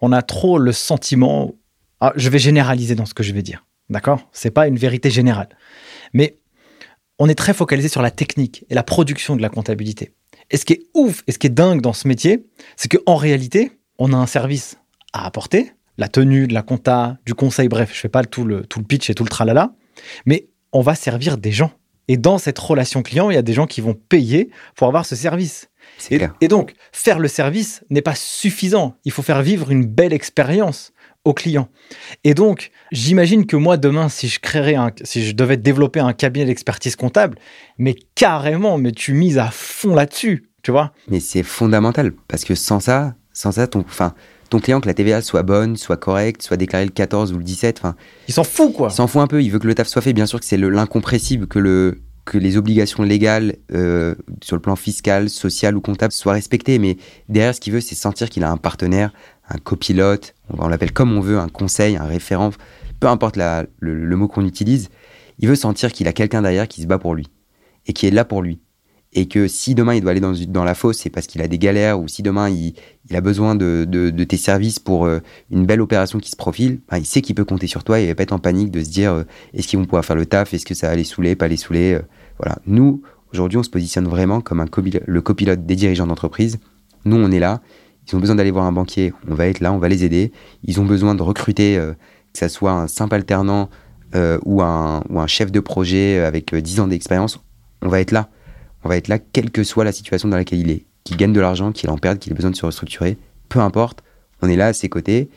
[0.00, 1.54] on a trop le sentiment.
[2.00, 4.28] Ah, je vais généraliser dans ce que je vais dire, d'accord?
[4.32, 5.50] C'est pas une vérité générale,
[6.12, 6.38] mais
[7.18, 10.14] on est très focalisé sur la technique et la production de la comptabilité.
[10.50, 12.46] Et ce qui est ouf et ce qui est dingue dans ce métier,
[12.76, 14.78] c'est qu'en réalité, on a un service
[15.12, 18.64] à apporter, la tenue, de la compta, du conseil, bref, je fais pas tout le,
[18.64, 19.72] tout le pitch et tout le tralala,
[20.26, 21.72] mais on va servir des gens.
[22.08, 25.06] Et dans cette relation client, il y a des gens qui vont payer pour avoir
[25.06, 25.70] ce service.
[26.10, 28.96] Et, et, donc, faire le service n'est pas suffisant.
[29.04, 30.92] Il faut faire vivre une belle expérience
[31.24, 31.68] aux clients.
[32.22, 36.12] Et donc, j'imagine que moi, demain, si je créerais un, si je devais développer un
[36.12, 37.38] cabinet d'expertise comptable,
[37.78, 40.92] mais carrément, mais tu mises à fond là-dessus, tu vois.
[41.08, 44.14] Mais c'est fondamental parce que sans ça, Sans ça, ton, enfin,
[44.54, 47.44] ton client, que la TVA soit bonne, soit correcte, soit déclarée le 14 ou le
[47.44, 47.96] 17, enfin.
[48.28, 48.88] Il s'en fout, quoi.
[48.90, 49.42] Il s'en fout un peu.
[49.42, 50.12] Il veut que le taf soit fait.
[50.12, 54.76] Bien sûr que c'est l'incompressible, que le que les obligations légales euh, sur le plan
[54.76, 56.78] fiscal, social ou comptable soient respectées.
[56.78, 56.96] Mais
[57.28, 59.12] derrière, ce qu'il veut, c'est sentir qu'il a un partenaire,
[59.50, 62.50] un copilote, on l'appelle comme on veut, un conseil, un référent,
[62.98, 64.88] peu importe la, le, mot qu'on utilise.
[65.38, 67.26] Il veut sentir qu'il a quelqu'un derrière qui se bat pour lui
[67.86, 68.58] et qui est là pour lui
[69.14, 71.58] et que si demain il doit aller dans, la fosse, c'est parce qu'il a des
[71.58, 72.74] galères, ou si demain il,
[73.12, 75.20] a besoin de, tes services pour euh,
[75.50, 78.04] une belle opération qui se profile, ben, il sait qu'il peut compter sur toi et
[78.04, 79.22] il va pas être en panique de se dire euh,
[79.52, 81.56] est-ce qu'ils vont pouvoir faire le taf, est-ce que ça va les saouler, pas les
[81.56, 81.94] saouler.
[81.94, 82.02] Euh,
[82.38, 82.58] voilà.
[82.66, 84.64] Nous, aujourd'hui, on se positionne vraiment comme
[85.06, 86.58] le copilote des dirigeants d'entreprise.
[87.04, 87.60] Nous, on est là.
[88.08, 90.32] Ils ont besoin d'aller voir un banquier, on va être là, on va les aider.
[90.64, 93.70] Ils ont besoin de recruter, que ça soit un simple alternant
[94.14, 97.40] ou, un, ou un chef de projet avec 10 ans d'expérience,
[97.80, 98.28] on va être là
[98.84, 100.84] on va être là quelle que soit la situation dans laquelle il est.
[101.04, 104.02] Qu'il gagne de l'argent, qu'il en perde, qu'il ait besoin de se restructurer, peu importe,
[104.42, 105.28] on est là à ses côtés,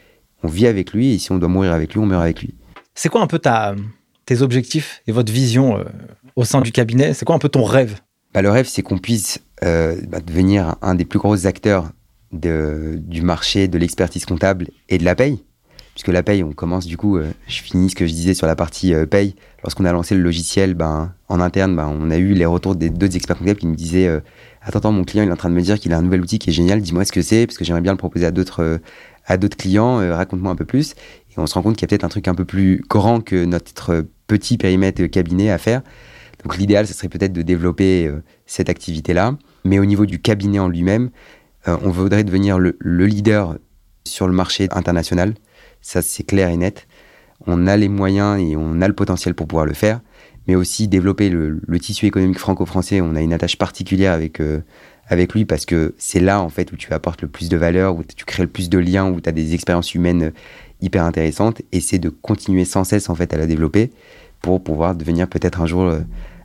[0.43, 2.53] on vit avec lui et si on doit mourir avec lui, on meurt avec lui.
[2.93, 3.75] C'est quoi un peu ta,
[4.25, 5.83] tes objectifs et votre vision euh,
[6.35, 7.13] au sein du cabinet?
[7.13, 7.99] C'est quoi un peu ton rêve?
[8.33, 11.91] Bah, Le rêve, c'est qu'on puisse euh, bah, devenir un des plus gros acteurs
[12.31, 15.43] de, du marché de l'expertise comptable et de la paye
[15.97, 18.45] puisque la paye, on commence du coup, euh, je finis ce que je disais sur
[18.45, 19.33] la partie euh, paye.
[19.63, 22.91] Lorsqu'on a lancé le logiciel, ben, en interne, ben, on a eu les retours des
[22.91, 24.19] deux experts comptables qui nous disaient euh,
[24.61, 26.21] Attends, attends, mon client il est en train de me dire qu'il a un nouvel
[26.21, 28.31] outil qui est génial, dis-moi ce que c'est, parce que j'aimerais bien le proposer à
[28.31, 28.79] d'autres
[29.25, 30.91] à d'autres clients, raconte-moi un peu plus.
[31.31, 33.19] Et on se rend compte qu'il y a peut-être un truc un peu plus grand
[33.19, 35.81] que notre petit périmètre cabinet à faire.
[36.43, 38.11] Donc l'idéal, ce serait peut-être de développer
[38.45, 39.35] cette activité-là.
[39.65, 41.09] Mais au niveau du cabinet en lui-même,
[41.65, 43.57] on voudrait devenir le leader
[44.05, 45.33] sur le marché international
[45.87, 46.85] ça c'est clair et net.
[47.45, 50.01] On a les moyens et on a le potentiel pour pouvoir le faire,
[50.45, 52.99] mais aussi développer le, tissu économique franco-français.
[52.99, 54.59] On a une attache particulière avec, euh,
[55.07, 57.95] avec lui parce que c'est là en fait où tu apportes le plus de valeur,
[57.95, 60.33] où tu crées le plus de liens, où tu as des expériences humaines
[60.81, 63.91] hyper intéressantes et c'est de continuer sans cesse en fait à la développer
[64.41, 66.01] pour pouvoir devenir peut-être un jour euh,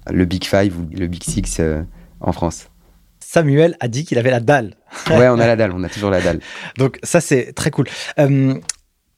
[0.09, 1.82] le Big Five ou le Big Six euh,
[2.20, 2.69] en France.
[3.19, 4.77] Samuel a dit qu'il avait la dalle.
[5.10, 6.39] ouais, on a la dalle, on a toujours la dalle.
[6.78, 7.86] Donc ça c'est très cool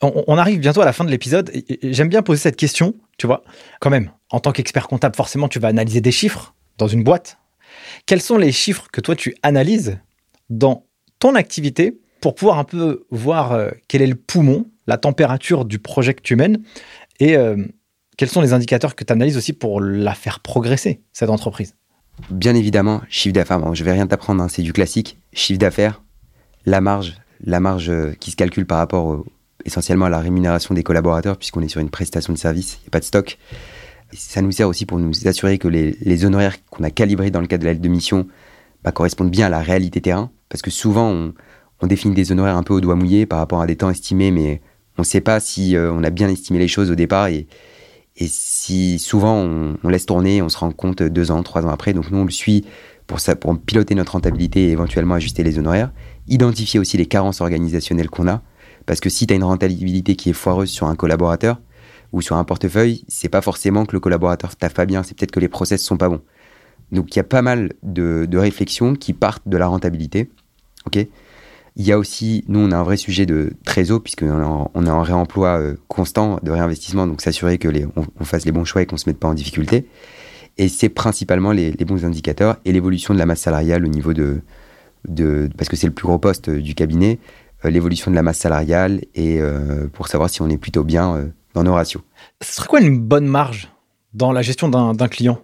[0.01, 1.51] on, arrive bientôt à la fin de l'épisode.
[1.83, 3.45] J'aime bien poser cette question, tu vois.
[3.81, 7.39] Quand même, en tant qu'expert comptable, forcément, tu vas analyser des chiffres dans une boîte.
[8.07, 9.99] Quels sont les chiffres que toi, tu analyses
[10.51, 10.87] dans
[11.19, 15.79] ton activité pour pouvoir un peu voir euh, quel est le poumon, la température du
[15.79, 16.62] projet que tu mènes
[17.21, 17.57] et euh,
[18.16, 21.75] quels sont les indicateurs que tu analyses aussi pour la faire progresser, cette entreprise?
[22.31, 23.59] Bien évidemment, chiffre d'affaires.
[23.59, 25.19] Bon, je vais rien t'apprendre, hein, c'est du classique.
[25.33, 26.03] Chiffre d'affaires,
[26.65, 29.27] la marge, la marge euh, qui se calcule par rapport au,
[29.65, 32.89] essentiellement à la rémunération des collaborateurs, puisqu'on est sur une prestation de service, il n'y
[32.89, 33.39] a pas de stock.
[34.12, 37.47] ça nous sert aussi pour nous assurer que les, honoraires qu'on a calibrés dans le
[37.47, 38.27] cadre de la lettre de mission
[38.82, 41.35] bah, correspondent bien à la réalité terrain, parce que souvent on,
[41.86, 44.62] définit des honoraires un peu au doigt mouillé par rapport à des temps estimés, mais
[44.97, 47.47] on ne sait pas si euh, on a bien estimé les choses au départ et,
[48.16, 51.93] si souvent on, laisse tourner, on se rend compte deux ans, trois ans après.
[51.93, 52.65] Donc nous on le suit
[53.07, 53.19] pour
[53.59, 55.93] piloter notre rentabilité et éventuellement ajuster les honoraires,
[56.28, 58.43] identifier aussi les carences organisationnelles qu'on a
[58.86, 61.61] parce que si tu as une rentabilité qui est foireuse sur un collaborateur
[62.12, 65.32] ou sur un portefeuille, c'est pas forcément que le collaborateur taffe pas bien, c'est peut-être
[65.32, 66.23] que les process sont pas bons.
[66.93, 70.31] Donc il y a pas mal de, réflexions qui partent de la rentabilité.
[70.86, 71.06] Ok?
[71.77, 74.86] Il y a aussi, nous, on a un vrai sujet de trésor, puisqu'on est, on
[74.86, 78.82] a un réemploi euh, constant de réinvestissement, donc s'assurer que on, fasse les bons choix
[78.82, 79.89] et qu'on se mette pas en difficulté.
[80.56, 84.40] Et c'est principalement les, bons indicateurs et l'évolution de la masse salariale au niveau de,
[85.56, 89.03] parce que c'est le plus gros poste du cabinet, euh, l'évolution de la masse salariale
[89.15, 92.03] et euh, pour savoir si on est plutôt bien euh, dans nos ratios.
[92.43, 93.70] Ce serait quoi une bonne marge
[94.12, 95.41] dans la gestion d'un client?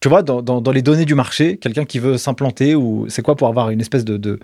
[0.00, 3.48] Tu vois, dans, les données du marché, quelqu'un qui veut s'implanter, ou c'est quoi pour
[3.48, 4.16] avoir une espèce de...
[4.16, 4.38] de,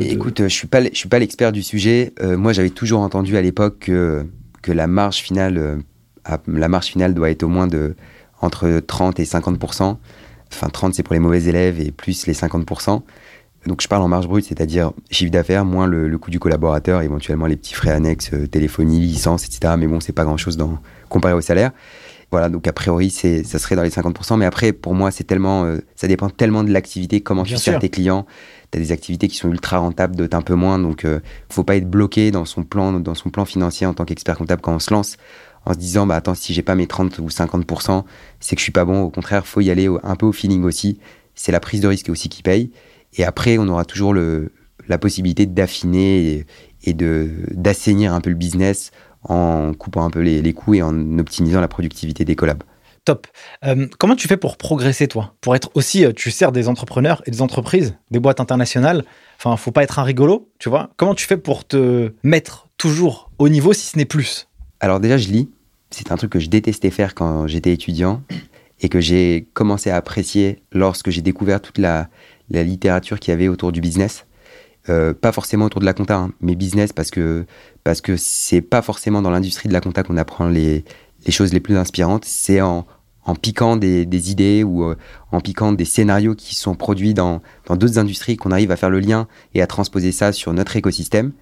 [0.00, 2.14] Écoute, je suis pas, je suis pas l'expert du sujet.
[2.22, 4.26] moi, j'avais toujours entendu à l'époque que,
[4.62, 5.82] que la marge finale,
[6.48, 7.94] la marge finale doit être au moins de
[8.40, 9.62] entre 30 et 50
[10.52, 12.66] Enfin, 30 c'est pour les mauvais élèves et plus les 50
[13.66, 17.46] donc je parle en marge brute, c'est-à-dire chiffre d'affaires moins le, coût du collaborateur, éventuellement
[17.46, 19.74] les petits frais annexes, euh, téléphonie, licence, etc.
[19.78, 20.78] Mais bon, c'est pas grand-chose dans,
[21.08, 21.72] comparé au salaire.
[22.32, 24.36] Voilà, donc a priori, c'est, ça serait dans les 50%.
[24.36, 27.78] Mais après, pour moi, c'est tellement, euh, ça dépend tellement de l'activité, comment tu sers
[27.78, 28.26] tes clients.
[28.72, 30.78] Tu as des activités qui sont ultra rentables, d'autres un peu moins.
[30.78, 33.94] Donc, il euh, faut pas être bloqué dans son plan, dans son plan financier en
[33.94, 35.16] tant qu'expert comptable quand on se lance
[35.64, 38.04] en se disant, bah attends, si j'ai pas mes 30 ou 50%,
[38.38, 39.02] c'est que je suis pas bon.
[39.02, 40.98] Au contraire, faut y aller un peu au feeling aussi.
[41.34, 42.70] C'est la prise de risque aussi qui paye.
[43.16, 44.52] Et après, on aura toujours le,
[44.88, 46.46] la possibilité d'affiner
[46.84, 48.90] et, de d'assainir un peu le business
[49.24, 52.62] en coupant un peu les, les, coûts et en optimisant la productivité des collabs.
[53.04, 53.26] Top.
[53.64, 55.34] Euh, comment tu fais pour progresser, toi?
[55.40, 59.04] Pour être aussi, euh, tu sers des entrepreneurs et des entreprises, des boîtes internationales.
[59.38, 60.90] Enfin, faut pas être un rigolo, tu vois.
[60.96, 64.48] Comment tu fais pour te mettre toujours au niveau si ce n'est plus?
[64.80, 65.48] Alors déjà, je lis.
[65.90, 68.22] C'est un truc que je détestais faire quand j'étais étudiant
[68.80, 72.08] et que j'ai commencé à apprécier lorsque j'ai découvert toute la,
[72.50, 74.26] littérature qu'il y avait autour du business.
[74.88, 77.44] Euh, pas forcément autour de la compta, hein, mais business parce que
[77.82, 80.84] parce que c'est pas forcément dans l'industrie de la compta qu'on apprend les,
[81.24, 82.24] les choses les plus inspirantes.
[82.24, 82.86] C'est en,
[83.24, 84.96] en piquant des, des idées ou euh,
[85.32, 89.00] en piquant des scénarios qui sont produits dans d'autres industries qu'on arrive à faire le
[89.00, 91.32] lien et à transposer ça sur notre écosystème.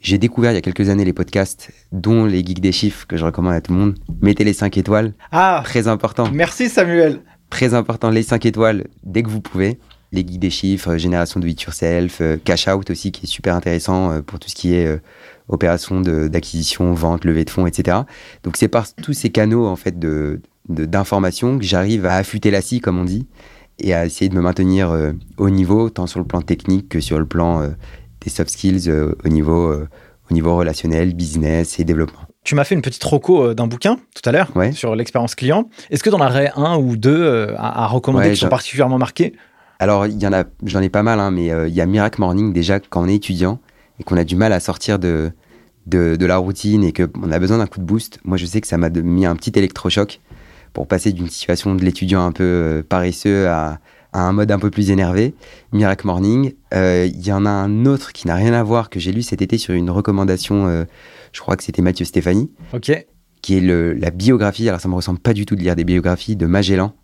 [0.00, 3.16] J'ai découvert il y a quelques années les podcasts, dont les Geeks des chiffres, que
[3.16, 3.94] je recommande à tout le monde.
[4.20, 5.14] Mettez les 5 étoiles.
[5.32, 6.28] Ah Très important.
[6.30, 7.20] Merci Samuel.
[7.48, 9.78] Très important, les 5 étoiles dès que vous pouvez
[10.14, 13.54] les geeks des chiffres, génération de it yourself, euh, cash out aussi qui est super
[13.54, 14.98] intéressant euh, pour tout ce qui est euh,
[15.48, 17.98] opération d'acquisition, vente, levée de fonds, etc.
[18.44, 22.62] Donc c'est par tous ces canaux en fait de d'information que j'arrive à affûter la
[22.62, 23.26] scie comme on dit
[23.78, 24.96] et à essayer de me maintenir
[25.36, 27.68] au niveau tant sur le plan technique que sur le plan
[28.22, 32.22] des soft skills au niveau au niveau relationnel, business et développement.
[32.44, 35.68] Tu m'as fait une petite roco d'un bouquin tout à l'heure sur l'expérience client.
[35.90, 39.34] Est-ce que tu en aurais un ou deux à, recommander qui sont particulièrement marqués?
[39.78, 41.86] Alors, il y en a, j'en ai pas mal, hein, mais euh, il y a
[41.86, 43.60] Miracle Morning déjà quand on est étudiant
[43.98, 45.32] et qu'on a du mal à sortir de,
[45.86, 48.18] de, la routine et qu'on a besoin d'un coup de boost.
[48.24, 50.20] Moi, je sais que ça m'a mis un petit électrochoc
[50.72, 53.80] pour passer d'une situation de l'étudiant un peu euh, paresseux à,
[54.12, 55.34] un mode un peu plus énervé.
[55.72, 56.54] Miracle Morning.
[56.72, 59.22] Euh, il y en a un autre qui n'a rien à voir que j'ai lu
[59.22, 60.86] cet été sur une recommandation.
[61.32, 62.52] je crois que c'était Mathieu Stéphanie.
[62.72, 62.92] Ok.
[63.42, 64.68] Qui est le, la biographie.
[64.68, 66.94] Alors, ça me ressemble pas du tout de lire des biographies de Magellan.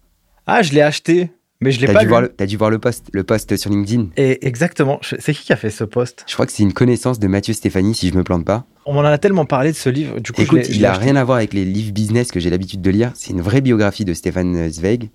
[0.47, 1.33] Ah, je l'ai acheté.
[1.63, 3.71] Mais je l'ai pas dû Voir le, as dû voir le post, le post sur
[3.71, 4.09] LinkedIn.
[4.17, 4.99] Et exactement.
[5.03, 6.25] C'est qui qui a fait ce post?
[6.27, 8.67] Je crois que c'est une connaissance de Mathieu Stéphanie, si je me plante pas.
[8.87, 10.21] On m'en a tellement parlé de ce livre.
[10.21, 12.81] Du coup, Écoute, il a rien à voir avec les livres business que j'ai l'habitude
[12.81, 13.13] de lire.
[13.15, 15.11] C'est une vraie biographie de Stéphane Zweig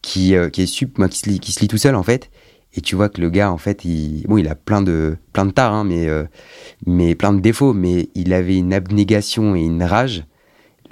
[0.00, 2.02] qui, euh, qui est sup, moi, qui se, lit, qui se lit tout seul en
[2.02, 2.30] fait.
[2.72, 5.44] Et tu vois que le gars, en fait, il, bon, il a plein de, plein
[5.44, 6.24] de tares, hein, mais, euh,
[6.86, 7.74] mais plein de défauts.
[7.74, 10.24] Mais il avait une abnégation et une rage.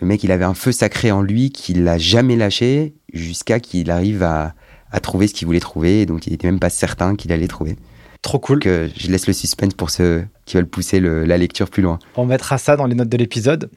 [0.01, 3.91] Le mec, il avait un feu sacré en lui qu'il n'a jamais lâché jusqu'à qu'il
[3.91, 4.55] arrive à,
[4.91, 7.49] à trouver ce qu'il voulait trouver, et donc il n'était même pas certain qu'il allait
[7.49, 7.77] trouver.
[8.23, 8.59] Trop cool.
[8.59, 11.99] Que je laisse le suspense pour ceux qui veulent pousser la lecture plus loin.
[12.17, 13.71] On mettra ça dans les notes de l'épisode.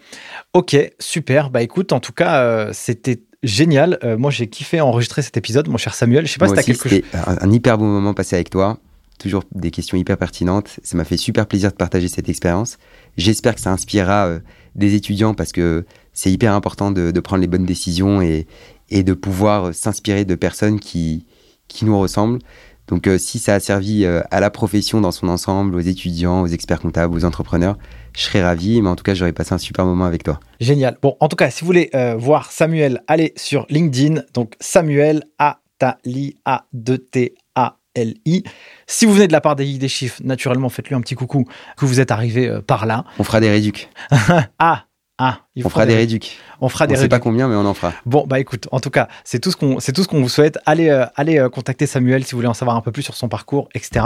[0.54, 1.50] Ok, super.
[1.50, 4.00] Bah écoute, en tout cas, euh, c'était génial.
[4.04, 6.26] Euh, moi, j'ai kiffé enregistrer cet épisode, mon cher Samuel.
[6.26, 7.02] Je sais pas si tu as quelque chose.
[7.14, 8.80] Un, un hyper beau moment passé avec toi.
[9.20, 10.80] Toujours des questions hyper pertinentes.
[10.82, 12.80] Ça m'a fait super plaisir de partager cette expérience.
[13.18, 14.40] J'espère que ça inspirera euh,
[14.74, 18.48] des étudiants parce que c'est hyper important de, de, prendre les bonnes décisions et,
[18.92, 21.26] et de pouvoir s'inspirer de personnes qui,
[21.68, 22.40] qui nous ressemblent.
[22.88, 26.42] Donc euh, si ça a servi euh, à la profession dans son ensemble, aux étudiants,
[26.42, 27.78] aux experts comptables, aux entrepreneurs,
[28.14, 30.42] je serais ravi, mais en tout cas j'aurais passé un super moment avec toi.
[30.60, 30.98] Génial.
[31.02, 35.24] Bon, en tout cas, si vous voulez euh, voir Samuel, allez sur LinkedIn, donc Samuel
[35.40, 38.44] Atali A 2 T A L I.
[38.88, 41.46] Si vous venez de la part des des chiffres, naturellement faites-lui un petit coucou
[41.78, 43.06] que vous êtes arrivé par là.
[43.20, 43.90] On fera des réducs.
[44.60, 44.86] ah,
[45.18, 46.38] ah, on fera des réducs.
[46.62, 46.96] On fera des.
[46.96, 47.94] On sait pas combien, mais on en fera.
[48.06, 50.30] Bon, bah écoute, en tout cas, c'est tout ce qu'on, c'est tout ce qu'on vous
[50.30, 50.60] souhaite.
[50.66, 53.16] Allez, euh, allez euh, contacter Samuel si vous voulez en savoir un peu plus sur
[53.16, 54.06] son parcours, etc.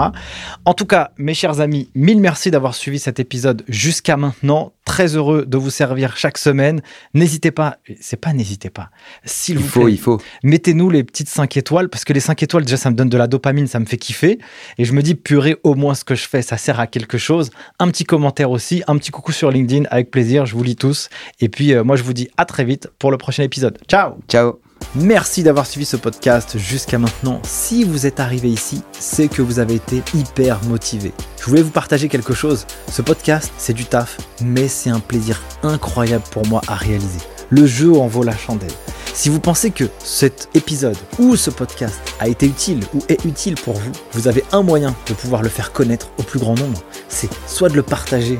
[0.63, 4.71] En tout cas, mes chers amis, mille merci d'avoir suivi cet épisode jusqu'à maintenant.
[4.85, 6.81] Très heureux de vous servir chaque semaine.
[7.15, 8.91] N'hésitez pas, c'est pas n'hésitez pas.
[9.23, 10.21] S'il vous faut, plaît, il faut.
[10.43, 13.17] Mettez-nous les petites 5 étoiles parce que les 5 étoiles déjà ça me donne de
[13.17, 14.37] la dopamine, ça me fait kiffer
[14.77, 17.17] et je me dis purée, au moins ce que je fais, ça sert à quelque
[17.17, 17.49] chose.
[17.79, 21.09] Un petit commentaire aussi, un petit coucou sur LinkedIn avec plaisir, je vous lis tous
[21.39, 23.77] et puis euh, moi je vous dis à très vite pour le prochain épisode.
[23.87, 24.13] Ciao.
[24.27, 24.59] Ciao.
[24.93, 27.41] Merci d'avoir suivi ce podcast jusqu'à maintenant.
[27.43, 31.11] Si vous êtes arrivé ici, c'est que vous avez été hyper motivé.
[31.39, 32.65] Je voulais vous partager quelque chose.
[32.89, 37.19] Ce podcast, c'est du taf, mais c'est un plaisir incroyable pour moi à réaliser.
[37.49, 38.71] Le jeu en vaut la chandelle.
[39.13, 43.55] Si vous pensez que cet épisode ou ce podcast a été utile ou est utile
[43.55, 46.81] pour vous, vous avez un moyen de pouvoir le faire connaître au plus grand nombre.
[47.07, 48.39] C'est soit de le partager